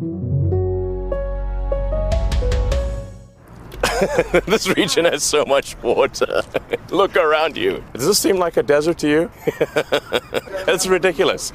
this 4.46 4.68
region 4.76 5.04
has 5.04 5.22
so 5.22 5.44
much 5.44 5.76
water. 5.82 6.42
Look 6.90 7.16
around 7.16 7.56
you. 7.56 7.82
Does 7.92 8.06
this 8.06 8.18
seem 8.18 8.38
like 8.38 8.56
a 8.56 8.62
desert 8.62 8.98
to 8.98 9.08
you? 9.08 9.30
It's 10.66 10.88
ridiculous. 10.88 11.52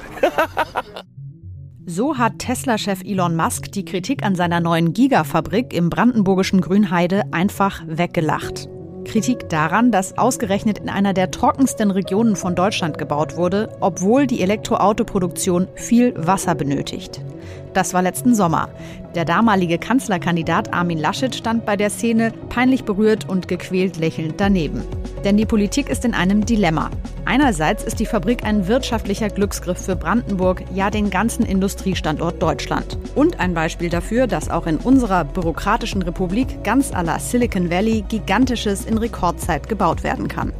So 1.86 2.18
hat 2.18 2.38
Tesla-Chef 2.38 3.02
Elon 3.04 3.36
Musk 3.36 3.72
die 3.72 3.84
Kritik 3.84 4.24
an 4.24 4.34
seiner 4.34 4.60
neuen 4.60 4.92
Gigafabrik 4.92 5.72
im 5.72 5.90
brandenburgischen 5.90 6.60
Grünheide 6.60 7.22
einfach 7.32 7.82
weggelacht. 7.86 8.68
Kritik 9.04 9.48
daran, 9.48 9.92
dass 9.92 10.18
ausgerechnet 10.18 10.78
in 10.78 10.88
einer 10.88 11.14
der 11.14 11.30
trockensten 11.30 11.92
Regionen 11.92 12.36
von 12.36 12.54
Deutschland 12.54 12.98
gebaut 12.98 13.36
wurde, 13.36 13.70
obwohl 13.80 14.26
die 14.26 14.42
Elektroautoproduktion 14.42 15.68
viel 15.76 16.12
Wasser 16.16 16.54
benötigt. 16.54 17.20
Das 17.74 17.94
war 17.94 18.02
letzten 18.02 18.34
Sommer. 18.34 18.68
Der 19.14 19.24
damalige 19.24 19.78
Kanzlerkandidat 19.78 20.72
Armin 20.72 20.98
Laschet 20.98 21.34
stand 21.34 21.66
bei 21.66 21.76
der 21.76 21.90
Szene 21.90 22.32
peinlich 22.48 22.84
berührt 22.84 23.28
und 23.28 23.48
gequält 23.48 23.96
lächelnd 23.98 24.34
daneben. 24.38 24.82
Denn 25.24 25.36
die 25.36 25.46
Politik 25.46 25.88
ist 25.88 26.04
in 26.04 26.14
einem 26.14 26.46
Dilemma. 26.46 26.90
Einerseits 27.24 27.82
ist 27.82 27.98
die 27.98 28.06
Fabrik 28.06 28.44
ein 28.44 28.68
wirtschaftlicher 28.68 29.28
Glücksgriff 29.28 29.78
für 29.78 29.96
Brandenburg, 29.96 30.62
ja 30.72 30.90
den 30.90 31.10
ganzen 31.10 31.44
Industriestandort 31.44 32.40
Deutschland. 32.40 32.98
Und 33.14 33.40
ein 33.40 33.52
Beispiel 33.52 33.88
dafür, 33.88 34.26
dass 34.26 34.48
auch 34.48 34.66
in 34.66 34.76
unserer 34.76 35.24
bürokratischen 35.24 36.02
Republik 36.02 36.62
ganz 36.62 36.92
à 36.92 37.02
la 37.02 37.18
Silicon 37.18 37.70
Valley 37.70 38.04
Gigantisches 38.08 38.84
in 38.84 38.98
Rekordzeit 38.98 39.68
gebaut 39.68 40.04
werden 40.04 40.28
kann. 40.28 40.52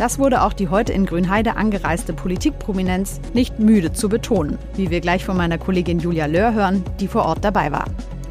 Das 0.00 0.18
wurde 0.18 0.40
auch 0.40 0.54
die 0.54 0.68
heute 0.68 0.94
in 0.94 1.04
Grünheide 1.04 1.56
angereiste 1.56 2.14
Politikprominenz 2.14 3.20
nicht 3.34 3.58
müde 3.58 3.92
zu 3.92 4.08
betonen, 4.08 4.56
wie 4.74 4.88
wir 4.88 5.02
gleich 5.02 5.26
von 5.26 5.36
meiner 5.36 5.58
Kollegin 5.58 5.98
Julia 5.98 6.24
Löhr 6.24 6.54
hören, 6.54 6.82
die 7.00 7.06
vor 7.06 7.26
Ort 7.26 7.44
dabei 7.44 7.70
war. 7.70 7.84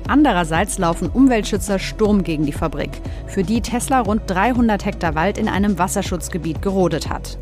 Andererseits 0.07 0.79
laufen 0.79 1.11
Umweltschützer 1.11 1.77
Sturm 1.77 2.23
gegen 2.23 2.47
die 2.47 2.53
Fabrik, 2.53 2.89
für 3.27 3.43
die 3.43 3.61
Tesla 3.61 3.99
rund 3.99 4.23
300 4.25 4.83
Hektar 4.83 5.13
Wald 5.13 5.37
in 5.37 5.47
einem 5.47 5.77
Wasserschutzgebiet 5.77 6.63
gerodet 6.63 7.07
hat. 7.07 7.37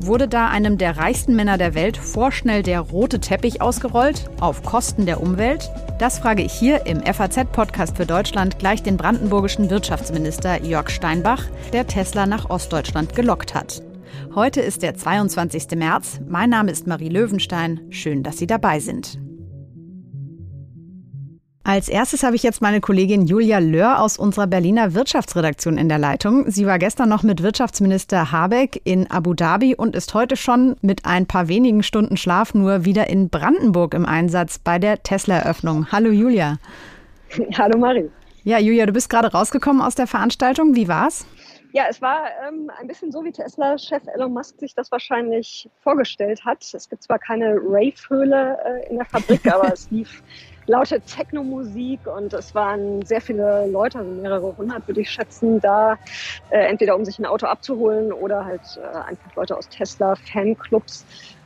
Wurde 0.00 0.26
da 0.26 0.48
einem 0.48 0.76
der 0.76 0.96
reichsten 0.96 1.36
Männer 1.36 1.56
der 1.56 1.76
Welt 1.76 1.98
vorschnell 1.98 2.64
der 2.64 2.80
rote 2.80 3.20
Teppich 3.20 3.62
ausgerollt, 3.62 4.28
auf 4.40 4.64
Kosten 4.64 5.06
der 5.06 5.22
Umwelt? 5.22 5.70
Das 5.98 6.20
frage 6.20 6.44
ich 6.44 6.52
hier 6.52 6.86
im 6.86 7.00
FAZ-Podcast 7.00 7.96
für 7.96 8.06
Deutschland 8.06 8.60
gleich 8.60 8.84
den 8.84 8.96
brandenburgischen 8.96 9.68
Wirtschaftsminister 9.68 10.62
Jörg 10.62 10.90
Steinbach, 10.90 11.44
der 11.72 11.88
Tesla 11.88 12.24
nach 12.24 12.50
Ostdeutschland 12.50 13.16
gelockt 13.16 13.56
hat. 13.56 13.82
Heute 14.32 14.60
ist 14.60 14.82
der 14.82 14.94
22. 14.94 15.76
März. 15.76 16.20
Mein 16.28 16.50
Name 16.50 16.70
ist 16.70 16.86
Marie 16.86 17.08
Löwenstein. 17.08 17.80
Schön, 17.90 18.22
dass 18.22 18.38
Sie 18.38 18.46
dabei 18.46 18.78
sind. 18.78 19.18
Als 21.68 21.90
erstes 21.90 22.22
habe 22.22 22.34
ich 22.34 22.42
jetzt 22.42 22.62
meine 22.62 22.80
Kollegin 22.80 23.26
Julia 23.26 23.58
Löhr 23.58 24.00
aus 24.00 24.18
unserer 24.18 24.46
Berliner 24.46 24.94
Wirtschaftsredaktion 24.94 25.76
in 25.76 25.90
der 25.90 25.98
Leitung. 25.98 26.50
Sie 26.50 26.64
war 26.64 26.78
gestern 26.78 27.10
noch 27.10 27.22
mit 27.22 27.42
Wirtschaftsminister 27.42 28.32
Habeck 28.32 28.80
in 28.84 29.10
Abu 29.10 29.34
Dhabi 29.34 29.74
und 29.74 29.94
ist 29.94 30.14
heute 30.14 30.36
schon 30.36 30.76
mit 30.80 31.04
ein 31.04 31.26
paar 31.26 31.48
wenigen 31.48 31.82
Stunden 31.82 32.16
Schlaf 32.16 32.54
nur 32.54 32.86
wieder 32.86 33.10
in 33.10 33.28
Brandenburg 33.28 33.92
im 33.92 34.06
Einsatz 34.06 34.58
bei 34.58 34.78
der 34.78 35.02
Tesla-Eröffnung. 35.02 35.92
Hallo 35.92 36.08
Julia. 36.08 36.56
Hallo 37.58 37.78
Marie. 37.78 38.08
Ja, 38.44 38.58
Julia, 38.58 38.86
du 38.86 38.94
bist 38.94 39.10
gerade 39.10 39.30
rausgekommen 39.30 39.82
aus 39.82 39.94
der 39.94 40.06
Veranstaltung. 40.06 40.74
Wie 40.74 40.88
war's? 40.88 41.26
Ja, 41.72 41.84
es 41.90 42.00
war 42.00 42.28
ähm, 42.48 42.70
ein 42.80 42.86
bisschen 42.86 43.12
so, 43.12 43.22
wie 43.24 43.30
Tesla-Chef 43.30 44.04
Elon 44.14 44.32
Musk 44.32 44.58
sich 44.58 44.74
das 44.74 44.90
wahrscheinlich 44.90 45.68
vorgestellt 45.82 46.42
hat. 46.46 46.64
Es 46.72 46.88
gibt 46.88 47.02
zwar 47.02 47.18
keine 47.18 47.56
Rave-Höhle 47.56 48.56
äh, 48.64 48.88
in 48.88 48.96
der 48.96 49.04
Fabrik, 49.04 49.46
aber 49.52 49.70
es 49.70 49.90
lief 49.90 50.22
laute 50.68 51.00
Techno-Musik 51.00 52.00
und 52.06 52.32
es 52.32 52.54
waren 52.54 53.02
sehr 53.02 53.20
viele 53.20 53.66
Leute, 53.66 53.98
also 53.98 54.10
mehrere 54.10 54.56
hundert 54.56 54.86
würde 54.86 55.00
ich 55.00 55.10
schätzen, 55.10 55.60
da 55.60 55.98
äh, 56.50 56.58
entweder 56.66 56.94
um 56.94 57.04
sich 57.04 57.18
ein 57.18 57.26
Auto 57.26 57.46
abzuholen 57.46 58.12
oder 58.12 58.44
halt 58.44 58.60
äh, 58.76 58.96
einfach 58.98 59.34
Leute 59.34 59.56
aus 59.56 59.68
Tesla-Fanclubs 59.68 61.04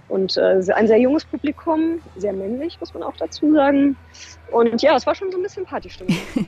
und 0.09 0.37
äh, 0.37 0.61
ein 0.75 0.87
sehr 0.87 0.99
junges 0.99 1.25
Publikum, 1.25 2.01
sehr 2.17 2.33
männlich, 2.33 2.79
muss 2.81 2.93
man 2.93 3.03
auch 3.03 3.17
dazu 3.17 3.53
sagen. 3.55 3.97
Und 4.51 4.83
ja, 4.83 4.95
es 4.97 5.07
war 5.07 5.15
schon 5.15 5.31
so 5.31 5.39
ein 5.39 5.43
bisschen 5.43 5.65
Partystimmung. 5.65 6.15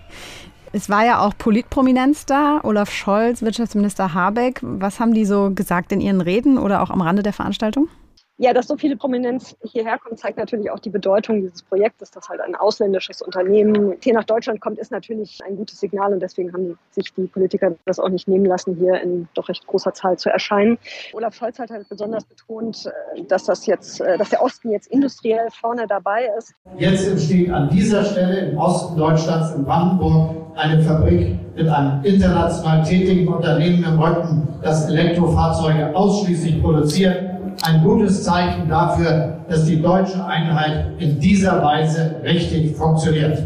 Es 0.76 0.90
war 0.90 1.04
ja 1.06 1.20
auch 1.20 1.38
Politprominenz 1.38 2.26
da, 2.26 2.58
Olaf 2.64 2.90
Scholz, 2.90 3.42
Wirtschaftsminister 3.42 4.12
Habeck. 4.12 4.58
Was 4.60 4.98
haben 4.98 5.14
die 5.14 5.24
so 5.24 5.52
gesagt 5.54 5.92
in 5.92 6.00
ihren 6.00 6.20
Reden 6.20 6.58
oder 6.58 6.82
auch 6.82 6.90
am 6.90 7.00
Rande 7.00 7.22
der 7.22 7.32
Veranstaltung? 7.32 7.88
Ja, 8.36 8.52
dass 8.52 8.66
so 8.66 8.76
viele 8.76 8.96
Prominenz 8.96 9.56
hierher 9.62 9.96
kommt, 9.96 10.18
zeigt 10.18 10.38
natürlich 10.38 10.68
auch 10.68 10.80
die 10.80 10.90
Bedeutung 10.90 11.40
dieses 11.40 11.62
Projektes, 11.62 12.10
dass 12.10 12.28
halt 12.28 12.40
ein 12.40 12.56
ausländisches 12.56 13.22
Unternehmen 13.22 13.94
hier 14.02 14.12
nach 14.12 14.24
Deutschland 14.24 14.60
kommt, 14.60 14.80
ist 14.80 14.90
natürlich 14.90 15.38
ein 15.46 15.56
gutes 15.56 15.78
Signal 15.78 16.12
und 16.12 16.18
deswegen 16.18 16.52
haben 16.52 16.76
sich 16.90 17.14
die 17.14 17.28
Politiker 17.28 17.76
das 17.84 18.00
auch 18.00 18.08
nicht 18.08 18.26
nehmen 18.26 18.44
lassen, 18.44 18.74
hier 18.74 19.00
in 19.00 19.28
doch 19.34 19.48
recht 19.48 19.64
großer 19.68 19.94
Zahl 19.94 20.18
zu 20.18 20.30
erscheinen. 20.30 20.78
Olaf 21.12 21.36
Scholz 21.36 21.60
hat 21.60 21.70
halt 21.70 21.88
besonders 21.88 22.24
betont, 22.24 22.86
äh, 23.14 23.22
dass 23.22 23.44
das 23.44 23.66
jetzt, 23.66 24.00
äh, 24.00 24.18
dass 24.18 24.30
der 24.30 24.42
Osten 24.42 24.72
jetzt 24.72 24.88
industriell 24.88 25.48
vorne 25.52 25.86
dabei 25.86 26.28
ist. 26.36 26.54
Jetzt 26.76 27.06
entsteht 27.06 27.50
an 27.50 27.68
dieser 27.70 28.04
Stelle 28.04 28.50
im 28.50 28.58
Osten 28.58 28.96
Deutschlands 28.96 29.54
in 29.54 29.64
Brandenburg 29.64 30.34
eine 30.56 30.82
Fabrik 30.82 31.38
mit 31.54 31.68
einem 31.68 32.02
international 32.02 32.82
tätigen 32.82 33.28
Unternehmen 33.28 33.84
im 33.84 33.96
Rücken, 33.96 34.48
das 34.60 34.88
Elektrofahrzeuge 34.88 35.94
ausschließlich 35.94 36.60
produziert 36.60 37.33
ein 37.64 37.82
gutes 37.82 38.22
Zeichen 38.24 38.68
dafür, 38.68 39.40
dass 39.48 39.64
die 39.64 39.80
deutsche 39.80 40.24
Einheit 40.24 41.00
in 41.00 41.18
dieser 41.18 41.62
Weise 41.62 42.20
richtig 42.22 42.76
funktioniert. 42.76 43.38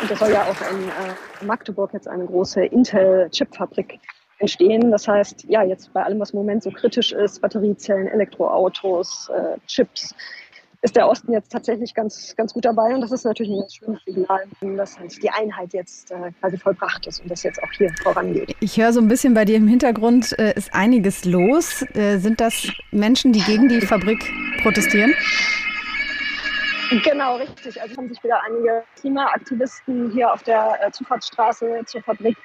Und 0.00 0.10
es 0.10 0.18
soll 0.18 0.30
ja 0.30 0.42
auch 0.42 0.72
in 0.72 0.88
äh, 0.88 1.44
Magdeburg 1.44 1.92
jetzt 1.92 2.08
eine 2.08 2.24
große 2.24 2.64
Intel-Chip-Fabrik 2.64 3.98
entstehen. 4.38 4.90
Das 4.90 5.06
heißt, 5.06 5.44
ja, 5.48 5.62
jetzt 5.62 5.92
bei 5.92 6.02
allem, 6.02 6.18
was 6.20 6.30
im 6.30 6.38
Moment 6.38 6.62
so 6.62 6.70
kritisch 6.70 7.12
ist, 7.12 7.42
Batteriezellen, 7.42 8.06
Elektroautos, 8.06 9.28
äh, 9.34 9.58
Chips, 9.66 10.14
ist 10.82 10.94
der 10.94 11.08
Osten 11.08 11.32
jetzt 11.32 11.50
tatsächlich 11.50 11.94
ganz, 11.94 12.34
ganz 12.36 12.54
gut 12.54 12.64
dabei. 12.64 12.94
Und 12.94 13.00
das 13.00 13.10
ist 13.10 13.24
natürlich 13.24 13.52
ein 13.52 13.60
ganz 13.60 13.74
schönes 13.74 14.00
Signal, 14.04 14.44
dass 14.76 14.98
halt 14.98 15.22
die 15.22 15.30
Einheit 15.30 15.72
jetzt 15.72 16.10
äh, 16.10 16.30
quasi 16.40 16.56
vollbracht 16.56 17.06
ist 17.06 17.20
und 17.20 17.30
das 17.30 17.42
jetzt 17.42 17.62
auch 17.62 17.72
hier 17.72 17.92
vorangeht. 18.02 18.54
Ich 18.60 18.76
höre 18.76 18.92
so 18.92 19.00
ein 19.00 19.08
bisschen 19.08 19.34
bei 19.34 19.44
dir 19.44 19.56
im 19.56 19.66
Hintergrund, 19.66 20.38
äh, 20.38 20.54
ist 20.54 20.72
einiges 20.72 21.24
los. 21.24 21.82
Äh, 21.94 22.18
sind 22.18 22.40
das 22.40 22.68
Menschen, 22.92 23.32
die 23.32 23.40
gegen 23.40 23.68
die 23.68 23.80
Fabrik 23.80 24.24
protestieren? 24.62 25.12
Genau, 27.04 27.36
richtig. 27.36 27.80
Also 27.82 27.96
haben 27.96 28.08
sich 28.08 28.22
wieder 28.22 28.40
einige 28.46 28.82
Klimaaktivisten 29.00 30.10
hier 30.12 30.32
auf 30.32 30.42
der 30.44 30.78
äh, 30.80 30.90
Zufahrtsstraße 30.90 31.82
zur 31.86 32.02
Fabrik 32.02 32.36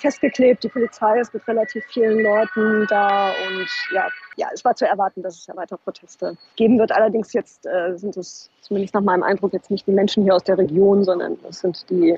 festgeklebt. 0.00 0.64
Die 0.64 0.68
Polizei 0.68 1.20
ist 1.20 1.32
mit 1.34 1.46
relativ 1.46 1.84
vielen 1.92 2.20
Leuten 2.20 2.86
da 2.88 3.28
und 3.28 3.68
ja, 3.94 4.08
ja, 4.36 4.48
es 4.52 4.64
war 4.64 4.74
zu 4.74 4.86
erwarten, 4.86 5.22
dass 5.22 5.38
es 5.38 5.46
ja 5.46 5.56
weiter 5.56 5.76
Proteste 5.76 6.36
geben 6.56 6.78
wird. 6.78 6.92
Allerdings 6.92 7.32
jetzt 7.32 7.66
äh, 7.66 7.96
sind 7.96 8.16
es 8.16 8.50
zumindest 8.60 8.94
nach 8.94 9.02
meinem 9.02 9.22
Eindruck 9.22 9.52
jetzt 9.52 9.70
nicht 9.70 9.86
die 9.86 9.92
Menschen 9.92 10.22
hier 10.22 10.34
aus 10.34 10.44
der 10.44 10.58
Region, 10.58 11.04
sondern 11.04 11.36
es 11.48 11.60
sind 11.60 11.88
die 11.90 12.16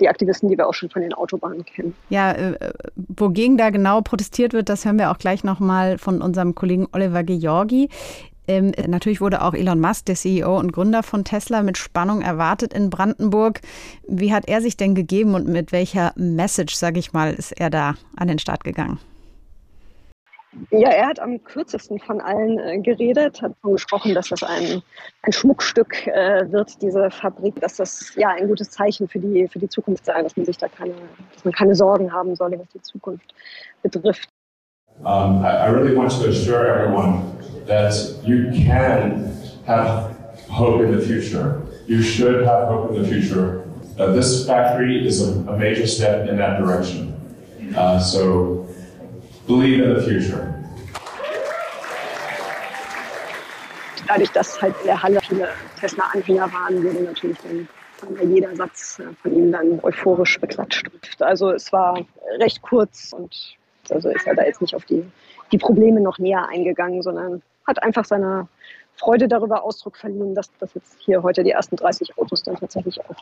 die 0.00 0.08
Aktivisten, 0.08 0.48
die 0.48 0.58
wir 0.58 0.66
auch 0.68 0.74
schon 0.74 0.90
von 0.90 1.02
den 1.02 1.14
Autobahnen 1.14 1.64
kennen. 1.64 1.94
Ja, 2.08 2.32
äh, 2.32 2.72
wogegen 2.96 3.56
da 3.56 3.70
genau 3.70 4.00
protestiert 4.00 4.52
wird, 4.52 4.68
das 4.68 4.84
hören 4.84 4.98
wir 4.98 5.10
auch 5.10 5.18
gleich 5.18 5.44
nochmal 5.44 5.98
von 5.98 6.20
unserem 6.20 6.54
Kollegen 6.54 6.88
Oliver 6.92 7.22
Georgi. 7.22 7.88
Ähm, 8.46 8.72
natürlich 8.86 9.20
wurde 9.20 9.42
auch 9.42 9.54
Elon 9.54 9.80
Musk, 9.80 10.06
der 10.06 10.16
CEO 10.16 10.58
und 10.58 10.72
Gründer 10.72 11.02
von 11.02 11.24
Tesla, 11.24 11.62
mit 11.62 11.78
Spannung 11.78 12.22
erwartet 12.22 12.72
in 12.74 12.90
Brandenburg. 12.90 13.60
Wie 14.06 14.32
hat 14.32 14.48
er 14.48 14.60
sich 14.60 14.76
denn 14.76 14.94
gegeben 14.94 15.34
und 15.34 15.48
mit 15.48 15.72
welcher 15.72 16.12
Message, 16.16 16.74
sage 16.74 16.98
ich 16.98 17.12
mal, 17.12 17.32
ist 17.32 17.52
er 17.52 17.70
da 17.70 17.94
an 18.16 18.28
den 18.28 18.38
Start 18.38 18.64
gegangen? 18.64 18.98
Ja, 20.70 20.88
er 20.88 21.08
hat 21.08 21.18
am 21.18 21.42
kürzesten 21.42 21.98
von 21.98 22.20
allen 22.20 22.58
äh, 22.58 22.78
geredet, 22.78 23.42
hat 23.42 23.52
davon 23.52 23.72
gesprochen, 23.72 24.14
dass 24.14 24.28
das 24.28 24.42
ein, 24.42 24.82
ein 25.22 25.32
Schmuckstück 25.32 26.06
äh, 26.06 26.50
wird, 26.50 26.80
diese 26.80 27.10
Fabrik, 27.10 27.60
dass 27.60 27.76
das 27.76 28.14
ja 28.14 28.28
ein 28.30 28.46
gutes 28.46 28.70
Zeichen 28.70 29.08
für 29.08 29.18
die, 29.18 29.48
für 29.48 29.58
die 29.58 29.68
Zukunft 29.68 30.04
sei, 30.04 30.22
dass 30.22 30.36
man 30.36 30.46
sich 30.46 30.56
da 30.56 30.68
keine, 30.68 30.94
dass 31.32 31.44
man 31.44 31.52
keine 31.52 31.74
Sorgen 31.74 32.12
haben 32.12 32.36
solle, 32.36 32.58
was 32.58 32.68
die 32.68 32.82
Zukunft 32.82 33.34
betrifft. 33.82 34.28
Um, 35.02 35.44
I, 35.44 35.50
I 35.50 35.66
really 35.68 35.94
want 35.94 36.12
to 36.12 36.28
assure 36.28 36.66
everyone 36.66 37.36
that 37.66 37.92
you 38.24 38.50
can 38.52 39.36
have 39.66 40.38
hope 40.48 40.80
in 40.82 40.92
the 40.92 41.00
future. 41.00 41.66
You 41.86 42.00
should 42.00 42.46
have 42.46 42.68
hope 42.68 42.90
in 42.92 43.02
the 43.02 43.08
future. 43.08 43.68
Uh, 43.98 44.12
this 44.12 44.46
factory 44.46 45.06
is 45.06 45.20
a, 45.20 45.32
a, 45.50 45.58
major 45.58 45.86
step 45.86 46.28
in 46.28 46.36
that 46.38 46.58
direction. 46.58 47.12
Uh, 47.76 47.98
so 47.98 48.66
believe 49.46 49.80
in 49.82 49.94
the 49.94 50.02
future. 50.02 50.50
Dadurch, 54.06 54.30
dass 54.32 54.60
halt 54.60 54.74
in 54.80 54.86
der 54.86 55.02
Halle 55.02 55.20
viele 55.20 55.48
Tesla-Anhänger 55.80 56.52
waren, 56.52 56.82
wurde 56.84 57.02
natürlich 57.02 57.38
dann 57.42 57.68
jeder 58.30 58.54
Satz 58.54 58.98
äh, 58.98 59.04
von 59.22 59.34
ihm 59.34 59.52
dann 59.52 59.80
euphorisch 59.82 60.38
beklatscht. 60.40 60.88
Also 61.20 61.52
es 61.52 61.72
war 61.72 62.04
recht 62.38 62.62
kurz 62.62 63.12
und 63.12 63.56
also 63.92 64.08
ist 64.10 64.26
er 64.26 64.34
da 64.34 64.44
jetzt 64.44 64.60
nicht 64.60 64.74
auf 64.74 64.84
die, 64.84 65.04
die 65.52 65.58
Probleme 65.58 66.00
noch 66.00 66.18
näher 66.18 66.48
eingegangen, 66.48 67.02
sondern 67.02 67.42
hat 67.66 67.82
einfach 67.82 68.04
seine 68.04 68.48
Freude 68.96 69.28
darüber 69.28 69.64
Ausdruck 69.64 69.96
verliehen, 69.96 70.34
dass, 70.34 70.50
dass 70.58 70.74
jetzt 70.74 70.96
hier 71.00 71.22
heute 71.22 71.42
die 71.42 71.50
ersten 71.50 71.76
30 71.76 72.16
Autos 72.18 72.42
dann 72.42 72.56
tatsächlich 72.56 73.00
auch 73.00 73.16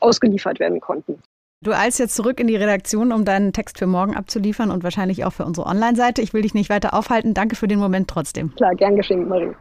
ausgeliefert 0.00 0.58
werden 0.58 0.80
konnten. 0.80 1.22
Du 1.62 1.70
eilst 1.72 2.00
jetzt 2.00 2.16
zurück 2.16 2.40
in 2.40 2.48
die 2.48 2.56
Redaktion, 2.56 3.12
um 3.12 3.24
deinen 3.24 3.52
Text 3.52 3.78
für 3.78 3.86
morgen 3.86 4.16
abzuliefern 4.16 4.72
und 4.72 4.82
wahrscheinlich 4.82 5.24
auch 5.24 5.32
für 5.32 5.44
unsere 5.44 5.68
Online-Seite. 5.68 6.20
Ich 6.20 6.34
will 6.34 6.42
dich 6.42 6.54
nicht 6.54 6.70
weiter 6.70 6.92
aufhalten. 6.92 7.34
Danke 7.34 7.54
für 7.54 7.68
den 7.68 7.78
Moment 7.78 8.08
trotzdem. 8.08 8.52
Klar, 8.56 8.74
gern 8.74 8.96
geschehen, 8.96 9.28
Marie. 9.28 9.52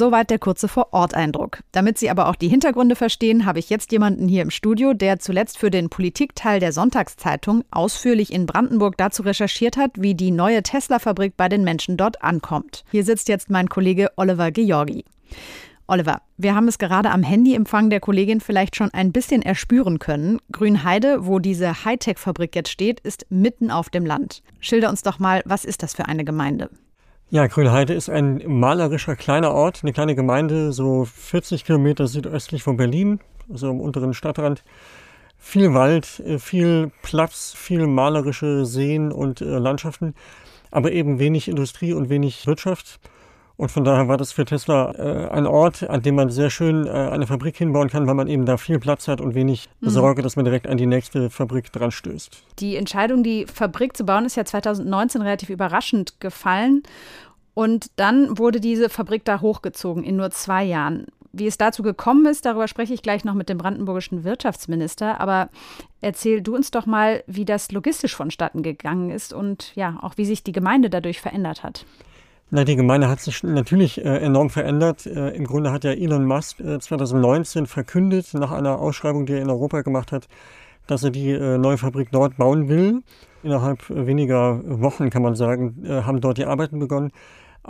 Soweit 0.00 0.30
der 0.30 0.38
kurze 0.38 0.66
Vor-Ort-Eindruck. 0.66 1.58
Damit 1.72 1.98
Sie 1.98 2.08
aber 2.08 2.30
auch 2.30 2.34
die 2.34 2.48
Hintergründe 2.48 2.96
verstehen, 2.96 3.44
habe 3.44 3.58
ich 3.58 3.68
jetzt 3.68 3.92
jemanden 3.92 4.28
hier 4.28 4.40
im 4.40 4.50
Studio, 4.50 4.94
der 4.94 5.18
zuletzt 5.18 5.58
für 5.58 5.70
den 5.70 5.90
Politikteil 5.90 6.58
der 6.58 6.72
Sonntagszeitung 6.72 7.64
ausführlich 7.70 8.32
in 8.32 8.46
Brandenburg 8.46 8.96
dazu 8.96 9.22
recherchiert 9.22 9.76
hat, 9.76 9.90
wie 9.96 10.14
die 10.14 10.30
neue 10.30 10.62
Tesla-Fabrik 10.62 11.36
bei 11.36 11.50
den 11.50 11.64
Menschen 11.64 11.98
dort 11.98 12.24
ankommt. 12.24 12.82
Hier 12.90 13.04
sitzt 13.04 13.28
jetzt 13.28 13.50
mein 13.50 13.68
Kollege 13.68 14.08
Oliver 14.16 14.50
Georgi. 14.50 15.04
Oliver, 15.86 16.22
wir 16.38 16.54
haben 16.54 16.68
es 16.68 16.78
gerade 16.78 17.10
am 17.10 17.22
Handyempfang 17.22 17.90
der 17.90 18.00
Kollegin 18.00 18.40
vielleicht 18.40 18.76
schon 18.76 18.94
ein 18.94 19.12
bisschen 19.12 19.42
erspüren 19.42 19.98
können. 19.98 20.38
Grünheide, 20.50 21.26
wo 21.26 21.40
diese 21.40 21.84
Hightech-Fabrik 21.84 22.56
jetzt 22.56 22.70
steht, 22.70 23.00
ist 23.00 23.26
mitten 23.28 23.70
auf 23.70 23.90
dem 23.90 24.06
Land. 24.06 24.42
Schilder 24.60 24.88
uns 24.88 25.02
doch 25.02 25.18
mal, 25.18 25.42
was 25.44 25.66
ist 25.66 25.82
das 25.82 25.92
für 25.92 26.06
eine 26.06 26.24
Gemeinde? 26.24 26.70
Ja, 27.32 27.46
Grünheide 27.46 27.94
ist 27.94 28.10
ein 28.10 28.42
malerischer 28.44 29.14
kleiner 29.14 29.52
Ort, 29.52 29.84
eine 29.84 29.92
kleine 29.92 30.16
Gemeinde, 30.16 30.72
so 30.72 31.04
40 31.04 31.64
Kilometer 31.64 32.08
südöstlich 32.08 32.64
von 32.64 32.76
Berlin, 32.76 33.20
also 33.48 33.70
am 33.70 33.80
unteren 33.80 34.14
Stadtrand. 34.14 34.64
Viel 35.38 35.72
Wald, 35.72 36.18
äh, 36.26 36.40
viel 36.40 36.90
Platz, 37.02 37.54
viel 37.56 37.86
malerische 37.86 38.66
Seen 38.66 39.12
und 39.12 39.42
äh, 39.42 39.44
Landschaften, 39.44 40.16
aber 40.72 40.90
eben 40.90 41.20
wenig 41.20 41.46
Industrie 41.46 41.92
und 41.92 42.08
wenig 42.08 42.48
Wirtschaft. 42.48 42.98
Und 43.60 43.70
von 43.70 43.84
daher 43.84 44.08
war 44.08 44.16
das 44.16 44.32
für 44.32 44.46
Tesla 44.46 44.92
äh, 44.92 45.28
ein 45.28 45.46
Ort, 45.46 45.82
an 45.82 46.00
dem 46.00 46.14
man 46.14 46.30
sehr 46.30 46.48
schön 46.48 46.86
äh, 46.86 46.90
eine 46.92 47.26
Fabrik 47.26 47.58
hinbauen 47.58 47.90
kann, 47.90 48.06
weil 48.06 48.14
man 48.14 48.26
eben 48.26 48.46
da 48.46 48.56
viel 48.56 48.78
Platz 48.78 49.06
hat 49.06 49.20
und 49.20 49.34
wenig 49.34 49.68
mhm. 49.80 49.90
Sorge, 49.90 50.22
dass 50.22 50.34
man 50.34 50.46
direkt 50.46 50.66
an 50.66 50.78
die 50.78 50.86
nächste 50.86 51.28
Fabrik 51.28 51.70
dran 51.70 51.90
stößt. 51.90 52.42
Die 52.58 52.76
Entscheidung, 52.76 53.22
die 53.22 53.44
Fabrik 53.44 53.98
zu 53.98 54.06
bauen, 54.06 54.24
ist 54.24 54.38
ja 54.38 54.46
2019 54.46 55.20
relativ 55.20 55.50
überraschend 55.50 56.18
gefallen. 56.20 56.84
Und 57.52 57.90
dann 57.96 58.38
wurde 58.38 58.60
diese 58.60 58.88
Fabrik 58.88 59.26
da 59.26 59.42
hochgezogen 59.42 60.04
in 60.04 60.16
nur 60.16 60.30
zwei 60.30 60.64
Jahren. 60.64 61.08
Wie 61.32 61.46
es 61.46 61.58
dazu 61.58 61.82
gekommen 61.82 62.24
ist, 62.24 62.46
darüber 62.46 62.66
spreche 62.66 62.94
ich 62.94 63.02
gleich 63.02 63.26
noch 63.26 63.34
mit 63.34 63.50
dem 63.50 63.58
brandenburgischen 63.58 64.24
Wirtschaftsminister. 64.24 65.20
Aber 65.20 65.50
erzähl 66.00 66.40
du 66.40 66.56
uns 66.56 66.70
doch 66.70 66.86
mal, 66.86 67.22
wie 67.26 67.44
das 67.44 67.70
logistisch 67.72 68.16
vonstatten 68.16 68.62
gegangen 68.62 69.10
ist 69.10 69.34
und 69.34 69.76
ja, 69.76 69.98
auch 70.00 70.16
wie 70.16 70.24
sich 70.24 70.44
die 70.44 70.52
Gemeinde 70.52 70.88
dadurch 70.88 71.20
verändert 71.20 71.62
hat. 71.62 71.84
Na, 72.52 72.64
die 72.64 72.74
Gemeinde 72.74 73.08
hat 73.08 73.20
sich 73.20 73.44
natürlich 73.44 74.04
äh, 74.04 74.16
enorm 74.18 74.50
verändert. 74.50 75.06
Äh, 75.06 75.30
Im 75.36 75.44
Grunde 75.44 75.70
hat 75.70 75.84
ja 75.84 75.92
Elon 75.92 76.24
Musk 76.24 76.58
äh, 76.58 76.80
2019 76.80 77.66
verkündet, 77.66 78.34
nach 78.34 78.50
einer 78.50 78.80
Ausschreibung, 78.80 79.24
die 79.24 79.34
er 79.34 79.42
in 79.42 79.50
Europa 79.50 79.82
gemacht 79.82 80.10
hat, 80.10 80.26
dass 80.88 81.04
er 81.04 81.10
die 81.10 81.30
äh, 81.30 81.58
neue 81.58 81.78
Fabrik 81.78 82.08
dort 82.10 82.36
bauen 82.38 82.68
will. 82.68 83.02
Innerhalb 83.44 83.88
weniger 83.88 84.60
Wochen, 84.64 85.10
kann 85.10 85.22
man 85.22 85.36
sagen, 85.36 85.84
äh, 85.84 86.02
haben 86.02 86.20
dort 86.20 86.38
die 86.38 86.44
Arbeiten 86.44 86.80
begonnen. 86.80 87.12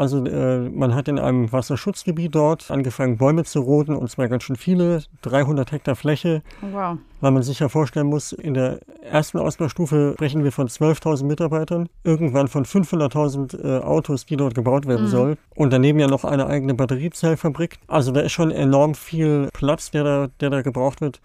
Also 0.00 0.24
äh, 0.24 0.70
man 0.70 0.94
hat 0.94 1.08
in 1.08 1.18
einem 1.18 1.52
Wasserschutzgebiet 1.52 2.34
dort 2.34 2.70
angefangen, 2.70 3.18
Bäume 3.18 3.44
zu 3.44 3.60
roden, 3.60 3.94
und 3.94 4.10
zwar 4.10 4.28
ganz 4.28 4.44
schön 4.44 4.56
viele, 4.56 5.02
300 5.20 5.72
Hektar 5.72 5.94
Fläche. 5.94 6.40
Wow. 6.62 6.96
Weil 7.20 7.30
man 7.32 7.42
sich 7.42 7.58
ja 7.58 7.68
vorstellen 7.68 8.06
muss, 8.06 8.32
in 8.32 8.54
der 8.54 8.80
ersten 9.02 9.36
Ausbaustufe 9.36 10.12
sprechen 10.14 10.42
wir 10.42 10.52
von 10.52 10.68
12.000 10.68 11.24
Mitarbeitern, 11.24 11.90
irgendwann 12.02 12.48
von 12.48 12.64
500.000 12.64 13.62
äh, 13.62 13.82
Autos, 13.82 14.24
die 14.24 14.38
dort 14.38 14.54
gebaut 14.54 14.86
werden 14.86 15.04
mhm. 15.04 15.10
soll. 15.10 15.36
Und 15.54 15.70
daneben 15.70 15.98
ja 15.98 16.06
noch 16.06 16.24
eine 16.24 16.46
eigene 16.46 16.72
Batteriezellfabrik. 16.72 17.78
Also 17.86 18.10
da 18.10 18.20
ist 18.20 18.32
schon 18.32 18.50
enorm 18.52 18.94
viel 18.94 19.50
Platz, 19.52 19.90
der 19.90 20.04
da, 20.04 20.28
der 20.40 20.48
da 20.48 20.62
gebraucht 20.62 21.02
wird. 21.02 21.20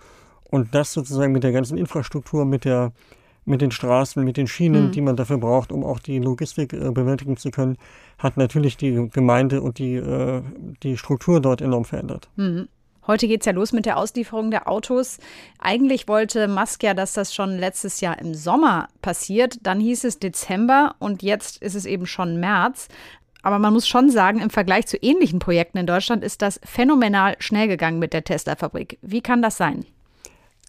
Und 0.52 0.76
das 0.76 0.92
sozusagen 0.92 1.32
mit 1.32 1.46
der 1.46 1.54
ganzen 1.54 1.78
Infrastruktur, 1.78 2.44
mit 2.44 2.66
der 2.66 2.92
mit 3.46 3.62
den 3.62 3.72
Straßen, 3.72 4.24
mit 4.24 4.38
den 4.38 4.48
Schienen, 4.48 4.88
mhm. 4.88 4.92
die 4.92 5.02
man 5.02 5.16
dafür 5.16 5.38
braucht, 5.38 5.72
um 5.72 5.84
auch 5.84 6.00
die 6.00 6.20
Logistik 6.20 6.74
äh, 6.74 6.92
bewältigen 6.92 7.38
zu 7.38 7.52
können, 7.52 7.78
hat 8.18 8.38
natürlich 8.38 8.78
die 8.78 9.10
Gemeinde 9.10 9.62
und 9.62 9.78
die, 9.78 9.96
äh, 9.96 10.42
die 10.84 10.98
Struktur 10.98 11.40
dort 11.40 11.62
enorm 11.62 11.86
verändert. 11.86 12.30
Mhm. 12.36 12.68
Heute 13.08 13.28
geht 13.28 13.42
es 13.42 13.46
ja 13.46 13.52
los 13.52 13.72
mit 13.72 13.86
der 13.86 13.98
Auslieferung 13.98 14.50
der 14.50 14.68
Autos. 14.68 15.20
Eigentlich 15.60 16.08
wollte 16.08 16.48
Musk 16.48 16.82
ja, 16.82 16.96
dass 16.96 17.14
das 17.14 17.36
schon 17.36 17.58
letztes 17.60 18.02
Jahr 18.02 18.18
im 18.20 18.34
Sommer 18.34 18.88
passiert. 19.04 19.60
Dann 19.62 19.80
hieß 19.80 20.06
es 20.06 20.18
Dezember 20.18 20.96
und 20.98 21.22
jetzt 21.22 21.62
ist 21.62 21.76
es 21.76 21.86
eben 21.86 22.08
schon 22.08 22.40
März. 22.40 22.88
Aber 23.44 23.60
man 23.60 23.74
muss 23.74 23.88
schon 23.88 24.10
sagen, 24.10 24.40
im 24.40 24.50
Vergleich 24.50 24.88
zu 24.88 24.98
ähnlichen 24.98 25.38
Projekten 25.38 25.78
in 25.78 25.86
Deutschland 25.86 26.24
ist 26.24 26.42
das 26.42 26.60
phänomenal 26.64 27.36
schnell 27.38 27.68
gegangen 27.68 28.00
mit 28.00 28.12
der 28.12 28.24
Tesla-Fabrik. 28.24 28.98
Wie 29.04 29.22
kann 29.22 29.44
das 29.44 29.56
sein? 29.56 29.86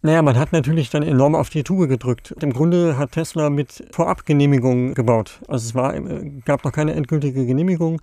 Naja, 0.06 0.22
man 0.22 0.38
hat 0.38 0.52
natürlich 0.52 0.88
dann 0.88 1.02
enorm 1.02 1.34
auf 1.34 1.50
die 1.50 1.64
Tube 1.64 1.88
gedrückt. 1.88 2.32
Im 2.40 2.52
Grunde 2.52 2.96
hat 2.96 3.10
Tesla 3.10 3.50
mit 3.50 3.88
Vorabgenehmigungen 3.90 4.94
gebaut. 4.94 5.40
Also 5.48 5.66
es 5.66 5.74
war, 5.74 5.96
äh, 5.96 6.30
gab 6.44 6.64
noch 6.64 6.70
keine 6.70 6.94
endgültige 6.94 7.44
Genehmigung. 7.44 8.00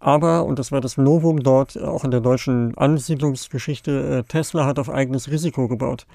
Aber, 0.00 0.46
und 0.46 0.58
das 0.58 0.72
war 0.72 0.80
das 0.80 0.96
Novum 0.96 1.42
dort, 1.42 1.78
auch 1.78 2.02
in 2.02 2.10
der 2.10 2.22
deutschen 2.22 2.74
Ansiedlungsgeschichte, 2.78 4.20
äh, 4.20 4.22
Tesla 4.22 4.64
hat 4.64 4.78
auf 4.78 4.88
eigenes 4.88 5.30
Risiko 5.30 5.68
gebaut. 5.68 6.06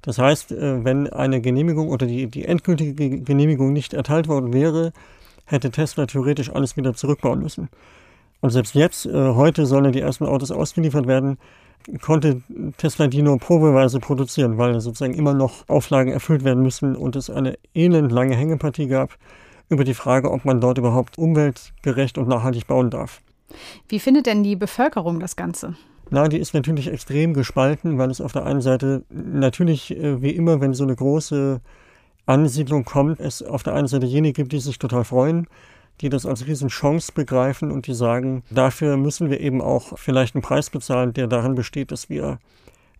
Das 0.00 0.18
heißt, 0.18 0.50
äh, 0.50 0.84
wenn 0.84 1.08
eine 1.08 1.40
Genehmigung 1.40 1.88
oder 1.88 2.08
die, 2.08 2.26
die 2.26 2.44
endgültige 2.44 3.20
Genehmigung 3.20 3.72
nicht 3.72 3.94
erteilt 3.94 4.26
worden 4.26 4.52
wäre, 4.52 4.92
hätte 5.44 5.70
Tesla 5.70 6.06
theoretisch 6.06 6.50
alles 6.50 6.76
wieder 6.76 6.92
zurückbauen 6.94 7.38
müssen. 7.38 7.68
Und 8.40 8.50
selbst 8.50 8.74
jetzt, 8.74 9.06
heute 9.06 9.66
sollen 9.66 9.92
die 9.92 10.00
ersten 10.00 10.24
Autos 10.24 10.50
ausgeliefert 10.50 11.06
werden, 11.06 11.38
konnte 12.00 12.42
Tesla 12.76 13.06
die 13.06 13.22
nur 13.22 13.38
probeweise 13.38 14.00
produzieren, 14.00 14.58
weil 14.58 14.80
sozusagen 14.80 15.14
immer 15.14 15.34
noch 15.34 15.68
Auflagen 15.68 16.12
erfüllt 16.12 16.44
werden 16.44 16.62
müssen 16.62 16.96
und 16.96 17.16
es 17.16 17.30
eine 17.30 17.58
elendlange 17.74 18.36
Hängepartie 18.36 18.86
gab 18.86 19.16
über 19.68 19.84
die 19.84 19.94
Frage, 19.94 20.30
ob 20.30 20.44
man 20.44 20.60
dort 20.60 20.78
überhaupt 20.78 21.18
umweltgerecht 21.18 22.18
und 22.18 22.28
nachhaltig 22.28 22.66
bauen 22.66 22.90
darf. 22.90 23.20
Wie 23.88 23.98
findet 23.98 24.26
denn 24.26 24.42
die 24.42 24.56
Bevölkerung 24.56 25.20
das 25.20 25.36
Ganze? 25.36 25.74
Na, 26.10 26.28
die 26.28 26.38
ist 26.38 26.52
natürlich 26.52 26.88
extrem 26.88 27.32
gespalten, 27.32 27.96
weil 27.96 28.10
es 28.10 28.20
auf 28.20 28.32
der 28.32 28.44
einen 28.44 28.60
Seite 28.60 29.04
natürlich, 29.08 29.96
äh, 29.96 30.20
wie 30.20 30.30
immer, 30.30 30.60
wenn 30.60 30.74
so 30.74 30.84
eine 30.84 30.94
große 30.94 31.60
Ansiedlung 32.26 32.84
kommt, 32.84 33.18
es 33.18 33.42
auf 33.42 33.62
der 33.62 33.74
einen 33.74 33.88
Seite 33.88 34.06
jene 34.06 34.32
gibt, 34.32 34.52
die 34.52 34.60
sich 34.60 34.78
total 34.78 35.04
freuen, 35.04 35.46
die 36.00 36.08
das 36.08 36.26
als 36.26 36.46
Riesenchance 36.46 37.12
begreifen 37.12 37.70
und 37.70 37.86
die 37.86 37.94
sagen, 37.94 38.42
dafür 38.50 38.96
müssen 38.96 39.30
wir 39.30 39.40
eben 39.40 39.60
auch 39.60 39.98
vielleicht 39.98 40.34
einen 40.34 40.42
Preis 40.42 40.70
bezahlen, 40.70 41.12
der 41.12 41.26
darin 41.28 41.54
besteht, 41.54 41.92
dass 41.92 42.08
wir 42.08 42.38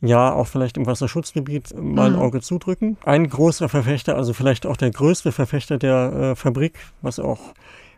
ja 0.00 0.32
auch 0.32 0.46
vielleicht 0.46 0.76
im 0.76 0.86
Wasserschutzgebiet 0.86 1.74
mal 1.76 2.06
ein 2.06 2.12
mhm. 2.14 2.18
Auge 2.18 2.40
zudrücken. 2.40 2.96
Ein 3.04 3.28
großer 3.28 3.68
Verfechter, 3.68 4.16
also 4.16 4.32
vielleicht 4.32 4.66
auch 4.66 4.76
der 4.76 4.90
größte 4.90 5.32
Verfechter 5.32 5.78
der 5.78 6.12
äh, 6.12 6.34
Fabrik, 6.34 6.78
was 7.00 7.18
auch 7.18 7.54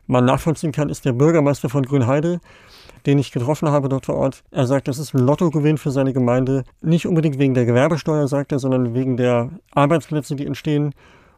man 0.07 0.25
nachvollziehen 0.25 0.73
kann, 0.73 0.91
ist 0.91 1.07
der 1.07 1.15
Bürgermeister 1.15 1.71
von 1.71 1.83
Grünheide, 1.83 2.41
den 3.07 3.19
ich 3.19 3.33
getroffen 3.33 3.69
habe 3.69 3.89
dort 3.89 4.07
vor 4.07 4.17
Ort. 4.17 4.45
Er 4.51 4.67
sagt, 4.67 4.87
das 4.87 4.99
ist 4.99 5.15
ein 5.15 5.21
Lottogewinn 5.21 5.79
für 5.79 5.91
seine 5.91 6.13
Gemeinde. 6.13 6.65
Nicht 6.83 7.07
unbedingt 7.07 7.39
wegen 7.39 7.55
der 7.55 7.65
Gewerbesteuer, 7.65 8.29
sagt 8.29 8.53
er, 8.53 8.59
sondern 8.59 8.95
wegen 8.95 9.17
der 9.17 9.51
Arbeitsplätze, 9.73 10.37
die 10.37 10.47
entstehen 10.47 10.95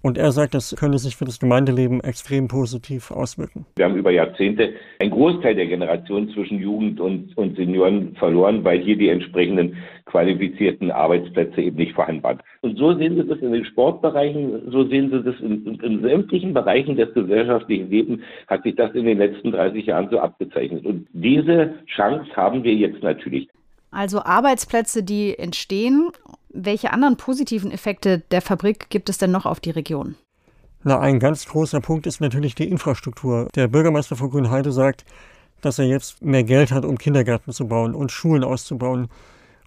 und 0.06 0.18
er 0.18 0.30
sagt, 0.30 0.54
das 0.54 0.76
könne 0.78 0.98
sich 0.98 1.16
für 1.16 1.24
das 1.24 1.40
Gemeindeleben 1.40 2.00
extrem 2.00 2.46
positiv 2.46 3.10
auswirken. 3.10 3.66
Wir 3.74 3.86
haben 3.86 3.96
über 3.96 4.12
Jahrzehnte 4.12 4.74
einen 5.00 5.10
Großteil 5.10 5.56
der 5.56 5.66
Generation 5.66 6.30
zwischen 6.30 6.60
Jugend 6.60 7.00
und, 7.00 7.36
und 7.36 7.56
Senioren 7.56 8.14
verloren, 8.14 8.62
weil 8.62 8.78
hier 8.78 8.96
die 8.96 9.08
entsprechenden 9.08 9.76
qualifizierten 10.04 10.92
Arbeitsplätze 10.92 11.60
eben 11.60 11.76
nicht 11.76 11.94
vorhanden 11.94 12.22
waren. 12.22 12.38
Und 12.60 12.78
so 12.78 12.94
sehen 12.94 13.16
Sie 13.16 13.26
das 13.26 13.40
in 13.40 13.50
den 13.50 13.64
Sportbereichen, 13.64 14.70
so 14.70 14.84
sehen 14.84 15.10
Sie 15.10 15.24
das 15.24 15.40
in, 15.40 15.66
in, 15.66 15.80
in 15.80 16.02
sämtlichen 16.02 16.54
Bereichen 16.54 16.94
des 16.94 17.12
gesellschaftlichen 17.12 17.90
Lebens, 17.90 18.22
hat 18.46 18.62
sich 18.62 18.76
das 18.76 18.94
in 18.94 19.06
den 19.06 19.18
letzten 19.18 19.50
30 19.50 19.86
Jahren 19.86 20.08
so 20.10 20.20
abgezeichnet. 20.20 20.86
Und 20.86 21.08
diese 21.14 21.74
Chance 21.86 22.30
haben 22.36 22.62
wir 22.62 22.74
jetzt 22.74 23.02
natürlich. 23.02 23.48
Also 23.90 24.20
Arbeitsplätze, 24.20 25.02
die 25.02 25.36
entstehen 25.36 26.10
welche 26.64 26.92
anderen 26.92 27.16
positiven 27.16 27.70
Effekte 27.70 28.20
der 28.30 28.42
Fabrik 28.42 28.90
gibt 28.90 29.08
es 29.08 29.18
denn 29.18 29.30
noch 29.30 29.46
auf 29.46 29.60
die 29.60 29.70
Region? 29.70 30.14
Na, 30.82 31.00
ein 31.00 31.18
ganz 31.18 31.46
großer 31.46 31.80
Punkt 31.80 32.06
ist 32.06 32.20
natürlich 32.20 32.54
die 32.54 32.68
Infrastruktur. 32.68 33.48
Der 33.54 33.68
Bürgermeister 33.68 34.16
von 34.16 34.30
Grünheide 34.30 34.72
sagt, 34.72 35.04
dass 35.60 35.78
er 35.78 35.86
jetzt 35.86 36.22
mehr 36.22 36.44
Geld 36.44 36.70
hat, 36.70 36.84
um 36.84 36.98
Kindergärten 36.98 37.52
zu 37.52 37.66
bauen 37.66 37.94
und 37.94 38.12
Schulen 38.12 38.44
auszubauen 38.44 39.08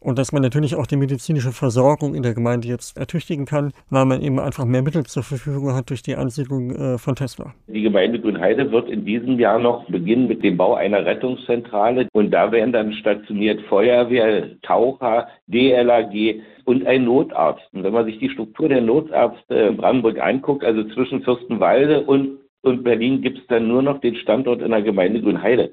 und 0.02 0.18
dass 0.18 0.32
man 0.32 0.42
natürlich 0.42 0.76
auch 0.76 0.88
die 0.88 0.96
medizinische 0.96 1.52
Versorgung 1.52 2.16
in 2.16 2.24
der 2.24 2.34
Gemeinde 2.34 2.68
jetzt 2.68 2.98
ertüchtigen 2.98 3.46
kann, 3.46 3.72
weil 3.90 4.06
man 4.06 4.22
eben 4.22 4.40
einfach 4.40 4.66
mehr 4.66 4.82
Mittel 4.82 5.06
zur 5.06 5.24
Verfügung 5.24 5.74
hat 5.74 5.90
durch 5.90 6.02
die 6.02 6.16
Ansiedlung 6.16 6.72
äh, 6.76 6.98
von 6.98 7.16
Tesla. 7.16 7.54
Die 7.68 7.82
Gemeinde 7.82 8.20
Grünheide 8.20 8.72
wird 8.72 8.90
in 8.90 9.06
diesem 9.06 9.40
Jahr 9.40 9.60
noch 9.60 9.86
beginnen 9.86 10.28
mit 10.28 10.44
dem 10.44 10.58
Bau 10.58 10.76
einer 10.76 11.06
Rettungszentrale 11.06 12.08
und 12.14 12.32
da 12.32 12.52
werden 12.52 12.74
dann 12.74 12.94
stationiert 12.94 13.62
Feuerwehr, 13.64 14.62
Taucher, 14.62 15.28
DLAG 15.48 16.42
und 16.66 16.86
ein 16.86 17.06
Notarzt. 17.06 17.68
Und 17.74 17.84
wenn 17.84 17.94
man 17.94 18.06
sich 18.06 18.20
die 18.20 18.30
Struktur 18.30 18.70
der 18.70 18.82
Notärzte 18.82 19.56
in 19.56 19.78
Brandenburg 19.78 20.20
anguckt, 20.20 20.64
also 20.64 20.84
zwischen 20.94 21.24
Fürstenwalde 21.24 22.02
und 22.02 22.40
und 22.62 22.84
Berlin 22.84 23.22
gibt 23.22 23.38
es 23.40 23.48
dann 23.48 23.68
nur 23.68 23.82
noch 23.82 24.02
den 24.02 24.16
Standort 24.16 24.62
in 24.62 24.72
der 24.72 24.82
Gemeinde 24.82 25.22
Grünheide. 25.22 25.72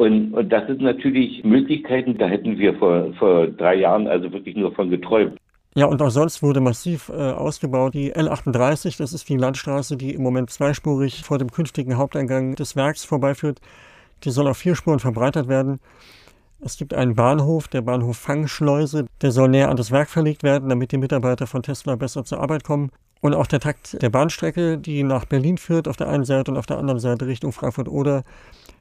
Und, 0.00 0.32
und 0.32 0.48
das 0.48 0.66
sind 0.66 0.80
natürlich 0.80 1.44
Möglichkeiten, 1.44 2.16
da 2.16 2.26
hätten 2.26 2.58
wir 2.58 2.72
vor, 2.76 3.12
vor 3.18 3.48
drei 3.48 3.74
Jahren 3.74 4.06
also 4.06 4.32
wirklich 4.32 4.56
nur 4.56 4.72
von 4.72 4.88
geträumt. 4.88 5.36
Ja, 5.74 5.84
und 5.84 6.00
auch 6.00 6.08
sonst 6.08 6.42
wurde 6.42 6.62
massiv 6.62 7.10
äh, 7.10 7.12
ausgebaut. 7.12 7.92
Die 7.92 8.14
L38, 8.14 8.96
das 8.96 9.12
ist 9.12 9.28
die 9.28 9.36
Landstraße, 9.36 9.98
die 9.98 10.14
im 10.14 10.22
Moment 10.22 10.48
zweispurig 10.48 11.22
vor 11.22 11.36
dem 11.36 11.50
künftigen 11.50 11.98
Haupteingang 11.98 12.54
des 12.54 12.76
Werks 12.76 13.04
vorbeiführt. 13.04 13.60
Die 14.24 14.30
soll 14.30 14.48
auf 14.48 14.56
vier 14.56 14.74
Spuren 14.74 15.00
verbreitert 15.00 15.48
werden. 15.48 15.80
Es 16.60 16.78
gibt 16.78 16.94
einen 16.94 17.14
Bahnhof, 17.14 17.68
der 17.68 17.82
Bahnhof 17.82 18.16
Fangschleuse, 18.16 19.04
der 19.20 19.32
soll 19.32 19.50
näher 19.50 19.68
an 19.68 19.76
das 19.76 19.90
Werk 19.90 20.08
verlegt 20.08 20.42
werden, 20.42 20.70
damit 20.70 20.92
die 20.92 20.98
Mitarbeiter 20.98 21.46
von 21.46 21.62
Tesla 21.62 21.96
besser 21.96 22.24
zur 22.24 22.40
Arbeit 22.40 22.64
kommen. 22.64 22.90
Und 23.20 23.34
auch 23.34 23.46
der 23.46 23.60
Takt 23.60 24.00
der 24.00 24.08
Bahnstrecke, 24.08 24.78
die 24.78 25.02
nach 25.02 25.26
Berlin 25.26 25.58
führt, 25.58 25.88
auf 25.88 25.98
der 25.98 26.08
einen 26.08 26.24
Seite 26.24 26.50
und 26.50 26.56
auf 26.56 26.64
der 26.64 26.78
anderen 26.78 27.00
Seite 27.00 27.26
Richtung 27.26 27.52
Frankfurt-Oder, 27.52 28.24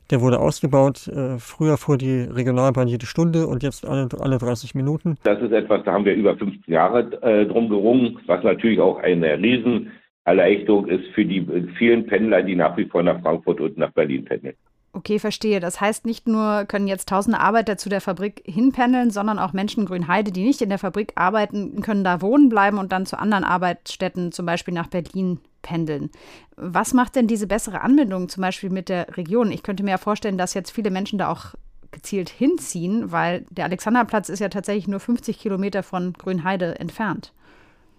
der 0.10 0.22
wurde 0.22 0.40
ausgebaut. 0.40 1.08
Äh, 1.08 1.38
früher 1.40 1.78
fuhr 1.78 1.98
die 1.98 2.22
Regionalbahn 2.22 2.88
jede 2.88 3.06
Stunde 3.06 3.48
und 3.48 3.64
jetzt 3.64 3.86
alle, 3.86 4.08
alle 4.20 4.38
30 4.38 4.76
Minuten. 4.76 5.18
Das 5.24 5.42
ist 5.42 5.52
etwas, 5.52 5.84
da 5.84 5.94
haben 5.94 6.06
wir 6.06 6.14
über 6.14 6.36
15 6.36 6.74
Jahre 6.74 7.12
äh, 7.22 7.46
drum 7.46 7.70
gerungen, 7.70 8.20
was 8.26 8.44
natürlich 8.44 8.80
auch 8.80 8.98
eine 9.00 9.38
Riesenerleichterung 9.38 10.88
ist 10.88 11.08
für 11.14 11.26
die 11.26 11.46
vielen 11.78 12.06
Pendler, 12.08 12.42
die 12.44 12.56
nach 12.56 12.76
wie 12.78 12.86
vor 12.86 13.04
nach 13.04 13.22
Frankfurt 13.22 13.62
und 13.62 13.78
nach 13.78 13.92
Berlin 13.92 14.26
pendeln. 14.26 14.56
Okay, 14.92 15.20
verstehe. 15.20 15.60
Das 15.60 15.80
heißt, 15.80 16.08
nicht 16.08 16.28
nur 16.28 16.66
können 16.66 16.88
jetzt 16.88 17.10
tausende 17.10 17.40
Arbeiter 17.40 17.78
zu 17.78 17.90
der 17.90 18.02
Fabrik 18.02 18.42
hinpendeln, 18.46 19.12
sondern 19.12 19.38
auch 19.38 19.54
Menschen 19.54 19.86
Grünheide, 19.86 20.32
die 20.32 20.44
nicht 20.44 20.64
in 20.64 20.70
der 20.70 20.80
Fabrik 20.80 21.14
arbeiten, 21.16 21.82
können 21.82 22.04
da 22.04 22.22
wohnen 22.22 22.50
bleiben 22.50 22.80
und 22.80 22.92
dann 22.92 23.06
zu 23.06 23.20
anderen 23.20 23.44
Arbeitsstätten, 23.44 24.32
zum 24.32 24.48
Beispiel 24.48 24.74
nach 24.74 24.88
Berlin, 24.88 25.40
pendeln. 25.62 26.10
Was 26.56 26.94
macht 26.94 27.16
denn 27.16 27.28
diese 27.28 27.48
bessere 27.48 27.82
Anbindung 27.82 28.30
zum 28.30 28.42
Beispiel 28.42 28.70
mit 28.70 28.90
der 28.90 29.18
Region? 29.18 29.52
Ich 29.52 29.64
könnte 29.64 29.84
mir 29.84 29.92
ja 29.92 29.98
vorstellen, 29.98 30.38
dass 30.38 30.54
jetzt 30.54 30.72
viele 30.72 30.92
Menschen 30.92 31.20
da 31.20 31.32
auch 31.32 31.56
gezielt 31.92 32.30
hinziehen, 32.30 33.12
weil 33.12 33.46
der 33.50 33.66
Alexanderplatz 33.66 34.30
ist 34.30 34.40
ja 34.40 34.50
tatsächlich 34.50 34.88
nur 34.88 35.00
50 35.00 35.40
Kilometer 35.40 35.82
von 35.82 36.14
Grünheide 36.14 36.80
entfernt. 36.80 37.34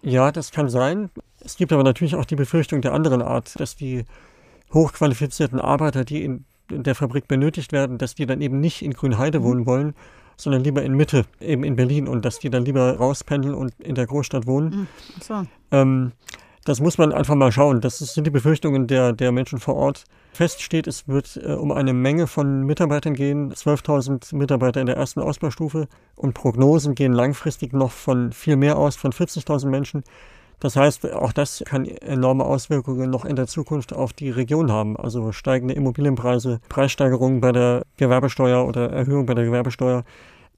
Ja, 0.01 0.31
das 0.31 0.51
kann 0.51 0.69
sein. 0.69 1.09
Es 1.43 1.57
gibt 1.57 1.73
aber 1.73 1.83
natürlich 1.83 2.15
auch 2.15 2.25
die 2.25 2.35
Befürchtung 2.35 2.81
der 2.81 2.93
anderen 2.93 3.21
Art, 3.21 3.59
dass 3.59 3.75
die 3.75 4.05
hochqualifizierten 4.73 5.59
Arbeiter, 5.59 6.05
die 6.05 6.23
in 6.23 6.45
in 6.71 6.83
der 6.83 6.95
Fabrik 6.95 7.27
benötigt 7.27 7.71
werden, 7.71 7.97
dass 7.97 8.15
die 8.15 8.25
dann 8.25 8.41
eben 8.41 8.59
nicht 8.59 8.81
in 8.81 8.93
Grünheide 8.93 9.39
mhm. 9.39 9.43
wohnen 9.43 9.65
wollen, 9.65 9.93
sondern 10.37 10.63
lieber 10.63 10.81
in 10.81 10.93
Mitte, 10.93 11.25
eben 11.39 11.63
in 11.63 11.75
Berlin 11.75 12.07
und 12.07 12.25
dass 12.25 12.39
die 12.39 12.49
dann 12.49 12.65
lieber 12.65 12.97
rauspendeln 12.97 13.53
und 13.53 13.73
in 13.79 13.95
der 13.95 14.07
Großstadt 14.07 14.47
wohnen. 14.47 14.69
Mhm. 14.69 14.87
So. 15.21 15.45
Ähm, 15.71 16.13
das 16.65 16.79
muss 16.79 16.97
man 16.97 17.11
einfach 17.11 17.35
mal 17.35 17.51
schauen. 17.51 17.81
Das 17.81 17.97
sind 17.99 18.25
die 18.25 18.31
Befürchtungen 18.31 18.87
der, 18.87 19.13
der 19.13 19.31
Menschen 19.31 19.59
vor 19.59 19.75
Ort. 19.75 20.03
Fest 20.33 20.61
steht, 20.61 20.87
es 20.87 21.07
wird 21.07 21.39
äh, 21.43 21.53
um 21.53 21.71
eine 21.71 21.93
Menge 21.93 22.27
von 22.27 22.63
Mitarbeitern 22.63 23.15
gehen, 23.15 23.53
12.000 23.53 24.35
Mitarbeiter 24.35 24.79
in 24.79 24.87
der 24.87 24.95
ersten 24.95 25.19
Ausbaustufe 25.19 25.87
und 26.15 26.33
Prognosen 26.33 26.95
gehen 26.95 27.13
langfristig 27.13 27.73
noch 27.73 27.91
von 27.91 28.31
viel 28.31 28.55
mehr 28.55 28.77
aus, 28.77 28.95
von 28.95 29.11
40.000 29.11 29.67
Menschen. 29.67 30.03
Das 30.61 30.75
heißt, 30.75 31.11
auch 31.13 31.33
das 31.33 31.63
kann 31.65 31.85
enorme 31.85 32.45
Auswirkungen 32.45 33.09
noch 33.09 33.25
in 33.25 33.35
der 33.35 33.47
Zukunft 33.47 33.93
auf 33.93 34.13
die 34.13 34.29
Region 34.29 34.71
haben. 34.71 34.95
Also 34.95 35.31
steigende 35.31 35.73
Immobilienpreise, 35.73 36.61
Preissteigerungen 36.69 37.41
bei 37.41 37.51
der 37.51 37.83
Gewerbesteuer 37.97 38.67
oder 38.67 38.91
Erhöhung 38.91 39.25
bei 39.25 39.33
der 39.33 39.45
Gewerbesteuer. 39.45 40.03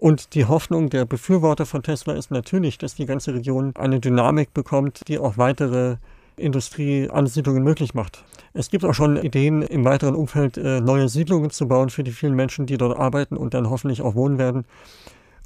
Und 0.04 0.36
die 0.36 0.44
Hoffnung 0.44 0.90
der 0.90 1.06
Befürworter 1.06 1.66
von 1.66 1.82
Tesla 1.82 2.16
ist 2.16 2.30
natürlich, 2.30 2.78
dass 2.78 2.94
die 2.94 3.06
ganze 3.06 3.34
Region 3.34 3.72
eine 3.80 4.02
Dynamik 4.02 4.54
bekommt, 4.54 5.08
die 5.08 5.18
auch 5.18 5.38
weitere 5.38 5.96
Industrieansiedlungen 6.36 7.64
möglich 7.64 7.94
macht. 7.94 8.26
Es 8.54 8.70
gibt 8.70 8.84
auch 8.84 8.94
schon 8.94 9.16
Ideen, 9.16 9.62
im 9.62 9.86
weiteren 9.86 10.16
Umfeld 10.16 10.58
äh, 10.58 10.82
neue 10.82 11.08
Siedlungen 11.08 11.52
zu 11.52 11.70
bauen 11.70 11.90
für 11.90 12.04
die 12.04 12.12
vielen 12.12 12.36
Menschen, 12.36 12.66
die 12.66 12.78
dort 12.78 13.00
arbeiten 13.00 13.38
und 13.38 13.54
dann 13.54 13.70
hoffentlich 13.70 14.02
auch 14.02 14.14
wohnen 14.14 14.38
werden. 14.38 14.66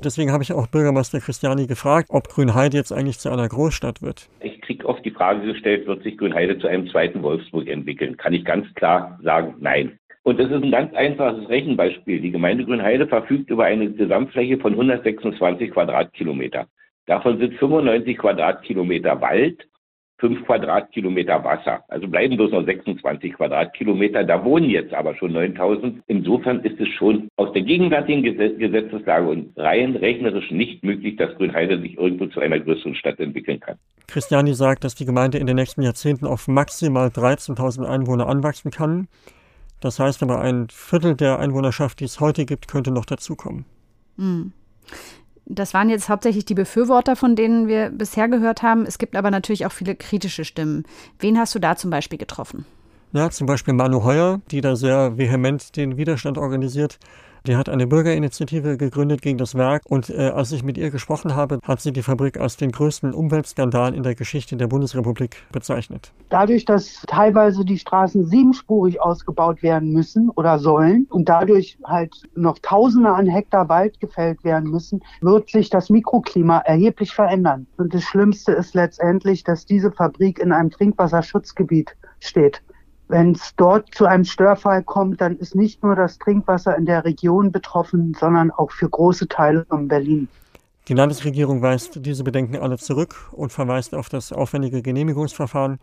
Deswegen 0.03 0.31
habe 0.31 0.41
ich 0.41 0.51
auch 0.53 0.65
Bürgermeister 0.65 1.19
Christiani 1.19 1.67
gefragt, 1.67 2.07
ob 2.09 2.27
Grünheide 2.27 2.77
jetzt 2.77 2.91
eigentlich 2.91 3.19
zu 3.19 3.29
einer 3.29 3.47
Großstadt 3.47 4.01
wird. 4.01 4.27
Ich 4.39 4.59
kriege 4.61 4.89
oft 4.89 5.05
die 5.05 5.11
Frage 5.11 5.45
gestellt, 5.45 5.85
wird 5.85 6.01
sich 6.01 6.17
Grünheide 6.17 6.57
zu 6.57 6.65
einem 6.65 6.89
zweiten 6.89 7.21
Wolfsburg 7.21 7.67
entwickeln? 7.67 8.17
Kann 8.17 8.33
ich 8.33 8.43
ganz 8.43 8.65
klar 8.73 9.19
sagen, 9.21 9.53
nein. 9.59 9.99
Und 10.27 10.41
das 10.41 10.51
ist 10.51 10.61
ein 10.61 10.71
ganz 10.71 10.93
einfaches 10.93 11.47
Rechenbeispiel. 11.47 12.19
Die 12.19 12.31
Gemeinde 12.31 12.65
Grünheide 12.65 13.07
verfügt 13.07 13.49
über 13.49 13.63
eine 13.63 13.89
Gesamtfläche 13.89 14.57
von 14.57 14.73
126 14.73 15.71
Quadratkilometer. 15.71 16.67
Davon 17.05 17.37
sind 17.39 17.53
95 17.53 18.17
Quadratkilometer 18.17 19.21
Wald 19.21 19.65
5 20.19 20.45
Quadratkilometer 20.45 21.41
Wasser. 21.45 21.81
Also 21.87 22.09
bleiben 22.09 22.35
bloß 22.35 22.51
noch 22.51 22.65
26 22.65 23.35
Quadratkilometer. 23.35 24.25
Da 24.25 24.43
wohnen 24.43 24.69
jetzt 24.69 24.93
aber 24.93 25.15
schon 25.15 25.31
9000. 25.31 26.01
Insofern 26.07 26.59
ist 26.65 26.77
es 26.77 26.89
schon 26.89 27.29
aus 27.37 27.53
der 27.53 27.61
gegenwärtigen 27.61 28.23
Gesetzeslage 28.23 29.29
und 29.29 29.53
rein 29.55 29.95
rechnerisch 29.95 30.51
nicht 30.51 30.83
möglich, 30.83 31.15
dass 31.15 31.33
Grünheide 31.35 31.79
sich 31.79 31.97
irgendwo 31.97 32.25
zu 32.25 32.41
einer 32.41 32.59
größeren 32.59 32.95
Stadt 32.95 33.17
entwickeln 33.21 33.61
kann. 33.61 33.77
Christiani 34.07 34.53
sagt, 34.55 34.83
dass 34.83 34.95
die 34.95 35.05
Gemeinde 35.05 35.37
in 35.37 35.47
den 35.47 35.55
nächsten 35.55 35.83
Jahrzehnten 35.83 36.25
auf 36.25 36.49
maximal 36.49 37.07
13.000 37.07 37.85
Einwohner 37.85 38.27
anwachsen 38.27 38.71
kann. 38.71 39.07
Das 39.79 39.99
heißt 39.99 40.23
aber, 40.23 40.41
ein 40.41 40.67
Viertel 40.69 41.15
der 41.15 41.39
Einwohnerschaft, 41.39 41.99
die 41.99 42.05
es 42.05 42.19
heute 42.19 42.45
gibt, 42.45 42.67
könnte 42.67 42.91
noch 42.91 43.05
dazukommen. 43.05 43.65
Hm. 44.17 44.53
Das 45.45 45.73
waren 45.73 45.89
jetzt 45.89 46.09
hauptsächlich 46.09 46.45
die 46.45 46.55
Befürworter, 46.55 47.15
von 47.15 47.35
denen 47.35 47.67
wir 47.67 47.89
bisher 47.89 48.27
gehört 48.27 48.63
haben. 48.63 48.85
Es 48.85 48.97
gibt 48.97 49.15
aber 49.15 49.31
natürlich 49.31 49.65
auch 49.65 49.71
viele 49.71 49.95
kritische 49.95 50.43
Stimmen. 50.43 50.83
Wen 51.19 51.39
hast 51.39 51.55
du 51.55 51.59
da 51.59 51.77
zum 51.77 51.89
Beispiel 51.89 52.17
getroffen? 52.17 52.65
Ja, 53.13 53.29
zum 53.29 53.47
Beispiel 53.47 53.73
Manu 53.73 54.03
Heuer, 54.03 54.41
die 54.51 54.59
da 54.59 54.75
sehr 54.75 55.17
vehement 55.17 55.77
den 55.77 55.95
Widerstand 55.95 56.37
organisiert. 56.37 56.99
Die 57.47 57.55
hat 57.55 57.69
eine 57.69 57.87
Bürgerinitiative 57.87 58.75
gegründet 58.75 59.21
gegen 59.21 59.37
das 59.37 59.55
Werk 59.55 59.83
und 59.87 60.09
äh, 60.09 60.31
als 60.31 60.51
ich 60.51 60.63
mit 60.63 60.77
ihr 60.77 60.89
gesprochen 60.89 61.33
habe, 61.33 61.59
hat 61.63 61.79
sie 61.79 61.93
die 61.93 62.01
Fabrik 62.01 62.37
als 62.37 62.57
den 62.57 62.73
größten 62.73 63.13
Umweltskandal 63.13 63.93
in 63.93 64.03
der 64.03 64.15
Geschichte 64.15 64.57
der 64.57 64.67
Bundesrepublik 64.67 65.37
bezeichnet. 65.53 66.11
Dadurch, 66.29 66.65
dass 66.65 67.03
teilweise 67.07 67.63
die 67.63 67.77
Straßen 67.77 68.25
siebenspurig 68.25 69.01
ausgebaut 69.01 69.63
werden 69.63 69.93
müssen 69.93 70.29
oder 70.31 70.59
sollen 70.59 71.07
und 71.09 71.29
dadurch 71.29 71.77
halt 71.85 72.13
noch 72.35 72.59
Tausende 72.59 73.11
an 73.11 73.27
Hektar 73.27 73.69
Wald 73.69 74.01
gefällt 74.01 74.43
werden 74.43 74.69
müssen, 74.69 75.01
wird 75.21 75.49
sich 75.49 75.69
das 75.69 75.89
Mikroklima 75.89 76.57
erheblich 76.59 77.13
verändern. 77.13 77.65
Und 77.77 77.93
das 77.93 78.03
Schlimmste 78.03 78.51
ist 78.51 78.75
letztendlich, 78.75 79.45
dass 79.45 79.65
diese 79.65 79.93
Fabrik 79.93 80.39
in 80.39 80.51
einem 80.51 80.69
Trinkwasserschutzgebiet 80.69 81.95
steht. 82.19 82.61
Wenn 83.09 83.31
es 83.31 83.55
dort 83.55 83.93
zu 83.95 84.05
einem 84.05 84.25
Störfall 84.25 84.83
kommt, 84.83 85.21
dann 85.21 85.37
ist 85.37 85.55
nicht 85.55 85.81
nur 85.81 85.95
das 85.95 86.17
Trinkwasser 86.17 86.77
in 86.77 86.85
der 86.85 87.05
Region 87.05 87.51
betroffen, 87.51 88.15
sondern 88.19 88.51
auch 88.51 88.71
für 88.71 88.89
große 88.89 89.27
Teile 89.27 89.65
von 89.65 89.87
Berlin. 89.87 90.27
Die 90.89 90.93
Landesregierung 90.93 91.61
weist 91.61 92.05
diese 92.05 92.23
Bedenken 92.23 92.57
alle 92.57 92.77
zurück 92.77 93.29
und 93.31 93.51
verweist 93.51 93.93
auf 93.93 94.09
das 94.09 94.31
aufwendige 94.31 94.81
Genehmigungsverfahren. 94.81 95.79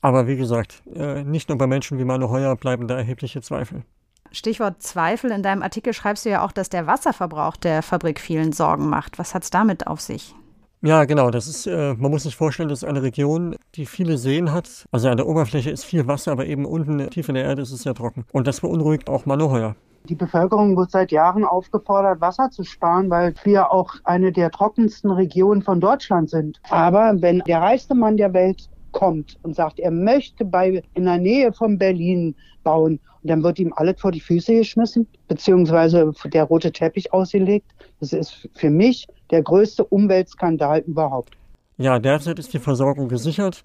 Aber 0.00 0.26
wie 0.26 0.36
gesagt, 0.36 0.82
äh, 0.94 1.24
nicht 1.24 1.48
nur 1.48 1.58
bei 1.58 1.66
Menschen 1.66 1.98
wie 1.98 2.04
Manu 2.04 2.30
Heuer 2.30 2.54
bleiben 2.56 2.86
da 2.86 2.96
erhebliche 2.96 3.42
Zweifel. 3.42 3.82
Stichwort 4.30 4.82
Zweifel. 4.82 5.30
In 5.30 5.42
deinem 5.42 5.62
Artikel 5.62 5.92
schreibst 5.92 6.24
du 6.24 6.30
ja 6.30 6.44
auch, 6.44 6.52
dass 6.52 6.68
der 6.68 6.86
Wasserverbrauch 6.86 7.56
der 7.56 7.82
Fabrik 7.82 8.20
vielen 8.20 8.52
Sorgen 8.52 8.88
macht. 8.88 9.18
Was 9.18 9.34
hat 9.34 9.42
es 9.42 9.50
damit 9.50 9.86
auf 9.86 10.00
sich? 10.00 10.34
Ja, 10.80 11.04
genau. 11.04 11.30
Das 11.30 11.48
ist, 11.48 11.66
äh, 11.66 11.94
man 11.94 12.10
muss 12.10 12.22
sich 12.22 12.36
vorstellen, 12.36 12.68
das 12.68 12.82
ist 12.82 12.88
eine 12.88 13.02
Region, 13.02 13.56
die 13.74 13.84
viele 13.84 14.16
Seen 14.16 14.52
hat. 14.52 14.86
Also 14.92 15.08
an 15.08 15.16
der 15.16 15.26
Oberfläche 15.26 15.70
ist 15.70 15.84
viel 15.84 16.06
Wasser, 16.06 16.30
aber 16.32 16.46
eben 16.46 16.64
unten 16.64 17.10
tief 17.10 17.28
in 17.28 17.34
der 17.34 17.44
Erde 17.44 17.62
ist 17.62 17.72
es 17.72 17.82
sehr 17.82 17.94
trocken. 17.94 18.24
Und 18.32 18.46
das 18.46 18.60
beunruhigt 18.60 19.08
auch 19.08 19.26
Manoheuer. 19.26 19.74
Die 20.04 20.14
Bevölkerung 20.14 20.76
wird 20.76 20.90
seit 20.90 21.10
Jahren 21.10 21.44
aufgefordert, 21.44 22.20
Wasser 22.20 22.48
zu 22.50 22.62
sparen, 22.62 23.10
weil 23.10 23.34
wir 23.42 23.72
auch 23.72 23.94
eine 24.04 24.32
der 24.32 24.50
trockensten 24.50 25.10
Regionen 25.10 25.62
von 25.62 25.80
Deutschland 25.80 26.30
sind. 26.30 26.60
Aber 26.70 27.14
wenn 27.20 27.40
der 27.40 27.60
reichste 27.60 27.94
Mann 27.94 28.16
der 28.16 28.32
Welt 28.32 28.70
kommt 28.92 29.38
und 29.42 29.54
sagt, 29.54 29.78
er 29.78 29.90
möchte 29.90 30.44
bei, 30.44 30.82
in 30.94 31.04
der 31.04 31.18
Nähe 31.18 31.52
von 31.52 31.78
Berlin 31.78 32.34
bauen, 32.62 33.00
und 33.22 33.30
dann 33.30 33.42
wird 33.42 33.58
ihm 33.58 33.72
alles 33.74 34.00
vor 34.00 34.12
die 34.12 34.20
Füße 34.20 34.54
geschmissen, 34.54 35.06
beziehungsweise 35.26 36.12
der 36.26 36.44
rote 36.44 36.70
Teppich 36.70 37.12
ausgelegt. 37.12 37.66
Das 38.00 38.12
ist 38.12 38.48
für 38.54 38.70
mich 38.70 39.06
der 39.30 39.42
größte 39.42 39.84
Umweltskandal 39.84 40.80
überhaupt. 40.80 41.36
Ja, 41.78 41.98
derzeit 41.98 42.38
ist 42.38 42.54
die 42.54 42.58
Versorgung 42.58 43.08
gesichert, 43.08 43.64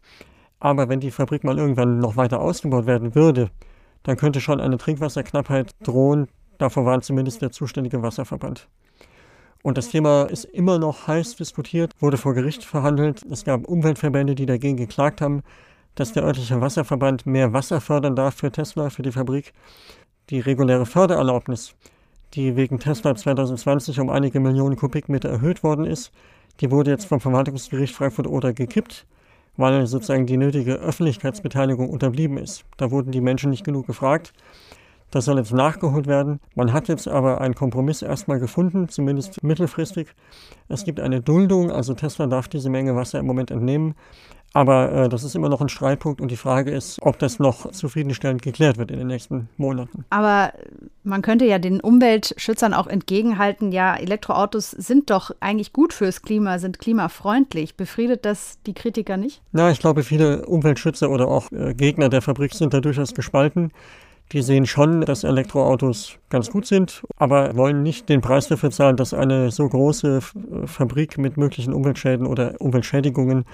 aber 0.60 0.90
wenn 0.90 1.00
die 1.00 1.12
Fabrik 1.12 1.44
mal 1.44 1.58
irgendwann 1.58 2.00
noch 2.00 2.16
weiter 2.16 2.42
ausgebaut 2.42 2.86
werden 2.86 3.16
würde, 3.16 3.50
dann 4.04 4.18
könnte 4.18 4.42
schon 4.42 4.60
eine 4.60 4.78
Trinkwasserknappheit 4.78 5.72
drohen. 5.84 6.28
Davor 6.58 6.86
warnt 6.86 7.06
zumindest 7.06 7.42
der 7.42 7.52
zuständige 7.52 8.02
Wasserverband. 8.02 8.68
Und 9.64 9.80
das 9.80 9.90
Thema 9.90 10.26
ist 10.26 10.46
immer 10.46 10.78
noch 10.78 11.08
heiß 11.08 11.38
diskutiert, 11.38 11.92
wurde 12.00 12.18
vor 12.18 12.36
Gericht 12.36 12.64
verhandelt. 12.64 13.24
Es 13.32 13.44
gab 13.44 13.68
Umweltverbände, 13.68 14.36
die 14.36 14.46
dagegen 14.46 14.78
geklagt 14.78 15.22
haben, 15.22 15.42
dass 15.96 16.14
der 16.14 16.24
örtliche 16.24 16.62
Wasserverband 16.62 17.26
mehr 17.26 17.54
Wasser 17.54 17.82
fördern 17.82 18.16
darf 18.16 18.36
für 18.36 18.52
Tesla, 18.52 18.92
für 18.92 19.02
die 19.02 19.12
Fabrik. 19.12 19.54
Die 20.30 20.40
reguläre 20.40 20.86
Fördererlaubnis 20.86 21.76
die 22.36 22.56
wegen 22.56 22.80
Tesla 22.80 23.16
2020 23.16 24.00
um 24.00 24.10
einige 24.10 24.40
Millionen 24.40 24.76
Kubikmeter 24.76 25.30
erhöht 25.30 25.64
worden 25.64 25.86
ist. 25.86 26.12
Die 26.60 26.72
wurde 26.72 26.92
jetzt 26.92 27.06
vom 27.06 27.20
Verwaltungsgericht 27.20 27.96
Frankfurt-Oder 27.96 28.54
gekippt, 28.54 29.06
weil 29.58 29.86
sozusagen 29.88 30.26
die 30.26 30.38
nötige 30.38 30.76
Öffentlichkeitsbeteiligung 30.76 31.90
unterblieben 31.90 32.38
ist. 32.38 32.64
Da 32.78 32.92
wurden 32.92 33.12
die 33.12 33.22
Menschen 33.22 33.50
nicht 33.50 33.64
genug 33.64 33.88
gefragt. 33.88 34.34
Das 35.14 35.26
soll 35.26 35.38
jetzt 35.38 35.54
nachgeholt 35.54 36.08
werden. 36.08 36.40
Man 36.56 36.74
hat 36.74 36.88
jetzt 36.88 37.08
aber 37.08 37.40
einen 37.40 37.54
Kompromiss 37.54 38.02
erstmal 38.02 38.40
gefunden, 38.40 38.90
zumindest 38.90 39.44
mittelfristig. 39.44 40.08
Es 40.70 40.86
gibt 40.86 41.00
eine 41.00 41.22
Duldung, 41.22 41.70
also 41.70 41.94
Tesla 41.94 42.26
darf 42.26 42.48
diese 42.48 42.72
Menge 42.72 42.96
Wasser 42.96 43.20
im 43.20 43.28
Moment 43.28 43.52
entnehmen. 43.52 43.94
Aber 44.54 44.92
äh, 44.92 45.10
das 45.10 45.24
ist 45.24 45.36
immer 45.36 45.50
noch 45.50 45.62
ein 45.62 45.70
Streitpunkt 45.70 46.20
und 46.20 46.32
die 46.32 46.36
Frage 46.36 46.72
ist, 46.72 47.00
ob 47.04 47.20
das 47.20 47.38
noch 47.38 47.70
zufriedenstellend 47.72 48.42
geklärt 48.42 48.80
wird 48.80 48.90
in 48.90 48.98
den 48.98 49.06
nächsten 49.06 49.50
Monaten. 49.58 50.04
Aber 50.10 50.52
man 51.04 51.22
könnte 51.22 51.46
ja 51.46 51.60
den 51.60 51.80
Umweltschützern 51.80 52.74
auch 52.74 52.88
entgegenhalten, 52.88 53.72
ja, 53.72 53.96
Elektroautos 53.96 54.72
sind 54.72 55.12
doch 55.12 55.30
eigentlich 55.40 55.74
gut 55.74 55.94
fürs 55.94 56.24
Klima, 56.24 56.58
sind 56.58 56.80
klimafreundlich. 56.80 57.78
Befriedet 57.78 58.26
das 58.26 58.58
die 58.66 58.74
Kritiker 58.74 59.18
nicht? 59.18 59.44
Na, 59.52 59.70
ich 59.70 59.80
glaube, 59.80 60.02
viele 60.02 60.48
Umweltschützer 60.48 61.12
oder 61.12 61.28
auch 61.28 61.52
äh, 61.52 61.76
Gegner 61.76 62.10
der 62.10 62.24
Fabrik 62.24 62.56
sind 62.56 62.74
da 62.74 62.82
durchaus 62.82 63.14
gespalten. 63.14 63.72
Die 64.32 64.42
sehen 64.42 64.66
schon, 64.66 65.02
dass 65.02 65.24
Elektroautos 65.24 66.18
ganz 66.30 66.50
gut 66.50 66.66
sind, 66.66 67.04
aber 67.18 67.56
wollen 67.56 67.84
nicht 67.84 68.10
den 68.10 68.22
Preis 68.22 68.48
dafür 68.48 68.72
zahlen, 68.72 68.98
dass 68.98 69.14
eine 69.14 69.52
so 69.52 69.68
große 69.68 70.22
Fabrik 70.66 71.18
mit 71.20 71.38
möglichen 71.38 71.74
Umweltschäden 71.74 72.26
oder 72.26 72.60
Umweltschädigungen 72.60 73.46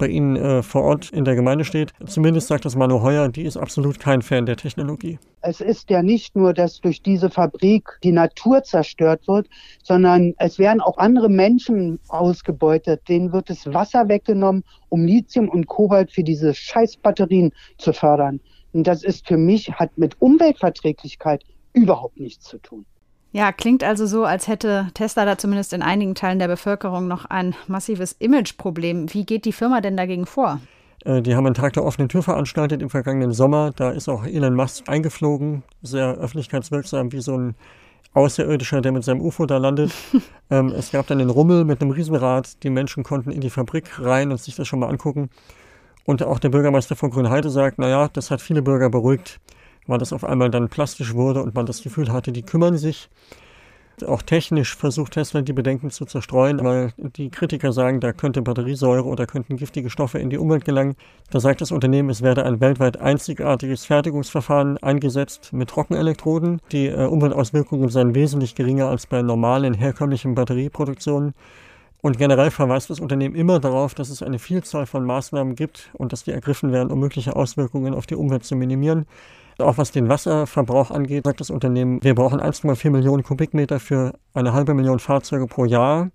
bei 0.00 0.08
Ihnen 0.08 0.34
äh, 0.34 0.62
vor 0.62 0.82
Ort 0.82 1.10
in 1.10 1.24
der 1.24 1.36
Gemeinde 1.36 1.64
steht. 1.64 1.92
Zumindest 2.06 2.48
sagt 2.48 2.64
das 2.64 2.74
Manu 2.74 3.02
Heuer, 3.02 3.28
die 3.28 3.42
ist 3.42 3.56
absolut 3.56 4.00
kein 4.00 4.22
Fan 4.22 4.46
der 4.46 4.56
Technologie. 4.56 5.18
Es 5.42 5.60
ist 5.60 5.90
ja 5.90 6.02
nicht 6.02 6.34
nur, 6.34 6.54
dass 6.54 6.80
durch 6.80 7.02
diese 7.02 7.30
Fabrik 7.30 7.98
die 8.02 8.12
Natur 8.12 8.62
zerstört 8.62 9.28
wird, 9.28 9.46
sondern 9.82 10.34
es 10.38 10.58
werden 10.58 10.80
auch 10.80 10.96
andere 10.96 11.28
Menschen 11.28 12.00
ausgebeutet. 12.08 13.08
Denen 13.08 13.32
wird 13.32 13.50
das 13.50 13.66
Wasser 13.66 14.08
weggenommen, 14.08 14.64
um 14.88 15.04
Lithium 15.04 15.48
und 15.48 15.66
Kobalt 15.66 16.10
für 16.10 16.24
diese 16.24 16.54
Scheißbatterien 16.54 17.52
zu 17.76 17.92
fördern. 17.92 18.40
Und 18.72 18.86
das 18.86 19.02
ist 19.02 19.26
für 19.26 19.36
mich, 19.36 19.72
hat 19.72 19.96
mit 19.96 20.20
Umweltverträglichkeit 20.20 21.44
überhaupt 21.72 22.18
nichts 22.18 22.44
zu 22.44 22.58
tun. 22.58 22.84
Ja, 23.32 23.52
klingt 23.52 23.84
also 23.84 24.06
so, 24.06 24.24
als 24.24 24.48
hätte 24.48 24.88
Tesla 24.94 25.24
da 25.24 25.38
zumindest 25.38 25.72
in 25.72 25.82
einigen 25.82 26.16
Teilen 26.16 26.40
der 26.40 26.48
Bevölkerung 26.48 27.06
noch 27.06 27.26
ein 27.26 27.54
massives 27.68 28.12
Imageproblem. 28.18 29.14
Wie 29.14 29.24
geht 29.24 29.44
die 29.44 29.52
Firma 29.52 29.80
denn 29.80 29.96
dagegen 29.96 30.26
vor? 30.26 30.60
Äh, 31.04 31.22
die 31.22 31.36
haben 31.36 31.46
einen 31.46 31.54
Tag 31.54 31.74
der 31.74 31.84
offenen 31.84 32.08
Tür 32.08 32.24
veranstaltet 32.24 32.82
im 32.82 32.90
vergangenen 32.90 33.32
Sommer. 33.32 33.70
Da 33.74 33.90
ist 33.90 34.08
auch 34.08 34.24
Elon 34.24 34.54
Musk 34.54 34.88
eingeflogen, 34.88 35.62
sehr 35.82 36.14
öffentlichkeitswirksam, 36.14 37.12
wie 37.12 37.20
so 37.20 37.36
ein 37.36 37.54
Außerirdischer, 38.12 38.80
der 38.80 38.90
mit 38.90 39.04
seinem 39.04 39.20
UFO 39.20 39.46
da 39.46 39.58
landet. 39.58 39.92
ähm, 40.50 40.68
es 40.76 40.90
gab 40.90 41.06
dann 41.06 41.18
den 41.18 41.30
Rummel 41.30 41.64
mit 41.64 41.80
einem 41.80 41.92
Riesenrad. 41.92 42.62
Die 42.64 42.70
Menschen 42.70 43.04
konnten 43.04 43.30
in 43.30 43.40
die 43.40 43.50
Fabrik 43.50 44.00
rein 44.00 44.32
und 44.32 44.40
sich 44.40 44.56
das 44.56 44.66
schon 44.66 44.80
mal 44.80 44.88
angucken. 44.88 45.30
Und 46.04 46.22
auch 46.22 46.38
der 46.38 46.48
Bürgermeister 46.48 46.96
von 46.96 47.10
Grünheide 47.10 47.50
sagt, 47.50 47.78
naja, 47.78 48.08
das 48.12 48.30
hat 48.30 48.40
viele 48.40 48.62
Bürger 48.62 48.90
beruhigt, 48.90 49.40
weil 49.86 49.98
das 49.98 50.12
auf 50.12 50.24
einmal 50.24 50.50
dann 50.50 50.68
plastisch 50.68 51.14
wurde 51.14 51.42
und 51.42 51.54
man 51.54 51.66
das 51.66 51.82
Gefühl 51.82 52.12
hatte, 52.12 52.32
die 52.32 52.42
kümmern 52.42 52.78
sich. 52.78 53.08
Auch 54.06 54.22
technisch 54.22 54.76
versucht 54.76 55.12
Tesla 55.12 55.42
die 55.42 55.52
Bedenken 55.52 55.90
zu 55.90 56.04
zerstreuen, 56.04 56.62
weil 56.64 56.92
die 56.96 57.30
Kritiker 57.30 57.72
sagen, 57.72 58.00
da 58.00 58.12
könnte 58.12 58.42
Batteriesäure 58.42 59.04
oder 59.04 59.26
könnten 59.26 59.56
giftige 59.56 59.90
Stoffe 59.90 60.18
in 60.18 60.30
die 60.30 60.38
Umwelt 60.38 60.64
gelangen. 60.64 60.94
Da 61.30 61.40
sagt 61.40 61.60
das 61.60 61.72
Unternehmen, 61.72 62.10
es 62.10 62.22
werde 62.22 62.44
ein 62.44 62.60
weltweit 62.60 62.98
einzigartiges 62.98 63.84
Fertigungsverfahren 63.84 64.78
eingesetzt 64.78 65.52
mit 65.52 65.68
Trockenelektroden. 65.70 66.60
Die 66.72 66.86
äh, 66.86 67.06
Umweltauswirkungen 67.06 67.88
seien 67.88 68.14
wesentlich 68.14 68.54
geringer 68.54 68.88
als 68.88 69.06
bei 69.06 69.22
normalen 69.22 69.74
herkömmlichen 69.74 70.34
Batterieproduktionen. 70.34 71.34
Und 72.02 72.16
generell 72.16 72.50
verweist 72.50 72.88
das 72.88 73.00
Unternehmen 73.00 73.34
immer 73.34 73.60
darauf, 73.60 73.94
dass 73.94 74.08
es 74.08 74.22
eine 74.22 74.38
Vielzahl 74.38 74.86
von 74.86 75.04
Maßnahmen 75.04 75.54
gibt 75.54 75.90
und 75.92 76.12
dass 76.12 76.24
die 76.24 76.30
ergriffen 76.30 76.72
werden, 76.72 76.90
um 76.90 76.98
mögliche 76.98 77.36
Auswirkungen 77.36 77.94
auf 77.94 78.06
die 78.06 78.14
Umwelt 78.14 78.44
zu 78.44 78.56
minimieren. 78.56 79.06
Auch 79.58 79.76
was 79.76 79.92
den 79.92 80.08
Wasserverbrauch 80.08 80.90
angeht, 80.90 81.24
sagt 81.24 81.40
das 81.40 81.50
Unternehmen, 81.50 82.02
wir 82.02 82.14
brauchen 82.14 82.40
1,4 82.40 82.90
Millionen 82.90 83.22
Kubikmeter 83.22 83.78
für 83.78 84.14
eine 84.32 84.54
halbe 84.54 84.72
Million 84.72 84.98
Fahrzeuge 84.98 85.46
pro 85.46 85.66
Jahr. 85.66 86.10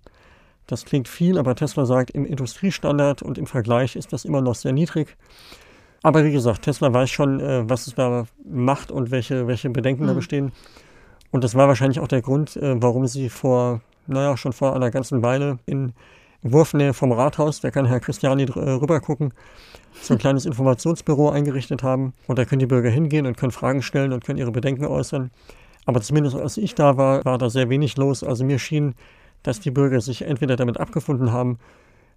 Das 0.66 0.84
klingt 0.84 1.06
viel, 1.06 1.38
aber 1.38 1.54
Tesla 1.54 1.86
sagt, 1.86 2.10
im 2.10 2.26
Industriestandard 2.26 3.22
und 3.22 3.38
im 3.38 3.46
Vergleich 3.46 3.94
ist 3.94 4.12
das 4.12 4.24
immer 4.24 4.40
noch 4.40 4.56
sehr 4.56 4.72
niedrig. 4.72 5.16
Aber 6.02 6.24
wie 6.24 6.32
gesagt, 6.32 6.62
Tesla 6.62 6.92
weiß 6.92 7.08
schon, 7.10 7.40
äh, 7.40 7.68
was 7.68 7.86
es 7.86 7.94
da 7.94 8.26
macht 8.44 8.90
und 8.90 9.12
welche, 9.12 9.46
welche 9.46 9.70
Bedenken 9.70 10.04
mhm. 10.04 10.08
da 10.08 10.14
bestehen. 10.14 10.52
Und 11.30 11.44
das 11.44 11.54
war 11.54 11.68
wahrscheinlich 11.68 12.00
auch 12.00 12.08
der 12.08 12.22
Grund, 12.22 12.56
äh, 12.56 12.80
warum 12.82 13.06
sie 13.06 13.28
vor 13.28 13.80
naja, 14.08 14.36
schon 14.36 14.52
vor 14.52 14.74
einer 14.74 14.90
ganzen 14.90 15.22
Weile 15.22 15.58
in 15.66 15.92
Wurfnähe 16.42 16.94
vom 16.94 17.12
Rathaus, 17.12 17.60
da 17.60 17.70
kann 17.70 17.86
Herr 17.86 18.00
Christiani 18.00 18.44
äh, 18.44 18.70
rüber 18.70 19.00
gucken, 19.00 19.32
so 20.00 20.14
ein 20.14 20.18
kleines 20.18 20.46
Informationsbüro 20.46 21.30
eingerichtet 21.30 21.82
haben. 21.82 22.12
Und 22.26 22.38
da 22.38 22.44
können 22.44 22.60
die 22.60 22.66
Bürger 22.66 22.90
hingehen 22.90 23.26
und 23.26 23.36
können 23.36 23.52
Fragen 23.52 23.82
stellen 23.82 24.12
und 24.12 24.24
können 24.24 24.38
ihre 24.38 24.52
Bedenken 24.52 24.84
äußern. 24.84 25.30
Aber 25.86 26.00
zumindest 26.00 26.36
als 26.36 26.56
ich 26.56 26.74
da 26.74 26.96
war, 26.96 27.24
war 27.24 27.38
da 27.38 27.48
sehr 27.48 27.70
wenig 27.70 27.96
los. 27.96 28.22
Also 28.22 28.44
mir 28.44 28.58
schien, 28.58 28.94
dass 29.42 29.60
die 29.60 29.70
Bürger 29.70 30.00
sich 30.00 30.22
entweder 30.22 30.56
damit 30.56 30.78
abgefunden 30.78 31.32
haben, 31.32 31.58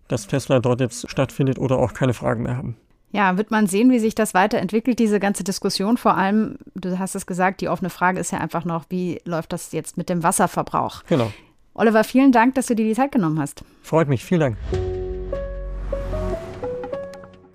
dass 0.08 0.28
Tesla 0.28 0.60
dort 0.60 0.82
jetzt 0.82 1.10
stattfindet 1.10 1.60
oder 1.60 1.78
auch 1.78 1.94
keine 1.94 2.14
Fragen 2.14 2.44
mehr 2.44 2.58
haben. 2.58 2.76
Ja, 3.12 3.38
wird 3.38 3.50
man 3.50 3.66
sehen, 3.66 3.90
wie 3.90 4.00
sich 4.00 4.14
das 4.14 4.34
weiterentwickelt, 4.34 5.00
diese 5.00 5.20
ganze 5.20 5.44
Diskussion. 5.44 5.98
Vor 5.98 6.16
allem, 6.16 6.58
du 6.76 7.00
hast 7.00 7.16
es 7.16 7.26
gesagt, 7.26 7.62
die 7.62 7.70
offene 7.70 7.90
Frage 7.90 8.20
ist 8.20 8.32
ja 8.32 8.40
einfach 8.40 8.66
noch, 8.66 8.86
wie 8.90 9.20
läuft 9.26 9.52
das 9.54 9.72
jetzt 9.72 9.98
mit 9.98 10.10
dem 10.10 10.22
Wasserverbrauch? 10.22 11.04
Genau. 11.08 11.32
Oliver, 11.74 12.04
vielen 12.04 12.32
Dank, 12.32 12.56
dass 12.56 12.68
du 12.68 12.76
dir 12.76 12.86
die 12.86 12.94
Zeit 12.94 13.12
genommen 13.12 13.40
hast. 13.40 13.64
Freut 13.82 14.08
mich, 14.08 14.26
vielen 14.26 14.42
Dank. 14.42 14.58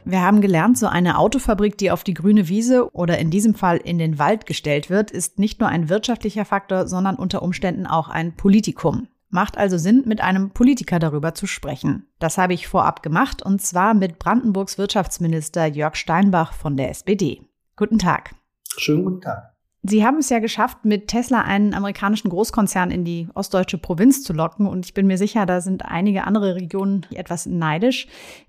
Wir 0.07 0.21
haben 0.21 0.43
gelernt, 0.43 0.77
so 0.77 0.87
eine 0.87 1.19
Autofabrik, 1.19 1.79
die 1.79 1.91
auf 1.91 2.05
die 2.05 2.13
grüne 2.13 2.49
Wiese 2.49 2.93
oder 2.95 3.19
in 3.19 3.31
diesem 3.31 3.55
Fall 3.55 3.79
in 3.79 3.99
den 3.99 4.19
Wald 4.19 4.45
gestellt 4.45 4.91
wird, 4.91 5.11
ist 5.11 5.39
nicht 5.39 5.61
nur 5.61 5.71
ein 5.71 5.89
wirtschaftlicher 5.89 6.45
Faktor, 6.45 6.87
sondern 6.87 7.17
unter 7.17 7.43
Umständen 7.43 7.87
auch 7.87 8.09
ein 8.09 8.37
Politikum. 8.37 9.09
Macht 9.31 9.57
also 9.57 9.79
Sinn, 9.79 10.03
mit 10.07 10.21
einem 10.21 10.51
Politiker 10.51 10.99
darüber 10.99 11.35
zu 11.35 11.47
sprechen. 11.47 12.07
Das 12.19 12.37
habe 12.39 12.53
ich 12.53 12.69
vorab 12.69 13.03
gemacht 13.03 13.43
und 13.43 13.63
zwar 13.63 13.95
mit 13.95 14.19
Brandenburgs 14.19 14.77
Wirtschaftsminister 14.79 15.67
Jörg 15.67 15.97
Steinbach 15.97 16.53
von 16.53 16.77
der 16.77 16.91
SPD. 16.91 17.41
Guten 17.75 17.99
Tag. 17.99 18.35
Schönen 18.77 19.05
guten 19.05 19.21
Tag. 19.23 19.54
Sie 19.87 20.03
haben 20.03 20.17
es 20.17 20.31
ja 20.31 20.39
geschafft, 20.39 20.87
mit 20.87 21.09
Tesla 21.09 21.43
einen 21.43 21.75
amerikanischen 21.75 22.31
Großkonzern 22.31 22.91
in 22.91 23.05
die 23.05 23.29
ostdeutsche 23.35 23.77
Provinz 23.77 24.23
zu 24.23 24.33
locken. 24.33 24.67
Und 24.67 24.87
ich 24.87 24.95
bin 24.95 25.07
mir 25.07 25.19
sicher, 25.19 25.45
da 25.45 25.61
sind 25.61 25.85
einige 25.85 26.25
andere 26.25 26.55
Regionen 26.55 27.05
etwas 27.11 27.45
neidisch. 27.45 28.07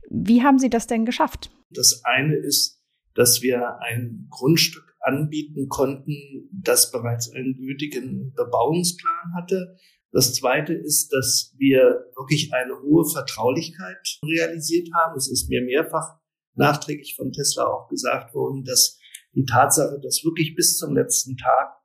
Wie 0.09 0.43
haben 0.43 0.59
Sie 0.59 0.69
das 0.69 0.87
denn 0.87 1.03
geschafft? 1.03 1.51
Das 1.71 2.01
eine 2.05 2.35
ist, 2.35 2.81
dass 3.15 3.41
wir 3.41 3.79
ein 3.81 4.27
Grundstück 4.29 4.95
anbieten 5.01 5.67
konnten, 5.67 6.49
das 6.53 6.91
bereits 6.93 7.29
einen 7.29 7.57
gültigen 7.57 8.31
Bebauungsplan 8.33 9.35
hatte. 9.35 9.75
Das 10.13 10.33
zweite 10.35 10.73
ist, 10.73 11.09
dass 11.09 11.53
wir 11.57 12.05
wirklich 12.15 12.53
eine 12.53 12.81
hohe 12.81 13.03
Vertraulichkeit 13.11 14.19
realisiert 14.23 14.87
haben. 14.93 15.17
Es 15.17 15.29
ist 15.29 15.49
mir 15.49 15.61
mehrfach 15.61 16.17
nachträglich 16.53 17.17
von 17.17 17.33
Tesla 17.33 17.65
auch 17.65 17.89
gesagt 17.89 18.33
worden, 18.33 18.63
dass 18.63 18.97
die 19.35 19.45
Tatsache, 19.45 19.99
dass 20.01 20.23
wirklich 20.23 20.55
bis 20.55 20.77
zum 20.77 20.95
letzten 20.95 21.37
Tag 21.37 21.77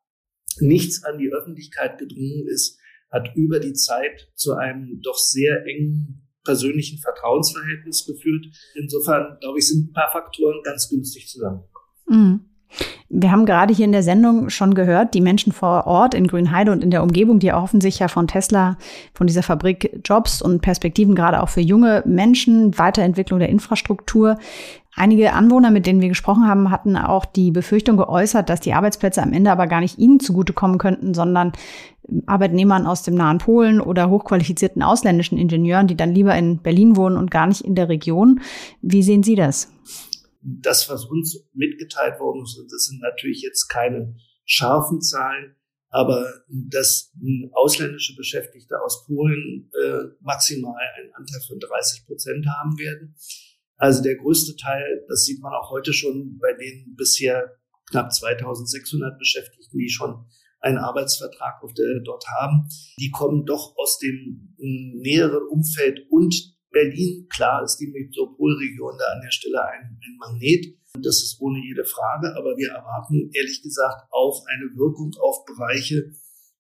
nichts 0.59 1.05
an 1.05 1.19
die 1.19 1.33
Öffentlichkeit 1.33 1.99
gedrungen 1.99 2.47
ist, 2.49 2.79
hat 3.11 3.35
über 3.35 3.61
die 3.61 3.73
Zeit 3.73 4.31
zu 4.35 4.55
einem 4.55 5.01
doch 5.03 5.19
sehr 5.19 5.65
engen 5.67 6.29
persönlichen 6.45 6.99
Vertrauensverhältnis 6.99 8.07
geführt. 8.07 8.47
Insofern, 8.75 9.37
glaube 9.41 9.59
ich, 9.59 9.69
sind 9.69 9.91
ein 9.91 9.93
paar 9.93 10.11
Faktoren 10.13 10.63
ganz 10.65 10.89
günstig 10.89 11.29
zusammengekommen. 11.29 11.91
Mhm. 12.09 12.51
Wir 13.09 13.33
haben 13.33 13.47
gerade 13.47 13.75
hier 13.75 13.85
in 13.85 13.93
der 13.93 14.05
Sendung 14.05 14.49
schon 14.49 14.75
gehört, 14.75 15.15
die 15.15 15.21
Menschen 15.21 15.53
vor 15.53 15.89
Ort 15.89 16.15
in 16.15 16.29
Grünheide 16.29 16.71
und 16.71 16.85
in 16.85 16.93
der 16.93 17.03
Umgebung, 17.03 17.41
die 17.41 17.49
erhoffen 17.49 17.81
sich 17.81 17.99
ja 17.99 18.07
von 18.07 18.29
Tesla, 18.29 18.79
von 19.13 19.27
dieser 19.27 19.43
Fabrik 19.43 20.01
Jobs 20.05 20.41
und 20.41 20.61
Perspektiven 20.63 21.17
gerade 21.17 21.43
auch 21.43 21.49
für 21.49 21.61
junge 21.61 22.05
Menschen, 22.07 22.79
Weiterentwicklung 22.79 23.41
der 23.41 23.49
Infrastruktur. 23.49 24.39
Einige 24.97 25.33
Anwohner, 25.35 25.71
mit 25.71 25.87
denen 25.87 26.01
wir 26.01 26.09
gesprochen 26.09 26.49
haben, 26.49 26.71
hatten 26.71 26.97
auch 26.97 27.25
die 27.25 27.53
Befürchtung 27.53 27.97
geäußert, 27.97 28.49
dass 28.49 28.61
die 28.61 28.73
Arbeitsplätze 28.73 29.23
am 29.23 29.33
Ende 29.33 29.53
aber 29.53 29.67
gar 29.69 29.81
nicht 29.81 29.99
ihnen 29.99 30.19
zugutekommen 30.19 30.79
könnten, 30.79 31.15
sondern 31.15 31.53
Arbeitnehmern 32.27 32.87
aus 32.87 33.05
dem 33.05 33.15
nahen 33.15 33.39
Polen 33.39 33.81
oder 33.81 34.11
hochqualifizierten 34.11 34.83
ausländischen 34.83 35.39
Ingenieuren, 35.39 35.87
die 35.87 35.97
dann 35.97 36.13
lieber 36.13 36.35
in 36.35 36.61
Berlin 36.61 36.97
wohnen 36.97 37.17
und 37.17 37.31
gar 37.31 37.47
nicht 37.47 37.61
in 37.61 37.77
der 37.77 37.89
Region. 37.89 38.41
Wie 38.83 39.05
sehen 39.05 39.23
Sie 39.23 39.37
das? 39.37 39.73
Das, 40.43 40.89
was 40.89 41.05
uns 41.05 41.47
mitgeteilt 41.55 42.19
worden 42.19 42.43
ist, 42.43 42.61
das 42.71 42.87
sind 42.87 43.01
natürlich 43.01 43.43
jetzt 43.43 43.69
keine 43.69 44.17
scharfen 44.45 45.01
Zahlen, 45.01 45.55
aber 45.91 46.27
dass 46.49 47.13
ausländische 47.53 48.17
Beschäftigte 48.17 48.75
aus 48.83 49.07
Polen 49.07 49.71
äh, 49.85 50.05
maximal 50.21 50.75
einen 50.99 51.13
Anteil 51.15 51.41
von 51.47 51.61
30 51.61 52.07
Prozent 52.07 52.47
haben 52.47 52.77
werden 52.79 53.15
also 53.81 54.03
der 54.03 54.17
größte 54.17 54.57
Teil, 54.57 55.05
das 55.09 55.25
sieht 55.25 55.41
man 55.41 55.55
auch 55.55 55.71
heute 55.71 55.93
schon 55.93 56.39
bei 56.39 56.53
den 56.53 56.95
bisher 56.97 57.57
knapp 57.91 58.13
2600 58.13 59.19
Beschäftigten, 59.19 59.79
die 59.79 59.89
schon 59.89 60.27
einen 60.61 60.77
Arbeitsvertrag 60.77 61.63
auf 61.63 61.73
der, 61.73 62.01
dort 62.05 62.25
haben, 62.39 62.69
die 62.99 63.11
kommen 63.11 63.47
doch 63.47 63.75
aus 63.79 63.99
dem 63.99 64.55
näheren 64.59 65.49
Umfeld 65.49 66.07
und 66.11 66.35
Berlin, 66.71 67.27
klar 67.29 67.65
ist 67.65 67.79
die 67.79 67.89
Metropolregion 67.89 68.97
da 68.99 69.05
an 69.15 69.23
der 69.23 69.33
Stelle 69.33 69.65
ein, 69.65 69.99
ein 69.99 70.17
Magnet. 70.19 70.79
Das 71.01 71.23
ist 71.23 71.41
ohne 71.41 71.59
jede 71.59 71.85
Frage. 71.85 72.35
Aber 72.37 72.57
wir 72.57 72.71
erwarten 72.71 73.31
ehrlich 73.33 73.63
gesagt 73.63 74.07
auch 74.11 74.45
eine 74.47 74.71
Wirkung 74.77 75.11
auf 75.21 75.45
Bereiche, 75.47 76.13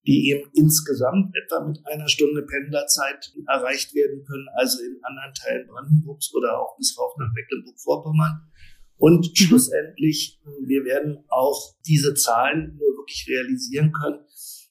die 0.06 0.30
eben 0.30 0.50
insgesamt 0.54 1.34
etwa 1.36 1.66
mit 1.66 1.78
einer 1.86 2.08
Stunde 2.08 2.42
Pendlerzeit 2.42 3.32
erreicht 3.46 3.94
werden 3.94 4.24
können, 4.24 4.46
also 4.54 4.82
in 4.82 4.98
anderen 5.02 5.34
Teilen 5.34 5.66
Brandenburgs 5.66 6.34
oder 6.34 6.58
auch 6.58 6.76
bis 6.76 6.96
rauf 6.98 7.12
nach 7.18 7.32
Mecklenburg-Vorpommern. 7.34 8.50
Und 8.96 9.26
mhm. 9.26 9.34
schlussendlich, 9.34 10.40
wir 10.64 10.84
werden 10.84 11.24
auch 11.28 11.74
diese 11.86 12.14
Zahlen 12.14 12.76
nur 12.78 12.96
wirklich 12.98 13.26
realisieren 13.28 13.92
können, 13.92 14.24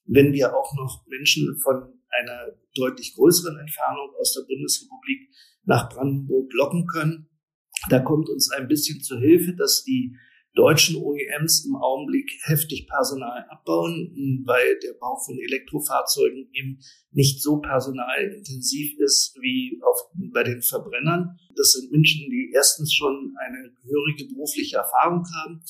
wenn 0.05 0.33
wir 0.33 0.55
auch 0.55 0.75
noch 0.75 1.05
Menschen 1.07 1.59
von 1.61 1.93
einer 2.09 2.55
deutlich 2.75 3.13
größeren 3.15 3.57
Entfernung 3.59 4.09
aus 4.19 4.33
der 4.33 4.47
Bundesrepublik 4.47 5.29
nach 5.65 5.89
Brandenburg 5.89 6.51
locken 6.53 6.87
können. 6.87 7.29
Da 7.89 7.99
kommt 7.99 8.29
uns 8.29 8.51
ein 8.51 8.67
bisschen 8.67 9.01
zu 9.01 9.19
Hilfe, 9.19 9.53
dass 9.55 9.83
die 9.83 10.15
deutschen 10.55 10.95
OEMs 10.97 11.65
im 11.65 11.75
Augenblick 11.75 12.31
heftig 12.43 12.88
Personal 12.88 13.45
abbauen, 13.49 14.43
weil 14.45 14.79
der 14.83 14.93
Bau 14.99 15.15
von 15.17 15.38
Elektrofahrzeugen 15.38 16.49
eben 16.53 16.79
nicht 17.12 17.41
so 17.41 17.59
personalintensiv 17.59 18.97
ist 18.99 19.38
wie 19.41 19.79
auf, 19.83 20.09
bei 20.33 20.43
den 20.43 20.62
Verbrennern. 20.62 21.38
Das 21.55 21.73
sind 21.73 21.91
Menschen, 21.91 22.29
die 22.29 22.51
erstens 22.53 22.93
schon 22.93 23.35
eine 23.39 23.71
gehörige 23.81 24.33
berufliche 24.33 24.77
Erfahrung 24.77 25.23
haben, 25.41 25.62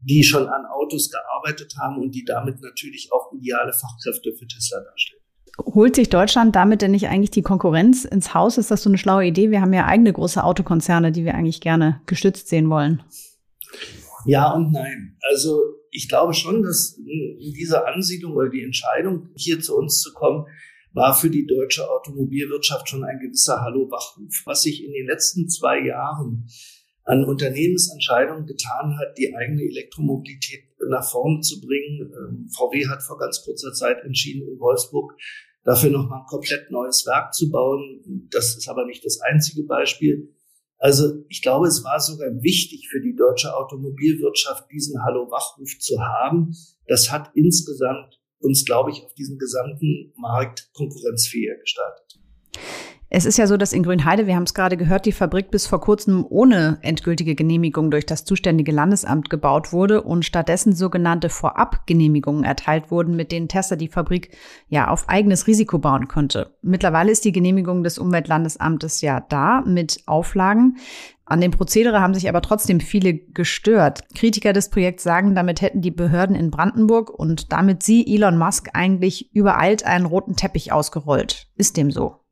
die 0.00 0.22
schon 0.22 0.46
an 0.46 0.66
Autos 0.66 1.10
gearbeitet 1.10 1.74
haben 1.80 1.98
und 2.00 2.14
die 2.14 2.24
damit 2.24 2.60
natürlich 2.60 3.10
auch 3.12 3.32
ideale 3.32 3.72
Fachkräfte 3.72 4.32
für 4.32 4.46
Tesla 4.46 4.80
darstellen. 4.80 5.22
Holt 5.58 5.96
sich 5.96 6.10
Deutschland 6.10 6.54
damit 6.54 6.82
denn 6.82 6.90
nicht 6.90 7.08
eigentlich 7.08 7.30
die 7.30 7.42
Konkurrenz 7.42 8.04
ins 8.04 8.34
Haus? 8.34 8.58
Ist 8.58 8.70
das 8.70 8.82
so 8.82 8.90
eine 8.90 8.98
schlaue 8.98 9.24
Idee? 9.24 9.50
Wir 9.50 9.62
haben 9.62 9.72
ja 9.72 9.86
eigene 9.86 10.12
große 10.12 10.44
Autokonzerne, 10.44 11.12
die 11.12 11.24
wir 11.24 11.34
eigentlich 11.34 11.62
gerne 11.62 12.02
gestützt 12.04 12.48
sehen 12.48 12.68
wollen. 12.68 13.02
Ja 14.26 14.52
und 14.52 14.72
nein. 14.72 15.16
Also 15.30 15.60
ich 15.90 16.08
glaube 16.08 16.34
schon, 16.34 16.62
dass 16.62 16.98
diese 17.40 17.86
Ansiedlung 17.86 18.34
oder 18.34 18.50
die 18.50 18.62
Entscheidung, 18.62 19.30
hier 19.34 19.60
zu 19.60 19.76
uns 19.76 20.00
zu 20.00 20.12
kommen, 20.12 20.46
war 20.92 21.14
für 21.14 21.30
die 21.30 21.46
deutsche 21.46 21.90
Automobilwirtschaft 21.90 22.88
schon 22.88 23.04
ein 23.04 23.18
gewisser 23.18 23.60
Hallo-Wachruf. 23.60 24.42
Was 24.46 24.62
sich 24.62 24.84
in 24.84 24.92
den 24.92 25.06
letzten 25.06 25.48
zwei 25.48 25.84
Jahren 25.84 26.48
an 27.06 27.24
Unternehmensentscheidungen 27.24 28.46
getan 28.46 28.98
hat, 28.98 29.16
die 29.16 29.34
eigene 29.34 29.62
Elektromobilität 29.62 30.64
nach 30.88 31.08
vorne 31.08 31.40
zu 31.40 31.60
bringen. 31.60 32.12
Ähm, 32.12 32.48
VW 32.48 32.88
hat 32.88 33.02
vor 33.02 33.16
ganz 33.18 33.42
kurzer 33.44 33.72
Zeit 33.72 34.02
entschieden, 34.04 34.46
in 34.48 34.58
Wolfsburg 34.58 35.16
dafür 35.64 35.90
nochmal 35.90 36.20
ein 36.20 36.26
komplett 36.26 36.70
neues 36.70 37.06
Werk 37.06 37.32
zu 37.32 37.50
bauen. 37.50 38.28
Das 38.30 38.56
ist 38.56 38.68
aber 38.68 38.86
nicht 38.86 39.04
das 39.04 39.20
einzige 39.20 39.62
Beispiel. 39.64 40.34
Also 40.86 41.24
ich 41.28 41.42
glaube, 41.42 41.66
es 41.66 41.82
war 41.82 41.98
sogar 41.98 42.28
wichtig 42.44 42.86
für 42.88 43.00
die 43.00 43.16
deutsche 43.16 43.52
Automobilwirtschaft, 43.56 44.70
diesen 44.70 45.02
Hallo-Wachruf 45.02 45.76
zu 45.80 46.00
haben. 46.00 46.54
Das 46.86 47.10
hat 47.10 47.32
insgesamt 47.34 48.20
uns, 48.38 48.64
glaube 48.64 48.92
ich, 48.92 49.04
auf 49.04 49.12
diesem 49.14 49.36
gesamten 49.36 50.12
Markt 50.16 50.70
konkurrenzfähiger 50.74 51.56
gestaltet. 51.56 52.20
Es 53.08 53.24
ist 53.24 53.38
ja 53.38 53.46
so, 53.46 53.56
dass 53.56 53.72
in 53.72 53.84
Grünheide, 53.84 54.26
wir 54.26 54.34
haben 54.34 54.42
es 54.42 54.54
gerade 54.54 54.76
gehört, 54.76 55.06
die 55.06 55.12
Fabrik 55.12 55.52
bis 55.52 55.68
vor 55.68 55.80
kurzem 55.80 56.26
ohne 56.28 56.78
endgültige 56.82 57.36
Genehmigung 57.36 57.92
durch 57.92 58.04
das 58.04 58.24
zuständige 58.24 58.72
Landesamt 58.72 59.30
gebaut 59.30 59.72
wurde 59.72 60.02
und 60.02 60.24
stattdessen 60.24 60.74
sogenannte 60.74 61.28
Vorabgenehmigungen 61.28 62.42
erteilt 62.42 62.90
wurden, 62.90 63.14
mit 63.14 63.30
denen 63.30 63.46
Tesla 63.46 63.76
die 63.76 63.86
Fabrik 63.86 64.36
ja 64.68 64.88
auf 64.88 65.08
eigenes 65.08 65.46
Risiko 65.46 65.78
bauen 65.78 66.08
konnte. 66.08 66.56
Mittlerweile 66.62 67.12
ist 67.12 67.24
die 67.24 67.30
Genehmigung 67.30 67.84
des 67.84 67.96
Umweltlandesamtes 67.98 69.00
ja 69.02 69.20
da 69.20 69.60
mit 69.64 70.02
Auflagen. 70.06 70.78
An 71.24 71.40
dem 71.40 71.52
Prozedere 71.52 72.00
haben 72.00 72.14
sich 72.14 72.28
aber 72.28 72.42
trotzdem 72.42 72.80
viele 72.80 73.14
gestört. 73.14 74.02
Kritiker 74.16 74.52
des 74.52 74.68
Projekts 74.68 75.04
sagen, 75.04 75.36
damit 75.36 75.60
hätten 75.60 75.80
die 75.80 75.92
Behörden 75.92 76.34
in 76.34 76.50
Brandenburg 76.50 77.10
und 77.10 77.52
damit 77.52 77.84
sie, 77.84 78.04
Elon 78.12 78.36
Musk, 78.38 78.70
eigentlich 78.74 79.32
übereilt 79.32 79.84
einen 79.86 80.06
roten 80.06 80.34
Teppich 80.34 80.72
ausgerollt. 80.72 81.48
Ist 81.56 81.76
dem 81.76 81.92
so? 81.92 82.25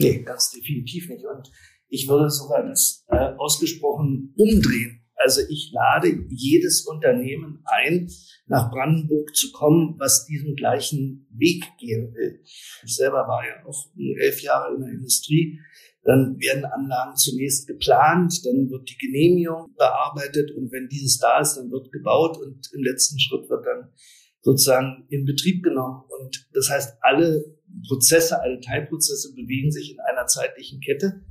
Nee, 0.00 0.22
ganz 0.22 0.50
definitiv 0.50 1.08
nicht. 1.08 1.24
Und 1.24 1.50
ich 1.88 2.08
würde 2.08 2.30
sogar 2.30 2.66
das 2.66 3.04
äh, 3.08 3.34
ausgesprochen 3.36 4.34
umdrehen. 4.36 5.02
Also 5.22 5.42
ich 5.50 5.70
lade 5.72 6.24
jedes 6.30 6.86
Unternehmen 6.86 7.62
ein, 7.64 8.08
nach 8.46 8.70
Brandenburg 8.70 9.36
zu 9.36 9.52
kommen, 9.52 9.96
was 9.98 10.24
diesen 10.24 10.56
gleichen 10.56 11.28
Weg 11.30 11.64
gehen 11.78 12.14
will. 12.14 12.40
Ich 12.84 12.96
selber 12.96 13.28
war 13.28 13.42
ja 13.46 13.66
auch 13.66 13.86
elf 14.18 14.40
Jahre 14.40 14.74
in 14.74 14.80
der 14.80 14.92
Industrie. 14.92 15.60
Dann 16.04 16.38
werden 16.40 16.64
Anlagen 16.64 17.14
zunächst 17.16 17.66
geplant, 17.66 18.32
dann 18.46 18.70
wird 18.70 18.88
die 18.88 18.96
Genehmigung 18.96 19.74
bearbeitet 19.76 20.50
und 20.56 20.72
wenn 20.72 20.88
dieses 20.88 21.18
da 21.18 21.40
ist, 21.40 21.56
dann 21.56 21.70
wird 21.70 21.92
gebaut 21.92 22.38
und 22.38 22.70
im 22.72 22.82
letzten 22.82 23.20
Schritt 23.20 23.50
wird 23.50 23.66
dann 23.66 23.92
sozusagen 24.40 25.04
in 25.10 25.26
Betrieb 25.26 25.62
genommen. 25.62 26.02
Und 26.08 26.48
das 26.54 26.70
heißt, 26.70 26.96
alle 27.02 27.44
Prozesse, 27.88 28.40
alle 28.40 28.60
Teilprozesse 28.60 29.34
bewegen 29.34 29.70
sich 29.70 29.92
in 29.92 30.00
einer 30.00 30.26
zeitlichen 30.26 30.80
Kette 30.80 31.24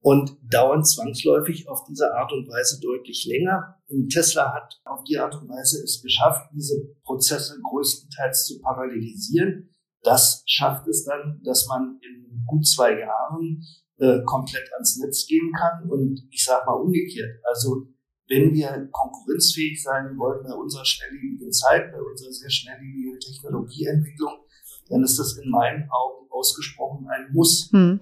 und 0.00 0.36
dauern 0.42 0.84
zwangsläufig 0.84 1.66
auf 1.68 1.84
diese 1.88 2.14
Art 2.14 2.30
und 2.32 2.46
Weise 2.46 2.78
deutlich 2.80 3.24
länger. 3.26 3.80
Und 3.88 4.10
Tesla 4.10 4.52
hat 4.52 4.80
auf 4.84 5.02
die 5.04 5.16
Art 5.16 5.34
und 5.34 5.48
Weise 5.48 5.82
es 5.82 6.02
geschafft, 6.02 6.50
diese 6.54 6.74
Prozesse 7.04 7.58
größtenteils 7.62 8.44
zu 8.44 8.60
parallelisieren. 8.60 9.70
Das 10.02 10.42
schafft 10.46 10.86
es 10.88 11.04
dann, 11.04 11.40
dass 11.42 11.66
man 11.68 11.98
in 12.02 12.44
gut 12.46 12.66
zwei 12.66 13.00
Jahren 13.00 13.64
äh, 13.96 14.22
komplett 14.26 14.70
ans 14.74 14.98
Netz 14.98 15.26
gehen 15.26 15.50
kann. 15.56 15.88
Und 15.88 16.20
ich 16.30 16.44
sage 16.44 16.66
mal 16.66 16.74
umgekehrt, 16.74 17.40
also 17.44 17.86
wenn 18.28 18.52
wir 18.52 18.88
konkurrenzfähig 18.92 19.82
sein 19.82 20.16
wollen 20.18 20.44
bei 20.44 20.54
unserer 20.54 20.84
schnelllebigen 20.84 21.50
Zeit, 21.50 21.92
bei 21.92 22.00
unserer 22.00 22.32
sehr 22.32 22.50
schnelllebigen 22.50 23.18
Technologieentwicklung, 23.20 24.44
dann 24.88 25.02
ist 25.02 25.18
das 25.18 25.38
in 25.38 25.50
meinen 25.50 25.88
Augen 25.90 26.26
ausgesprochen 26.30 27.06
ein 27.08 27.32
Muss. 27.32 27.70
Hm. 27.72 28.00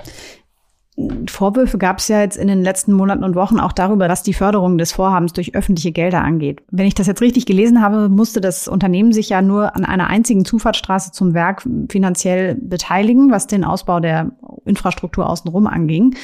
Vorwürfe 1.27 1.79
gab 1.79 1.99
es 1.99 2.09
ja 2.09 2.21
jetzt 2.21 2.37
in 2.37 2.49
den 2.49 2.62
letzten 2.62 2.92
Monaten 2.92 3.25
und 3.25 3.35
Wochen 3.35 3.59
auch 3.59 3.73
darüber, 3.73 4.09
dass 4.09 4.23
die 4.23 4.35
Förderung 4.35 4.77
des 4.77 4.92
Vorhabens 4.92 5.33
durch 5.33 5.55
öffentliche 5.55 5.90
Gelder 5.90 6.23
angeht. 6.23 6.62
Wenn 6.71 6.87
ich 6.87 6.95
das 6.95 7.07
jetzt 7.07 7.23
richtig 7.23 7.47
gelesen 7.47 7.81
habe, 7.81 8.11
musste 8.11 8.42
das 8.42 8.68
Unternehmen 8.68 9.12
sich 9.12 9.31
ja 9.31 9.40
nur 9.40 9.75
an 9.75 9.87
einer 9.87 10.09
einzigen 10.09 10.45
Zufahrtsstraße 10.45 11.12
zum 11.12 11.33
Werk 11.33 11.66
finanziell 11.90 12.57
beteiligen, 12.57 13.31
was 13.31 13.47
den 13.47 13.64
Ausbau 13.64 14.01
der 14.01 14.33
Infrastruktur 14.66 15.29
außenrum 15.31 15.66
anging. 15.66 16.14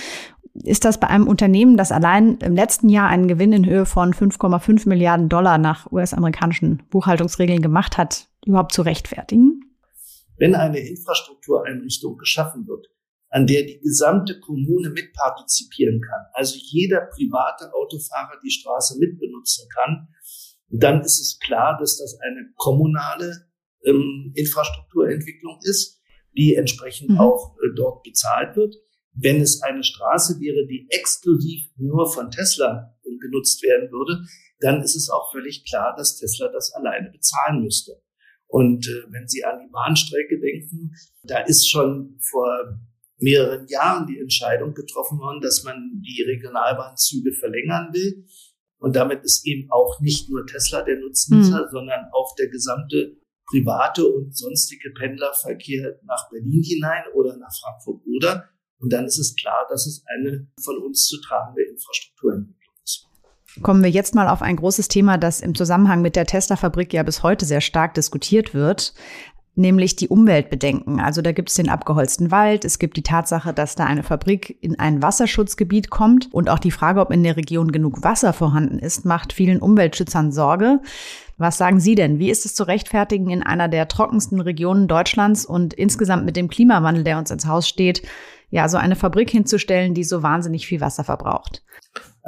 Ist 0.65 0.85
das 0.85 1.01
bei 1.01 1.07
einem 1.07 1.29
Unternehmen, 1.29 1.79
das 1.79 1.91
allein 1.91 2.37
im 2.39 2.55
letzten 2.55 2.91
Jahr 2.91 3.09
einen 3.09 3.29
Gewinn 3.29 3.55
in 3.55 3.65
Höhe 3.65 3.87
von 3.87 4.13
5,5 4.13 4.87
Milliarden 4.87 5.31
Dollar 5.31 5.57
nach 5.57 5.91
US-amerikanischen 5.91 6.83
Buchhaltungsregeln 6.91 7.63
gemacht 7.63 7.97
hat, 7.97 8.27
überhaupt 8.45 8.73
zu 8.73 8.83
rechtfertigen? 8.83 9.68
Wenn 10.39 10.55
eine 10.55 10.79
Infrastruktureinrichtung 10.79 12.17
geschaffen 12.17 12.67
wird, 12.67 12.87
an 13.31 13.47
der 13.47 13.65
die 13.65 13.81
gesamte 13.81 14.41
Kommune 14.41 14.91
mitpartizipieren 14.91 16.01
kann, 16.01 16.27
also 16.33 16.57
jeder 16.59 17.03
private 17.03 17.73
Autofahrer 17.75 18.41
die 18.43 18.51
Straße 18.51 18.99
mitbenutzen 18.99 19.69
kann, 19.75 20.09
dann 20.71 21.01
ist 21.03 21.21
es 21.21 21.39
klar, 21.39 21.77
dass 21.79 21.99
das 21.99 22.19
eine 22.21 22.53
kommunale 22.57 23.49
ähm, 23.85 24.33
Infrastrukturentwicklung 24.35 25.59
ist, 25.63 26.01
die 26.37 26.55
entsprechend 26.55 27.11
mhm. 27.11 27.19
auch 27.19 27.57
äh, 27.57 27.75
dort 27.75 28.03
bezahlt 28.03 28.57
wird. 28.57 28.77
Wenn 29.13 29.41
es 29.41 29.63
eine 29.63 29.83
Straße 29.83 30.39
wäre, 30.41 30.67
die 30.67 30.87
exklusiv 30.91 31.67
nur 31.77 32.11
von 32.11 32.31
Tesla 32.31 32.97
äh, 33.03 33.19
genutzt 33.19 33.63
werden 33.63 33.91
würde, 33.91 34.25
dann 34.61 34.83
ist 34.83 34.97
es 34.97 35.09
auch 35.09 35.31
völlig 35.33 35.65
klar, 35.69 35.95
dass 35.97 36.17
Tesla 36.17 36.49
das 36.49 36.73
alleine 36.73 37.11
bezahlen 37.11 37.63
müsste. 37.63 38.01
Und 38.49 38.87
äh, 38.89 39.13
wenn 39.13 39.29
Sie 39.29 39.45
an 39.45 39.61
die 39.61 39.71
Bahnstrecke 39.71 40.41
denken, 40.41 40.93
da 41.23 41.41
ist 41.41 41.69
schon 41.69 42.19
vor 42.31 42.81
mehreren 43.19 43.67
Jahren 43.69 44.07
die 44.07 44.19
Entscheidung 44.19 44.75
getroffen 44.75 45.19
worden, 45.19 45.41
dass 45.41 45.65
man 45.65 46.03
die 46.03 46.23
Regionalbahnzüge 46.23 47.33
verlängern 47.33 47.91
will. 47.93 48.25
Und 48.79 48.97
damit 48.97 49.25
ist 49.25 49.47
eben 49.47 49.71
auch 49.71 50.01
nicht 50.01 50.31
nur 50.31 50.47
Tesla 50.47 50.83
der 50.83 50.99
Nutznießer, 51.01 51.67
mhm. 51.67 51.71
sondern 51.71 52.05
auch 52.13 52.35
der 52.37 52.49
gesamte 52.49 53.17
private 53.51 54.07
und 54.07 54.37
sonstige 54.37 54.91
Pendlerverkehr 54.93 55.99
nach 56.05 56.31
Berlin 56.31 56.63
hinein 56.63 57.05
oder 57.15 57.37
nach 57.37 57.53
Frankfurt 57.61 58.03
oder. 58.07 58.49
Und 58.79 58.93
dann 58.93 59.07
ist 59.07 59.19
es 59.19 59.35
klar, 59.35 59.67
dass 59.69 59.87
es 59.87 60.05
eine 60.17 60.49
von 60.63 60.79
uns 60.79 61.07
zu 61.09 61.21
tragende 61.21 61.63
Infrastruktur 61.63 62.35
ist. 62.35 62.58
Kommen 63.63 63.83
wir 63.83 63.91
jetzt 63.91 64.15
mal 64.15 64.29
auf 64.29 64.43
ein 64.43 64.57
großes 64.57 64.89
Thema, 64.89 65.19
das 65.19 65.41
im 65.41 65.55
Zusammenhang 65.55 66.03
mit 66.03 66.17
der 66.17 66.27
Tesla-Fabrik 66.27 66.93
ja 66.93 67.03
bis 67.03 67.23
heute 67.23 67.45
sehr 67.45 67.61
stark 67.61 67.95
diskutiert 67.95 68.55
wird 68.55 68.95
nämlich 69.59 69.97
die 69.97 70.09
Umweltbedenken. 70.09 71.01
Also 71.01 71.21
da 71.21 71.33
gibt 71.33 71.51
es 71.51 71.57
den 71.57 71.69
abgeholzten 71.69 72.31
Wald, 72.31 72.65
es 72.65 72.79
gibt 72.79 72.97
die 72.97 73.03
Tatsache, 73.03 73.53
dass 73.53 73.75
da 73.75 73.85
eine 73.85 74.05
Fabrik 74.05 74.57
in 74.63 74.79
ein 74.79 75.03
Wasserschutzgebiet 75.03 75.91
kommt 75.91 76.33
und 76.33 76.49
auch 76.49 76.61
die 76.61 76.71
Frage, 76.71 77.01
ob 77.01 77.11
in 77.11 77.25
der 77.25 77.37
Region 77.37 77.73
genug 77.73 78.03
Wasser 78.03 78.33
vorhanden 78.33 78.79
ist, 78.79 79.05
macht 79.05 79.33
vielen 79.33 79.61
Umweltschützern 79.61 80.33
Sorge. 80.33 80.81
Was 81.37 81.59
sagen 81.59 81.81
Sie 81.81 81.97
denn? 81.97 82.19
Wie 82.19 82.31
ist 82.31 82.47
es 82.47 82.55
zu 82.55 82.63
rechtfertigen, 82.65 83.31
in 83.31 83.43
einer 83.43 83.69
der 83.69 83.89
trockensten 83.89 84.41
Regionen 84.41 84.89
Deutschlands 84.89 85.45
und 85.45 85.75
insgesamt 85.75 86.25
mit 86.25 86.37
dem 86.37 86.49
Klimawandel, 86.49 87.05
der 87.05 87.19
uns 87.19 87.31
ins 87.31 87.47
Haus 87.47 87.69
steht, 87.69 88.03
ja, 88.51 88.69
so 88.69 88.79
eine 88.79 88.97
Fabrik 88.97 89.29
hinzustellen, 89.29 89.93
die 89.93 90.05
so 90.05 90.23
wahnsinnig 90.23 90.67
viel 90.67 90.81
Wasser 90.81 91.05
verbraucht? 91.05 91.63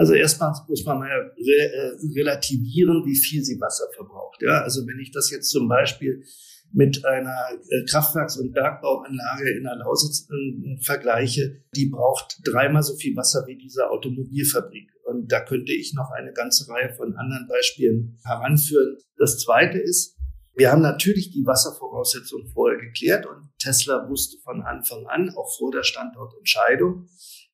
Also 0.00 0.14
erstmal 0.14 0.54
muss 0.66 0.82
man 0.86 1.00
mal 1.00 1.34
äh, 1.36 1.90
relativieren, 2.18 3.04
wie 3.04 3.14
viel 3.14 3.44
sie 3.44 3.60
Wasser 3.60 3.84
verbraucht. 3.94 4.40
Ja, 4.40 4.62
also 4.62 4.86
wenn 4.86 4.98
ich 4.98 5.10
das 5.12 5.30
jetzt 5.30 5.50
zum 5.50 5.68
Beispiel 5.68 6.24
mit 6.72 7.04
einer 7.04 7.36
äh, 7.68 7.84
Kraftwerks- 7.84 8.38
und 8.38 8.54
Bergbauanlage 8.54 9.50
in 9.58 9.64
der 9.64 9.76
Lausitz 9.76 10.26
äh, 10.30 10.82
vergleiche, 10.82 11.64
die 11.76 11.90
braucht 11.90 12.40
dreimal 12.44 12.82
so 12.82 12.96
viel 12.96 13.14
Wasser 13.14 13.44
wie 13.46 13.58
diese 13.58 13.90
Automobilfabrik. 13.90 14.88
Und 15.04 15.30
da 15.30 15.44
könnte 15.44 15.74
ich 15.74 15.92
noch 15.92 16.10
eine 16.12 16.32
ganze 16.32 16.66
Reihe 16.72 16.94
von 16.94 17.14
anderen 17.16 17.46
Beispielen 17.46 18.18
heranführen. 18.24 18.96
Das 19.18 19.38
Zweite 19.38 19.76
ist, 19.76 20.16
wir 20.54 20.72
haben 20.72 20.80
natürlich 20.80 21.30
die 21.30 21.44
Wasservoraussetzungen 21.44 22.48
vorher 22.48 22.80
geklärt 22.80 23.26
und 23.26 23.50
Tesla 23.58 24.08
wusste 24.08 24.38
von 24.42 24.62
Anfang 24.62 25.06
an, 25.08 25.28
auch 25.36 25.54
vor 25.58 25.70
der 25.70 25.82
Standortentscheidung, 25.82 27.06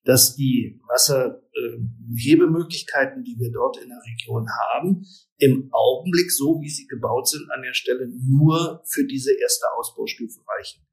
dass 0.07 0.35
die 0.37 0.79
Wasserhebemöglichkeiten, 0.87 3.25
die 3.25 3.35
wir 3.37 3.51
dort 3.51 3.75
in 3.77 3.89
der 3.89 3.99
Region 4.09 4.47
haben, 4.71 5.05
im 5.37 5.69
Augenblick, 5.73 6.31
so 6.31 6.61
wie 6.61 6.69
sie 6.69 6.87
gebaut 6.87 7.27
sind, 7.27 7.51
an 7.51 7.61
der 7.61 7.73
Stelle 7.73 8.07
nur 8.07 8.81
für 8.85 9.05
diese 9.05 9.37
erste 9.37 9.65
Ausbaustufe 9.77 10.39
reichen. 10.47 10.87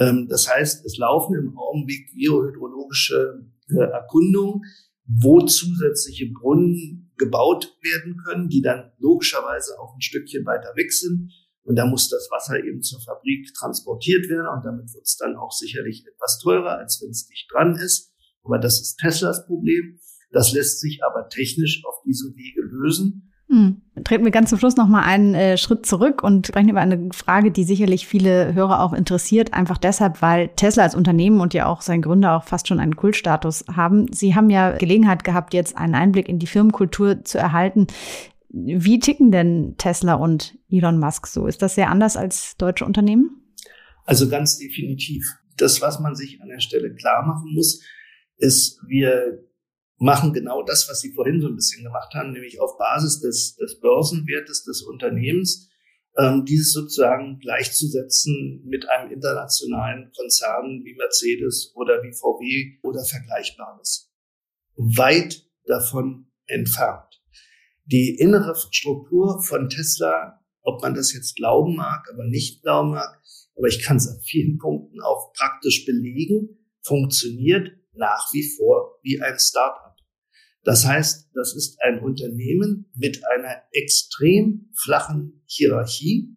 Ähm, 0.00 0.26
das 0.28 0.52
heißt, 0.52 0.84
es 0.84 0.98
laufen 0.98 1.38
im 1.38 1.56
Augenblick 1.56 2.10
geohydrologische 2.12 3.46
äh, 3.70 3.84
Erkundungen, 3.92 4.62
wo 5.06 5.40
zusätzliche 5.40 6.32
Brunnen 6.32 7.12
gebaut 7.16 7.78
werden 7.80 8.16
können, 8.26 8.48
die 8.48 8.60
dann 8.60 8.90
logischerweise 8.98 9.78
auch 9.78 9.94
ein 9.94 10.00
Stückchen 10.00 10.44
weiter 10.46 10.74
weg 10.74 10.92
sind. 10.92 11.30
Und 11.62 11.76
da 11.76 11.86
muss 11.86 12.08
das 12.08 12.28
Wasser 12.32 12.58
eben 12.58 12.82
zur 12.82 13.00
Fabrik 13.00 13.54
transportiert 13.54 14.28
werden 14.28 14.48
und 14.48 14.64
damit 14.64 14.92
wird 14.92 15.04
es 15.04 15.16
dann 15.16 15.36
auch 15.36 15.52
sicherlich 15.52 16.04
etwas 16.06 16.40
teurer, 16.42 16.78
als 16.78 17.00
wenn 17.00 17.10
es 17.10 17.28
dicht 17.28 17.48
dran 17.52 17.76
ist. 17.76 18.07
Aber 18.48 18.58
das 18.58 18.80
ist 18.80 18.96
Teslas 18.96 19.46
Problem. 19.46 19.98
Das 20.32 20.52
lässt 20.52 20.80
sich 20.80 21.00
aber 21.04 21.28
technisch 21.28 21.82
auf 21.86 22.02
diesem 22.04 22.34
Wege 22.34 22.62
lösen. 22.62 23.30
Hm. 23.48 23.80
Treten 24.04 24.24
wir 24.24 24.30
ganz 24.30 24.50
zum 24.50 24.58
Schluss 24.58 24.76
noch 24.76 24.88
mal 24.88 25.02
einen 25.02 25.34
äh, 25.34 25.56
Schritt 25.56 25.86
zurück 25.86 26.22
und 26.22 26.46
sprechen 26.46 26.68
über 26.68 26.80
eine 26.80 27.08
Frage, 27.14 27.50
die 27.50 27.64
sicherlich 27.64 28.06
viele 28.06 28.52
Hörer 28.52 28.82
auch 28.82 28.92
interessiert, 28.92 29.54
einfach 29.54 29.78
deshalb, 29.78 30.20
weil 30.20 30.48
Tesla 30.48 30.82
als 30.82 30.94
Unternehmen 30.94 31.40
und 31.40 31.54
ja 31.54 31.66
auch 31.66 31.80
sein 31.80 32.02
Gründer 32.02 32.36
auch 32.36 32.44
fast 32.44 32.68
schon 32.68 32.78
einen 32.78 32.96
Kultstatus 32.96 33.64
haben. 33.74 34.12
Sie 34.12 34.34
haben 34.34 34.50
ja 34.50 34.72
Gelegenheit 34.72 35.24
gehabt, 35.24 35.54
jetzt 35.54 35.78
einen 35.78 35.94
Einblick 35.94 36.28
in 36.28 36.38
die 36.38 36.46
Firmenkultur 36.46 37.24
zu 37.24 37.38
erhalten. 37.38 37.86
Wie 38.50 38.98
ticken 38.98 39.30
denn 39.30 39.74
Tesla 39.78 40.14
und 40.14 40.58
Elon 40.70 40.98
Musk 40.98 41.26
so? 41.26 41.46
Ist 41.46 41.62
das 41.62 41.74
sehr 41.74 41.90
anders 41.90 42.18
als 42.18 42.56
deutsche 42.58 42.84
Unternehmen? 42.84 43.42
Also 44.04 44.28
ganz 44.28 44.58
definitiv. 44.58 45.24
Das, 45.56 45.80
was 45.80 46.00
man 46.00 46.14
sich 46.14 46.40
an 46.42 46.48
der 46.48 46.60
Stelle 46.60 46.94
klar 46.94 47.26
machen 47.26 47.54
muss, 47.54 47.82
ist, 48.38 48.80
wir 48.86 49.44
machen 49.98 50.32
genau 50.32 50.62
das, 50.62 50.88
was 50.88 51.00
Sie 51.00 51.12
vorhin 51.12 51.40
so 51.40 51.48
ein 51.48 51.56
bisschen 51.56 51.82
gemacht 51.82 52.14
haben, 52.14 52.32
nämlich 52.32 52.60
auf 52.60 52.78
Basis 52.78 53.20
des, 53.20 53.56
des 53.56 53.80
Börsenwertes 53.80 54.64
des 54.64 54.82
Unternehmens, 54.82 55.68
ähm, 56.16 56.44
dieses 56.44 56.72
sozusagen 56.72 57.38
gleichzusetzen 57.38 58.62
mit 58.64 58.88
einem 58.88 59.12
internationalen 59.12 60.10
Konzern 60.16 60.82
wie 60.84 60.94
Mercedes 60.94 61.72
oder 61.74 62.02
wie 62.02 62.12
VW 62.12 62.78
oder 62.82 63.04
Vergleichbares. 63.04 64.12
Weit 64.76 65.44
davon 65.66 66.26
entfernt. 66.46 67.20
Die 67.84 68.16
innere 68.16 68.54
Struktur 68.70 69.42
von 69.42 69.68
Tesla, 69.68 70.40
ob 70.62 70.82
man 70.82 70.94
das 70.94 71.12
jetzt 71.12 71.36
glauben 71.36 71.76
mag, 71.76 72.08
aber 72.12 72.24
nicht 72.24 72.62
glauben 72.62 72.90
mag, 72.90 73.20
aber 73.56 73.66
ich 73.66 73.82
kann 73.82 73.96
es 73.96 74.08
an 74.08 74.20
vielen 74.22 74.58
Punkten 74.58 75.00
auch 75.00 75.32
praktisch 75.32 75.84
belegen, 75.84 76.58
funktioniert 76.82 77.77
nach 77.98 78.28
wie 78.32 78.48
vor 78.56 78.98
wie 79.02 79.20
ein 79.20 79.38
Startup. 79.38 79.94
Das 80.64 80.84
heißt, 80.84 81.30
das 81.34 81.54
ist 81.54 81.78
ein 81.82 82.00
Unternehmen 82.00 82.90
mit 82.94 83.22
einer 83.26 83.62
extrem 83.72 84.70
flachen 84.76 85.42
Hierarchie, 85.46 86.36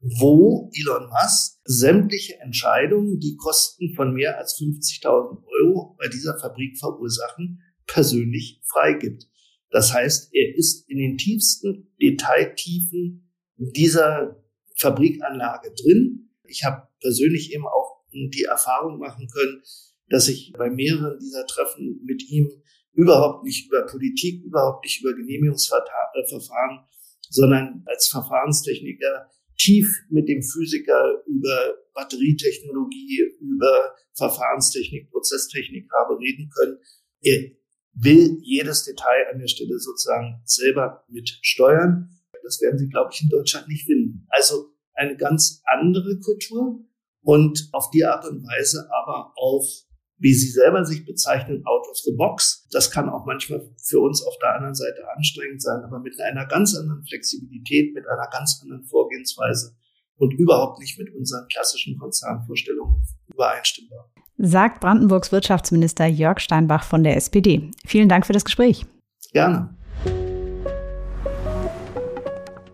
wo 0.00 0.70
Elon 0.74 1.08
Musk 1.08 1.60
sämtliche 1.64 2.38
Entscheidungen, 2.40 3.18
die 3.20 3.36
Kosten 3.36 3.94
von 3.94 4.12
mehr 4.12 4.38
als 4.38 4.58
50.000 4.58 5.42
Euro 5.62 5.96
bei 5.98 6.08
dieser 6.08 6.38
Fabrik 6.38 6.78
verursachen, 6.78 7.62
persönlich 7.86 8.60
freigibt. 8.66 9.24
Das 9.70 9.92
heißt, 9.92 10.34
er 10.34 10.56
ist 10.56 10.88
in 10.88 10.98
den 10.98 11.16
tiefsten 11.16 11.94
Detailtiefen 12.00 13.32
dieser 13.56 14.42
Fabrikanlage 14.76 15.72
drin. 15.72 16.30
Ich 16.44 16.64
habe 16.64 16.88
persönlich 17.00 17.52
eben 17.52 17.66
auch 17.66 18.02
die 18.12 18.44
Erfahrung 18.44 18.98
machen 18.98 19.26
können, 19.28 19.62
dass 20.12 20.28
ich 20.28 20.52
bei 20.52 20.68
mehreren 20.68 21.18
dieser 21.18 21.46
Treffen 21.46 22.00
mit 22.04 22.22
ihm 22.28 22.50
überhaupt 22.92 23.44
nicht 23.44 23.66
über 23.66 23.86
Politik, 23.86 24.44
überhaupt 24.44 24.84
nicht 24.84 25.00
über 25.00 25.14
Genehmigungsverfahren, 25.14 26.84
sondern 27.30 27.82
als 27.86 28.08
Verfahrenstechniker 28.08 29.30
tief 29.56 29.88
mit 30.10 30.28
dem 30.28 30.42
Physiker 30.42 31.22
über 31.26 31.74
Batterietechnologie, 31.94 33.22
über 33.40 33.94
Verfahrenstechnik, 34.14 35.10
Prozesstechnik 35.10 35.88
habe 35.98 36.18
reden 36.18 36.50
können. 36.54 36.78
Er 37.22 37.50
will 37.94 38.38
jedes 38.42 38.84
Detail 38.84 39.28
an 39.32 39.38
der 39.38 39.48
Stelle 39.48 39.78
sozusagen 39.78 40.42
selber 40.44 41.04
mitsteuern. 41.08 42.10
Das 42.42 42.60
werden 42.60 42.78
Sie, 42.78 42.88
glaube 42.88 43.10
ich, 43.14 43.22
in 43.22 43.30
Deutschland 43.30 43.66
nicht 43.68 43.86
finden. 43.86 44.26
Also 44.28 44.74
eine 44.92 45.16
ganz 45.16 45.62
andere 45.64 46.18
Kultur 46.18 46.84
und 47.22 47.70
auf 47.72 47.88
die 47.90 48.04
Art 48.04 48.26
und 48.26 48.42
Weise 48.42 48.86
aber 48.90 49.32
auch 49.36 49.86
wie 50.22 50.32
sie 50.32 50.50
selber 50.50 50.84
sich 50.84 51.04
bezeichnen, 51.04 51.66
out 51.66 51.84
of 51.90 51.96
the 51.98 52.12
box. 52.12 52.68
Das 52.70 52.92
kann 52.92 53.08
auch 53.08 53.26
manchmal 53.26 53.60
für 53.82 53.98
uns 53.98 54.24
auf 54.24 54.34
der 54.40 54.54
anderen 54.54 54.74
Seite 54.74 55.02
anstrengend 55.16 55.60
sein, 55.60 55.82
aber 55.84 55.98
mit 55.98 56.14
einer 56.20 56.46
ganz 56.46 56.76
anderen 56.76 57.02
Flexibilität, 57.02 57.92
mit 57.92 58.06
einer 58.06 58.28
ganz 58.30 58.60
anderen 58.62 58.84
Vorgehensweise 58.84 59.74
und 60.16 60.32
überhaupt 60.34 60.78
nicht 60.78 60.96
mit 60.96 61.12
unseren 61.12 61.48
klassischen 61.48 61.98
Konzernvorstellungen 61.98 63.02
übereinstimmbar. 63.34 64.12
Sagt 64.38 64.80
Brandenburgs 64.80 65.32
Wirtschaftsminister 65.32 66.06
Jörg 66.06 66.38
Steinbach 66.38 66.84
von 66.84 67.02
der 67.02 67.16
SPD. 67.16 67.70
Vielen 67.84 68.08
Dank 68.08 68.24
für 68.24 68.32
das 68.32 68.44
Gespräch. 68.44 68.86
Gerne. 69.32 69.76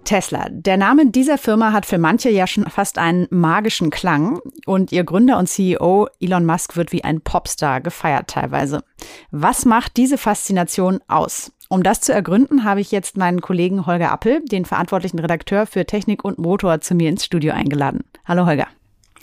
Tesla. 0.09 0.47
Der 0.49 0.79
Name 0.79 1.11
dieser 1.11 1.37
Firma 1.37 1.73
hat 1.73 1.85
für 1.85 1.99
manche 1.99 2.31
ja 2.31 2.47
schon 2.47 2.65
fast 2.65 2.97
einen 2.97 3.27
magischen 3.29 3.91
Klang 3.91 4.41
und 4.65 4.91
ihr 4.91 5.05
Gründer 5.05 5.37
und 5.37 5.51
CEO 5.51 6.09
Elon 6.19 6.47
Musk 6.47 6.77
wird 6.77 6.93
wie 6.93 7.05
ein 7.05 7.21
Popstar 7.21 7.83
gefeiert 7.83 8.29
teilweise. 8.29 8.83
Was 9.31 9.67
macht 9.67 9.99
diese 9.99 10.17
Faszination 10.17 11.01
aus? 11.09 11.53
Um 11.69 11.83
das 11.83 12.01
zu 12.01 12.15
ergründen, 12.15 12.65
habe 12.65 12.81
ich 12.81 12.91
jetzt 12.91 13.19
meinen 13.19 13.43
Kollegen 13.43 13.85
Holger 13.85 14.11
Appel, 14.11 14.43
den 14.47 14.65
verantwortlichen 14.65 15.19
Redakteur 15.19 15.67
für 15.67 15.85
Technik 15.85 16.25
und 16.25 16.39
Motor, 16.39 16.81
zu 16.81 16.95
mir 16.95 17.11
ins 17.11 17.27
Studio 17.27 17.53
eingeladen. 17.53 18.05
Hallo 18.25 18.47
Holger. 18.47 18.69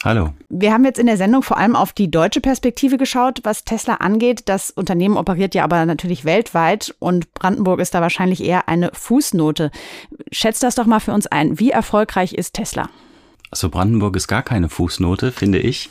Hallo. 0.03 0.33
Wir 0.49 0.71
haben 0.71 0.85
jetzt 0.85 0.99
in 0.99 1.07
der 1.07 1.17
Sendung 1.17 1.41
vor 1.41 1.57
allem 1.57 1.75
auf 1.75 1.93
die 1.93 2.11
deutsche 2.11 2.41
Perspektive 2.41 2.97
geschaut, 2.97 3.39
was 3.43 3.63
Tesla 3.63 3.95
angeht. 3.95 4.43
Das 4.45 4.69
Unternehmen 4.69 5.17
operiert 5.17 5.55
ja 5.55 5.63
aber 5.63 5.85
natürlich 5.85 6.25
weltweit 6.25 6.95
und 6.99 7.33
Brandenburg 7.33 7.79
ist 7.79 7.95
da 7.95 8.01
wahrscheinlich 8.01 8.43
eher 8.43 8.67
eine 8.67 8.91
Fußnote. 8.93 9.71
Schätzt 10.31 10.63
das 10.63 10.75
doch 10.75 10.85
mal 10.85 10.99
für 10.99 11.13
uns 11.13 11.27
ein. 11.27 11.59
Wie 11.59 11.71
erfolgreich 11.71 12.33
ist 12.33 12.53
Tesla? 12.53 12.89
Also 13.51 13.69
Brandenburg 13.69 14.15
ist 14.15 14.27
gar 14.27 14.43
keine 14.43 14.69
Fußnote, 14.69 15.31
finde 15.31 15.59
ich. 15.59 15.89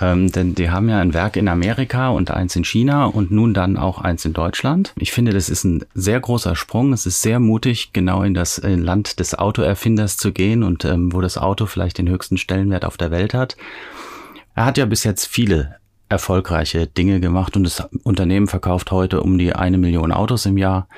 Ähm, 0.00 0.30
denn 0.30 0.54
die 0.54 0.70
haben 0.70 0.88
ja 0.88 1.00
ein 1.00 1.14
Werk 1.14 1.36
in 1.36 1.48
Amerika 1.48 2.10
und 2.10 2.30
eins 2.30 2.54
in 2.56 2.64
China 2.64 3.06
und 3.06 3.30
nun 3.30 3.54
dann 3.54 3.76
auch 3.76 4.00
eins 4.00 4.24
in 4.24 4.32
Deutschland. 4.32 4.92
Ich 4.98 5.12
finde, 5.12 5.32
das 5.32 5.48
ist 5.48 5.64
ein 5.64 5.84
sehr 5.94 6.20
großer 6.20 6.54
Sprung. 6.54 6.92
Es 6.92 7.06
ist 7.06 7.22
sehr 7.22 7.40
mutig, 7.40 7.92
genau 7.92 8.22
in 8.22 8.34
das 8.34 8.58
äh, 8.58 8.74
Land 8.74 9.20
des 9.20 9.38
Autoerfinders 9.38 10.16
zu 10.16 10.32
gehen 10.32 10.62
und 10.62 10.84
ähm, 10.84 11.12
wo 11.12 11.20
das 11.20 11.38
Auto 11.38 11.66
vielleicht 11.66 11.98
den 11.98 12.08
höchsten 12.08 12.36
Stellenwert 12.36 12.84
auf 12.84 12.96
der 12.96 13.10
Welt 13.10 13.34
hat. 13.34 13.56
Er 14.54 14.64
hat 14.64 14.78
ja 14.78 14.86
bis 14.86 15.04
jetzt 15.04 15.26
viele 15.26 15.76
erfolgreiche 16.08 16.86
Dinge 16.86 17.20
gemacht 17.20 17.56
und 17.56 17.64
das 17.64 17.80
Unternehmen 18.04 18.46
verkauft 18.46 18.90
heute 18.90 19.20
um 19.20 19.38
die 19.38 19.54
eine 19.54 19.78
Million 19.78 20.12
Autos 20.12 20.46
im 20.46 20.56
Jahr. 20.56 20.88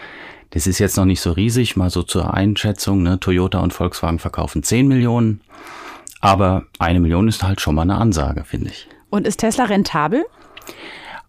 Das 0.50 0.66
ist 0.66 0.78
jetzt 0.78 0.96
noch 0.96 1.04
nicht 1.04 1.20
so 1.20 1.32
riesig, 1.32 1.76
mal 1.76 1.90
so 1.90 2.02
zur 2.02 2.34
Einschätzung. 2.34 3.02
Ne? 3.02 3.20
Toyota 3.20 3.61
und 3.61 3.72
Volkswagen 3.72 4.18
verkaufen 4.18 4.62
10 4.62 4.88
Millionen. 4.88 5.40
Aber 6.20 6.64
eine 6.78 7.00
Million 7.00 7.28
ist 7.28 7.42
halt 7.42 7.61
schon 7.61 7.74
mal 7.74 7.83
eine 7.83 7.96
Ansage, 7.96 8.44
finde 8.44 8.70
ich. 8.70 8.88
Und 9.11 9.26
ist 9.26 9.38
Tesla 9.38 9.64
rentabel? 9.64 10.24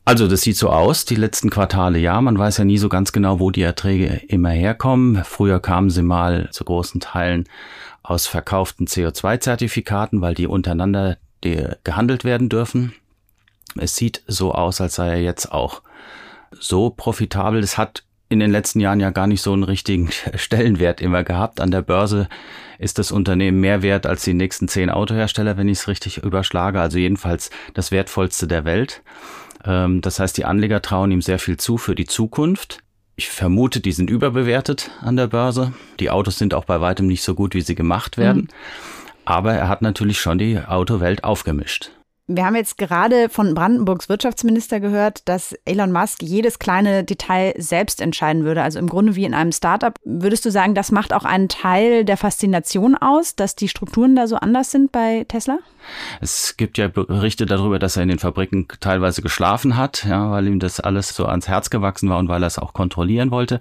Also 0.05 0.27
das 0.27 0.41
sieht 0.41 0.57
so 0.57 0.69
aus, 0.69 1.05
die 1.05 1.15
letzten 1.15 1.51
Quartale 1.51 1.99
ja. 1.99 2.19
Man 2.19 2.37
weiß 2.37 2.57
ja 2.57 2.65
nie 2.65 2.79
so 2.79 2.89
ganz 2.89 3.11
genau, 3.11 3.39
wo 3.39 3.51
die 3.51 3.61
Erträge 3.61 4.21
immer 4.27 4.49
herkommen. 4.49 5.23
Früher 5.23 5.59
kamen 5.59 5.91
sie 5.91 6.01
mal 6.01 6.49
zu 6.51 6.63
großen 6.63 6.99
Teilen 6.99 7.47
aus 8.01 8.25
verkauften 8.25 8.87
CO2-Zertifikaten, 8.87 10.21
weil 10.21 10.33
die 10.33 10.47
untereinander 10.47 11.17
die 11.43 11.63
gehandelt 11.83 12.23
werden 12.23 12.49
dürfen. 12.49 12.93
Es 13.77 13.95
sieht 13.95 14.23
so 14.27 14.53
aus, 14.53 14.81
als 14.81 14.95
sei 14.95 15.09
er 15.09 15.21
jetzt 15.21 15.51
auch 15.51 15.83
so 16.59 16.89
profitabel. 16.89 17.61
Es 17.61 17.77
hat 17.77 18.03
in 18.29 18.39
den 18.39 18.51
letzten 18.51 18.79
Jahren 18.79 18.99
ja 18.99 19.11
gar 19.11 19.27
nicht 19.27 19.41
so 19.41 19.53
einen 19.53 19.63
richtigen 19.63 20.09
Stellenwert 20.35 21.01
immer 21.01 21.23
gehabt. 21.23 21.61
An 21.61 21.71
der 21.71 21.81
Börse 21.81 22.27
ist 22.79 22.97
das 22.97 23.11
Unternehmen 23.11 23.59
mehr 23.59 23.83
wert 23.83 24.07
als 24.07 24.23
die 24.23 24.33
nächsten 24.33 24.67
zehn 24.67 24.89
Autohersteller, 24.89 25.57
wenn 25.57 25.67
ich 25.67 25.79
es 25.79 25.87
richtig 25.87 26.23
überschlage. 26.23 26.81
Also 26.81 26.97
jedenfalls 26.97 27.51
das 27.73 27.91
wertvollste 27.91 28.47
der 28.47 28.65
Welt. 28.65 29.03
Ähm, 29.65 30.01
das 30.01 30.19
heißt, 30.19 30.37
die 30.37 30.45
Anleger 30.45 30.81
trauen 30.81 31.11
ihm 31.11 31.21
sehr 31.21 31.39
viel 31.39 31.57
zu 31.57 31.77
für 31.77 31.93
die 31.93 32.05
Zukunft. 32.05 32.79
Ich 33.17 33.27
vermute, 33.27 33.81
die 33.81 33.91
sind 33.91 34.09
überbewertet 34.09 34.91
an 35.01 35.17
der 35.17 35.27
Börse. 35.27 35.73
Die 35.99 36.09
Autos 36.09 36.37
sind 36.37 36.53
auch 36.53 36.63
bei 36.63 36.79
weitem 36.79 37.05
nicht 37.05 37.21
so 37.21 37.35
gut, 37.35 37.53
wie 37.53 37.61
sie 37.61 37.75
gemacht 37.75 38.17
werden. 38.17 38.43
Mhm. 38.43 38.47
Aber 39.25 39.53
er 39.53 39.67
hat 39.67 39.81
natürlich 39.81 40.19
schon 40.19 40.37
die 40.37 40.57
Autowelt 40.57 41.25
aufgemischt. 41.25 41.91
Wir 42.31 42.45
haben 42.45 42.55
jetzt 42.55 42.77
gerade 42.77 43.27
von 43.27 43.55
Brandenburgs 43.55 44.07
Wirtschaftsminister 44.07 44.79
gehört, 44.79 45.27
dass 45.27 45.53
Elon 45.65 45.91
Musk 45.91 46.21
jedes 46.21 46.59
kleine 46.59 47.03
Detail 47.03 47.55
selbst 47.57 47.99
entscheiden 48.01 48.43
würde. 48.43 48.61
Also 48.61 48.77
im 48.77 48.87
Grunde 48.87 49.15
wie 49.15 49.25
in 49.25 49.33
einem 49.33 49.51
Startup. 49.51 49.95
Würdest 50.05 50.45
du 50.45 50.51
sagen, 50.51 50.75
das 50.75 50.91
macht 50.91 51.11
auch 51.11 51.25
einen 51.25 51.49
Teil 51.49 52.05
der 52.05 52.17
Faszination 52.17 52.95
aus, 52.95 53.35
dass 53.35 53.55
die 53.55 53.67
Strukturen 53.67 54.15
da 54.15 54.27
so 54.27 54.35
anders 54.35 54.69
sind 54.69 54.91
bei 54.91 55.25
Tesla? 55.27 55.57
Es 56.21 56.55
gibt 56.55 56.77
ja 56.77 56.87
Berichte 56.87 57.47
darüber, 57.47 57.79
dass 57.79 57.97
er 57.97 58.03
in 58.03 58.09
den 58.09 58.19
Fabriken 58.19 58.67
teilweise 58.79 59.23
geschlafen 59.23 59.75
hat, 59.75 60.05
ja, 60.07 60.29
weil 60.29 60.45
ihm 60.45 60.59
das 60.59 60.79
alles 60.79 61.15
so 61.15 61.25
ans 61.25 61.47
Herz 61.47 61.71
gewachsen 61.71 62.09
war 62.09 62.19
und 62.19 62.27
weil 62.27 62.43
er 62.43 62.47
es 62.47 62.59
auch 62.59 62.73
kontrollieren 62.73 63.31
wollte. 63.31 63.59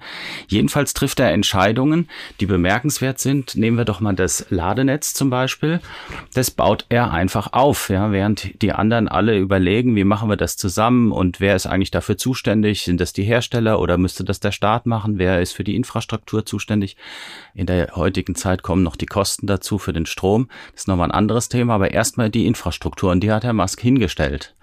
Jedenfalls 0.49 0.93
trifft 0.93 1.21
er 1.21 1.33
Entscheidungen, 1.33 2.09
die 2.41 2.47
bemerkenswert 2.47 3.19
sind. 3.19 3.57
Nehmen 3.57 3.79
wir 3.79 3.87
doch 3.87 4.01
mal 4.01 4.15
das 4.15 4.45
Ladenetz 4.51 5.15
zum 5.15 5.31
Beispiel. 5.31 5.81
Das 6.35 6.51
baut 6.51 6.85
er 6.91 7.13
einfach 7.13 7.55
auf, 7.55 7.89
ja, 7.89 8.13
während 8.13 8.58
die 8.59 8.73
anderen 8.73 9.09
alle 9.09 9.39
überlegen, 9.39 9.95
wie 9.95 10.05
machen 10.05 10.29
wir 10.29 10.37
das 10.37 10.57
zusammen 10.57 11.13
und 11.13 11.41
wer 11.41 11.55
ist 11.55 11.67
eigentlich 11.67 11.93
dafür 11.93 12.19
zuständig? 12.19 12.83
Sind 12.83 13.01
das 13.01 13.13
die 13.13 13.23
Hersteller 13.23 13.81
oder 13.81 13.97
müsste 13.97 14.25
das 14.25 14.41
der 14.41 14.53
Staat 14.53 14.87
machen? 14.87 15.19
Wer 15.19 15.41
ist 15.41 15.53
für 15.53 15.65
die 15.65 15.77
Infrastruktur 15.77 16.45
zuständig? 16.45 16.97
In 17.55 17.67
der 17.67 17.95
heutigen 17.95 18.35
Zeit 18.35 18.63
kommen 18.63 18.83
noch 18.83 18.97
die 18.97 19.07
Kosten 19.07 19.47
dazu 19.47 19.79
für 19.79 19.93
den 19.93 20.07
Strom. 20.07 20.49
Das 20.73 20.83
ist 20.83 20.89
nochmal 20.89 21.09
ein 21.09 21.15
anderes 21.15 21.49
Thema, 21.49 21.75
aber 21.75 21.93
erst 21.93 22.09
erstmal 22.09 22.31
die 22.31 22.47
Infrastruktur 22.47 23.11
und 23.13 23.21
die 23.21 23.31
hat 23.31 23.45
Herr 23.45 23.53
Musk 23.53 23.83
hingestellt. 23.83 24.55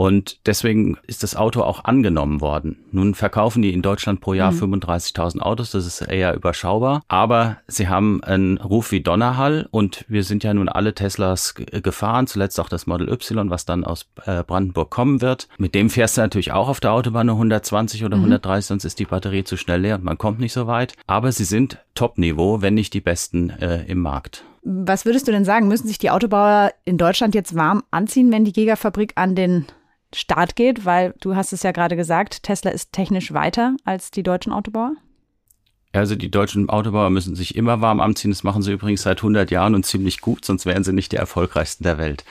Und 0.00 0.46
deswegen 0.46 0.96
ist 1.08 1.24
das 1.24 1.34
Auto 1.34 1.60
auch 1.62 1.82
angenommen 1.84 2.40
worden. 2.40 2.84
Nun 2.92 3.16
verkaufen 3.16 3.62
die 3.62 3.72
in 3.72 3.82
Deutschland 3.82 4.20
pro 4.20 4.32
Jahr 4.32 4.52
mhm. 4.52 4.76
35.000 4.76 5.40
Autos, 5.40 5.72
das 5.72 5.86
ist 5.86 6.02
eher 6.02 6.36
überschaubar. 6.36 7.02
Aber 7.08 7.56
sie 7.66 7.88
haben 7.88 8.22
einen 8.22 8.58
Ruf 8.58 8.92
wie 8.92 9.00
Donnerhall 9.00 9.66
und 9.72 10.04
wir 10.06 10.22
sind 10.22 10.44
ja 10.44 10.54
nun 10.54 10.68
alle 10.68 10.94
Teslas 10.94 11.56
gefahren, 11.56 12.28
zuletzt 12.28 12.60
auch 12.60 12.68
das 12.68 12.86
Model 12.86 13.08
Y, 13.08 13.50
was 13.50 13.64
dann 13.64 13.82
aus 13.82 14.06
äh, 14.24 14.44
Brandenburg 14.44 14.88
kommen 14.90 15.20
wird. 15.20 15.48
Mit 15.58 15.74
dem 15.74 15.90
fährst 15.90 16.16
du 16.16 16.20
natürlich 16.20 16.52
auch 16.52 16.68
auf 16.68 16.78
der 16.78 16.92
Autobahn 16.92 17.26
nur 17.26 17.34
120 17.34 18.04
oder 18.04 18.18
mhm. 18.18 18.26
130, 18.26 18.66
sonst 18.66 18.84
ist 18.84 19.00
die 19.00 19.04
Batterie 19.04 19.42
zu 19.42 19.56
schnell 19.56 19.80
leer 19.80 19.96
und 19.96 20.04
man 20.04 20.16
kommt 20.16 20.38
nicht 20.38 20.52
so 20.52 20.68
weit. 20.68 20.94
Aber 21.08 21.32
sie 21.32 21.42
sind 21.42 21.78
Top-Niveau, 21.96 22.62
wenn 22.62 22.74
nicht 22.74 22.94
die 22.94 23.00
besten 23.00 23.50
äh, 23.50 23.82
im 23.86 23.98
Markt. 23.98 24.44
Was 24.62 25.04
würdest 25.04 25.26
du 25.26 25.32
denn 25.32 25.44
sagen? 25.44 25.66
Müssen 25.66 25.88
sich 25.88 25.98
die 25.98 26.10
Autobauer 26.10 26.70
in 26.84 26.98
Deutschland 26.98 27.34
jetzt 27.34 27.56
warm 27.56 27.82
anziehen, 27.90 28.30
wenn 28.30 28.44
die 28.44 28.52
Gigafabrik 28.52 29.14
an 29.16 29.34
den 29.34 29.66
Start 30.14 30.56
geht? 30.56 30.84
Weil 30.84 31.14
du 31.20 31.36
hast 31.36 31.52
es 31.52 31.62
ja 31.62 31.72
gerade 31.72 31.96
gesagt, 31.96 32.42
Tesla 32.42 32.70
ist 32.70 32.92
technisch 32.92 33.32
weiter 33.32 33.76
als 33.84 34.10
die 34.10 34.22
deutschen 34.22 34.52
Autobauer. 34.52 34.92
Also 35.92 36.14
die 36.16 36.30
deutschen 36.30 36.68
Autobauer 36.68 37.10
müssen 37.10 37.34
sich 37.34 37.54
immer 37.54 37.80
warm 37.80 38.00
anziehen. 38.00 38.30
Das 38.30 38.44
machen 38.44 38.62
sie 38.62 38.72
übrigens 38.72 39.02
seit 39.02 39.18
100 39.18 39.50
Jahren 39.50 39.74
und 39.74 39.86
ziemlich 39.86 40.20
gut, 40.20 40.44
sonst 40.44 40.66
wären 40.66 40.84
sie 40.84 40.92
nicht 40.92 41.12
die 41.12 41.16
erfolgreichsten 41.16 41.84
der 41.84 41.98
Welt. 41.98 42.24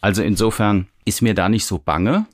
Also 0.00 0.22
insofern 0.22 0.86
ist 1.04 1.22
mir 1.22 1.34
da 1.34 1.48
nicht 1.48 1.66
so 1.66 1.78
bange. 1.78 2.26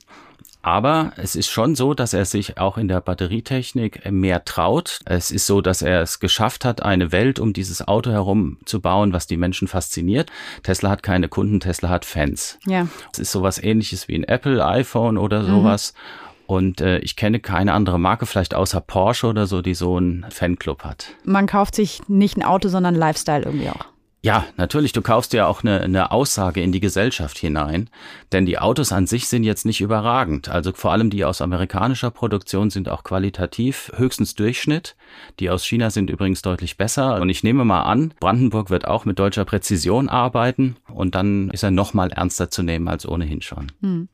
Aber 0.69 1.13
es 1.15 1.35
ist 1.35 1.49
schon 1.49 1.73
so, 1.73 1.95
dass 1.95 2.13
er 2.13 2.25
sich 2.25 2.59
auch 2.59 2.77
in 2.77 2.87
der 2.87 3.01
Batterietechnik 3.01 4.11
mehr 4.11 4.45
traut. 4.45 4.99
Es 5.05 5.31
ist 5.31 5.47
so, 5.47 5.61
dass 5.61 5.81
er 5.81 6.03
es 6.03 6.19
geschafft 6.19 6.63
hat, 6.63 6.83
eine 6.83 7.11
Welt 7.11 7.39
um 7.39 7.53
dieses 7.53 7.87
Auto 7.87 8.11
herum 8.11 8.59
zu 8.65 8.79
bauen, 8.79 9.11
was 9.11 9.25
die 9.25 9.37
Menschen 9.37 9.67
fasziniert. 9.67 10.31
Tesla 10.61 10.91
hat 10.91 11.01
keine 11.01 11.27
Kunden, 11.27 11.59
Tesla 11.59 11.89
hat 11.89 12.05
Fans. 12.05 12.59
Ja. 12.67 12.87
Es 13.11 13.17
ist 13.17 13.31
sowas 13.31 13.57
ähnliches 13.57 14.07
wie 14.07 14.13
ein 14.13 14.23
Apple, 14.25 14.63
iPhone 14.63 15.17
oder 15.17 15.41
mhm. 15.41 15.47
sowas. 15.47 15.95
Mhm. 15.95 16.45
Und 16.45 16.81
äh, 16.81 16.99
ich 16.99 17.15
kenne 17.15 17.39
keine 17.39 17.73
andere 17.73 17.99
Marke, 17.99 18.27
vielleicht 18.27 18.53
außer 18.53 18.79
Porsche 18.79 19.25
oder 19.25 19.47
so, 19.47 19.63
die 19.63 19.73
so 19.73 19.97
einen 19.97 20.27
Fanclub 20.29 20.83
hat. 20.83 21.07
Man 21.23 21.47
kauft 21.47 21.73
sich 21.73 22.07
nicht 22.07 22.37
ein 22.37 22.43
Auto, 22.43 22.69
sondern 22.69 22.93
Lifestyle 22.93 23.41
irgendwie 23.43 23.69
auch. 23.69 23.85
Ja, 24.21 24.45
natürlich, 24.57 24.91
du 24.91 25.01
kaufst 25.01 25.31
ja 25.31 25.47
auch 25.47 25.63
eine, 25.63 25.79
eine 25.79 26.11
Aussage 26.11 26.61
in 26.61 26.73
die 26.73 26.81
Gesellschaft 26.81 27.37
hinein, 27.37 27.89
denn 28.33 28.45
die 28.45 28.59
Autos 28.59 28.91
an 28.91 29.07
sich 29.07 29.29
sind 29.29 29.45
jetzt 29.45 29.65
nicht 29.65 29.79
überragend. 29.79 30.49
Also 30.49 30.73
vor 30.73 30.91
allem 30.91 31.09
die 31.09 31.23
aus 31.23 31.41
amerikanischer 31.41 32.11
Produktion 32.11 32.69
sind 32.69 32.89
auch 32.89 33.05
qualitativ 33.05 33.91
höchstens 33.95 34.35
Durchschnitt. 34.35 34.97
Die 35.39 35.49
aus 35.49 35.65
China 35.65 35.89
sind 35.89 36.09
übrigens 36.09 36.41
deutlich 36.41 36.75
besser. 36.75 37.21
Und 37.21 37.29
ich 37.29 37.43
nehme 37.43 37.63
mal 37.63 37.83
an, 37.83 38.13
Brandenburg 38.19 38.69
wird 38.69 38.85
auch 38.85 39.05
mit 39.05 39.19
deutscher 39.19 39.45
Präzision 39.45 40.09
arbeiten 40.09 40.75
und 40.93 41.15
dann 41.15 41.49
ist 41.51 41.63
er 41.63 41.71
noch 41.71 41.93
mal 41.93 42.11
ernster 42.11 42.49
zu 42.49 42.61
nehmen 42.61 42.89
als 42.89 43.07
ohnehin 43.07 43.41
schon. 43.41 43.71
Hm. 43.81 44.09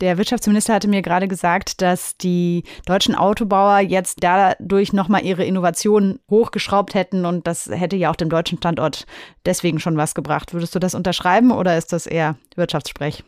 Der 0.00 0.18
Wirtschaftsminister 0.18 0.74
hatte 0.74 0.88
mir 0.88 1.02
gerade 1.02 1.28
gesagt, 1.28 1.80
dass 1.80 2.16
die 2.16 2.64
deutschen 2.84 3.14
Autobauer 3.14 3.80
jetzt 3.80 4.22
dadurch 4.22 4.92
nochmal 4.92 5.24
ihre 5.24 5.44
Innovationen 5.44 6.20
hochgeschraubt 6.30 6.94
hätten 6.94 7.24
und 7.24 7.46
das 7.46 7.66
hätte 7.70 7.96
ja 7.96 8.10
auch 8.10 8.16
dem 8.16 8.28
deutschen 8.28 8.58
Standort 8.58 9.06
deswegen 9.46 9.80
schon 9.80 9.96
was 9.96 10.14
gebracht. 10.14 10.52
Würdest 10.52 10.74
du 10.74 10.78
das 10.78 10.94
unterschreiben 10.94 11.50
oder 11.50 11.78
ist 11.78 11.92
das 11.92 12.06
eher 12.06 12.36
Wirtschaftssprech? 12.56 13.24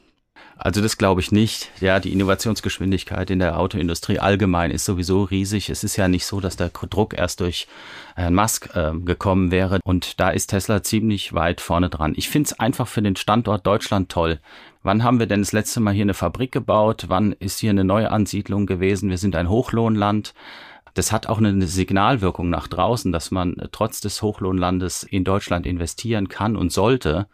Also 0.56 0.80
das 0.80 0.98
glaube 0.98 1.20
ich 1.20 1.30
nicht. 1.30 1.70
Ja, 1.80 2.00
die 2.00 2.12
Innovationsgeschwindigkeit 2.12 3.30
in 3.30 3.38
der 3.38 3.58
Autoindustrie 3.58 4.18
allgemein 4.18 4.72
ist 4.72 4.84
sowieso 4.84 5.22
riesig. 5.22 5.70
Es 5.70 5.84
ist 5.84 5.96
ja 5.96 6.08
nicht 6.08 6.26
so, 6.26 6.40
dass 6.40 6.56
der 6.56 6.70
Druck 6.70 7.14
erst 7.16 7.40
durch 7.40 7.68
Herrn 8.16 8.34
Musk 8.34 8.74
äh, 8.74 8.92
gekommen 8.98 9.52
wäre. 9.52 9.78
Und 9.84 10.18
da 10.18 10.30
ist 10.30 10.48
Tesla 10.48 10.82
ziemlich 10.82 11.32
weit 11.32 11.60
vorne 11.60 11.90
dran. 11.90 12.14
Ich 12.16 12.28
finde 12.28 12.48
es 12.48 12.58
einfach 12.58 12.88
für 12.88 13.02
den 13.02 13.14
Standort 13.14 13.66
Deutschland 13.66 14.08
toll. 14.08 14.40
Wann 14.88 15.04
haben 15.04 15.18
wir 15.18 15.26
denn 15.26 15.42
das 15.42 15.52
letzte 15.52 15.80
Mal 15.80 15.92
hier 15.92 16.04
eine 16.04 16.14
Fabrik 16.14 16.50
gebaut? 16.50 17.04
Wann 17.08 17.32
ist 17.32 17.58
hier 17.58 17.68
eine 17.68 17.84
Neuansiedlung 17.84 18.64
gewesen? 18.64 19.10
Wir 19.10 19.18
sind 19.18 19.36
ein 19.36 19.50
Hochlohnland. 19.50 20.32
Das 20.94 21.12
hat 21.12 21.26
auch 21.26 21.36
eine 21.36 21.66
Signalwirkung 21.66 22.48
nach 22.48 22.68
draußen, 22.68 23.12
dass 23.12 23.30
man 23.30 23.56
trotz 23.70 24.00
des 24.00 24.22
Hochlohnlandes 24.22 25.02
in 25.02 25.24
Deutschland 25.24 25.66
investieren 25.66 26.30
kann 26.30 26.56
und 26.56 26.72
sollte 26.72 27.28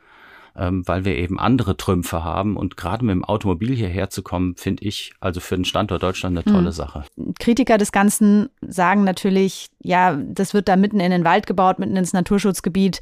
ähm, 0.57 0.87
weil 0.87 1.05
wir 1.05 1.17
eben 1.17 1.39
andere 1.39 1.77
Trümpfe 1.77 2.23
haben. 2.23 2.57
Und 2.57 2.77
gerade 2.77 3.05
mit 3.05 3.13
dem 3.13 3.25
Automobil 3.25 3.75
hierher 3.75 4.11
zu 4.11 4.23
kommen, 4.23 4.57
finde 4.57 4.85
ich 4.85 5.13
also 5.21 5.41
für 5.41 5.57
den 5.57 5.65
Standort 5.65 6.03
Deutschland 6.03 6.37
eine 6.37 6.45
tolle 6.45 6.67
hm. 6.67 6.73
Sache. 6.73 7.05
Kritiker 7.41 7.79
des 7.79 7.93
Ganzen 7.93 8.49
sagen 8.61 9.05
natürlich, 9.05 9.69
ja, 9.83 10.17
das 10.17 10.55
wird 10.55 10.69
da 10.69 10.77
mitten 10.77 11.01
in 11.01 11.11
den 11.11 11.25
Wald 11.25 11.47
gebaut, 11.47 11.79
mitten 11.79 11.97
ins 11.97 12.13
Naturschutzgebiet. 12.13 13.01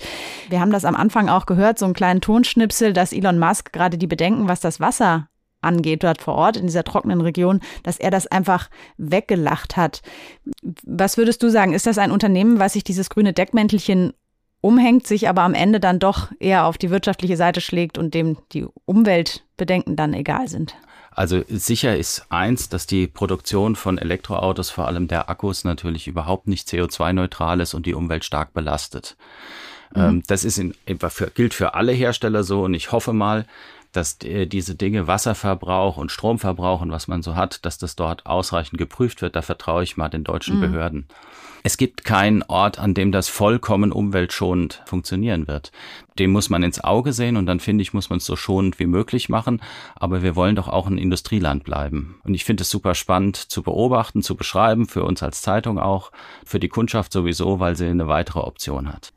Wir 0.49 0.61
haben 0.61 0.73
das 0.73 0.85
am 0.85 0.97
Anfang 0.97 1.29
auch 1.29 1.47
gehört, 1.47 1.79
so 1.79 1.85
einen 1.85 1.95
kleinen 1.95 2.21
Tonschnipsel, 2.21 2.93
dass 2.93 3.13
Elon 3.13 3.39
Musk 3.39 3.73
gerade 3.73 3.99
die 3.99 4.07
Bedenken, 4.07 4.49
was 4.49 4.61
das 4.61 4.81
Wasser 4.81 5.29
angeht 5.63 6.03
dort 6.03 6.21
vor 6.21 6.35
Ort 6.35 6.57
in 6.57 6.67
dieser 6.67 6.85
trockenen 6.85 7.21
Region, 7.21 7.61
dass 7.85 7.99
er 7.99 8.11
das 8.11 8.27
einfach 8.27 8.69
weggelacht 8.99 9.77
hat. 9.77 10.03
Was 10.85 11.17
würdest 11.17 11.43
du 11.43 11.51
sagen? 11.51 11.73
Ist 11.73 11.87
das 11.87 11.99
ein 11.99 12.11
Unternehmen, 12.11 12.59
was 12.59 12.75
sich 12.75 12.85
dieses 12.85 13.09
grüne 13.11 13.33
Deckmäntelchen 13.33 14.13
umhängt, 14.63 15.07
sich 15.07 15.29
aber 15.29 15.43
am 15.43 15.53
Ende 15.53 15.79
dann 15.81 15.99
doch 15.99 16.31
eher 16.41 16.65
auf 16.65 16.79
die 16.79 16.89
wirtschaftliche 16.89 17.37
Seite 17.37 17.61
schlägt 17.61 17.99
und 17.99 18.15
dem 18.15 18.39
die 18.53 18.65
Umweltbedenken 18.87 19.97
dann 19.97 20.15
egal 20.15 20.49
sind. 20.49 20.75
Also 21.11 21.43
sicher 21.49 21.97
ist 21.97 22.25
eins, 22.31 22.71
dass 22.71 22.87
die 22.87 23.07
Produktion 23.07 23.77
von 23.77 23.99
Elektroautos, 23.99 24.71
vor 24.71 24.87
allem 24.87 25.09
der 25.09 25.29
Akkus, 25.29 25.65
natürlich 25.65 26.09
überhaupt 26.09 26.49
nicht 26.49 26.69
CO2-neutral 26.69 27.61
ist 27.61 27.75
und 27.75 27.85
die 27.85 27.93
Umwelt 27.93 28.25
stark 28.25 28.55
belastet. 28.55 29.17
Mhm. 29.95 30.03
Ähm, 30.03 30.23
das 30.27 30.45
ist 30.45 30.59
in, 30.59 30.75
gilt 31.35 31.53
für 31.53 31.75
alle 31.75 31.93
Hersteller 31.93 32.45
so 32.45 32.63
und 32.63 32.73
ich 32.73 32.93
hoffe 32.93 33.13
mal, 33.13 33.47
dass 33.93 34.19
diese 34.19 34.75
Dinge 34.75 35.07
Wasserverbrauch 35.07 35.97
und 35.97 36.11
Stromverbrauch 36.11 36.81
und 36.81 36.91
was 36.91 37.09
man 37.09 37.23
so 37.23 37.37
hat, 37.37 37.65
dass 37.65 37.79
das 37.79 37.97
dort 37.97 38.27
ausreichend 38.27 38.79
geprüft 38.79 39.23
wird. 39.23 39.37
Da 39.37 39.43
vertraue 39.43 39.83
ich 39.83 39.97
mal 39.97 40.09
den 40.09 40.25
deutschen 40.25 40.57
mhm. 40.57 40.61
Behörden. 40.61 41.07
Es 41.65 41.77
gibt 41.77 42.05
keinen 42.05 42.43
Ort, 42.43 42.81
an 42.81 42.93
dem 42.95 43.13
das 43.13 43.29
vollkommen 43.29 43.93
umweltschonend 43.93 44.83
funktionieren 44.85 45.47
wird. 45.47 45.71
Dem 46.19 46.33
muss 46.33 46.51
man 46.51 46.65
ins 46.65 46.83
Auge 46.83 47.13
sehen 47.13 47.37
und 47.37 47.47
dann 47.47 47.61
finde 47.61 47.83
ich, 47.83 47.95
muss 47.95 48.11
man 48.11 48.17
es 48.17 48.25
so 48.25 48.35
schonend 48.35 48.81
wie 48.81 48.87
möglich 48.87 49.29
machen. 49.29 49.63
Aber 49.95 50.23
wir 50.23 50.35
wollen 50.35 50.57
doch 50.57 50.69
auch 50.69 50.89
ein 50.89 50.99
Industrieland 50.99 51.63
bleiben. 51.63 52.17
Und 52.25 52.35
ich 52.35 52.45
finde 52.45 52.63
es 52.63 52.71
super 52.71 52.95
spannend 52.97 53.37
zu 53.37 53.63
beobachten, 53.63 54.23
zu 54.23 54.35
beschreiben, 54.35 54.87
für 54.87 55.05
uns 55.05 55.23
als 55.23 55.41
Zeitung 55.43 55.79
auch, 55.79 56.11
für 56.45 56.59
die 56.59 56.69
Kundschaft 56.69 57.13
sowieso, 57.13 57.61
weil 57.61 57.77
sie 57.77 57.87
eine 57.87 58.09
weitere 58.09 58.41
Option 58.41 58.93
hat. 58.93 59.13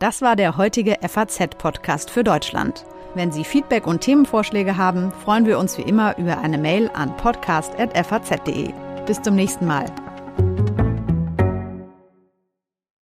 Das 0.00 0.20
war 0.22 0.34
der 0.36 0.56
heutige 0.56 0.96
FAZ-Podcast 1.08 2.10
für 2.10 2.24
Deutschland. 2.24 2.84
Wenn 3.16 3.32
Sie 3.32 3.44
Feedback 3.44 3.86
und 3.86 4.02
Themenvorschläge 4.02 4.76
haben, 4.76 5.10
freuen 5.10 5.46
wir 5.46 5.58
uns 5.58 5.78
wie 5.78 5.82
immer 5.82 6.18
über 6.18 6.36
eine 6.36 6.58
Mail 6.58 6.90
an 6.92 7.16
podcast.faz.de. 7.16 8.74
Bis 9.06 9.22
zum 9.22 9.34
nächsten 9.34 9.64
Mal. 9.64 9.86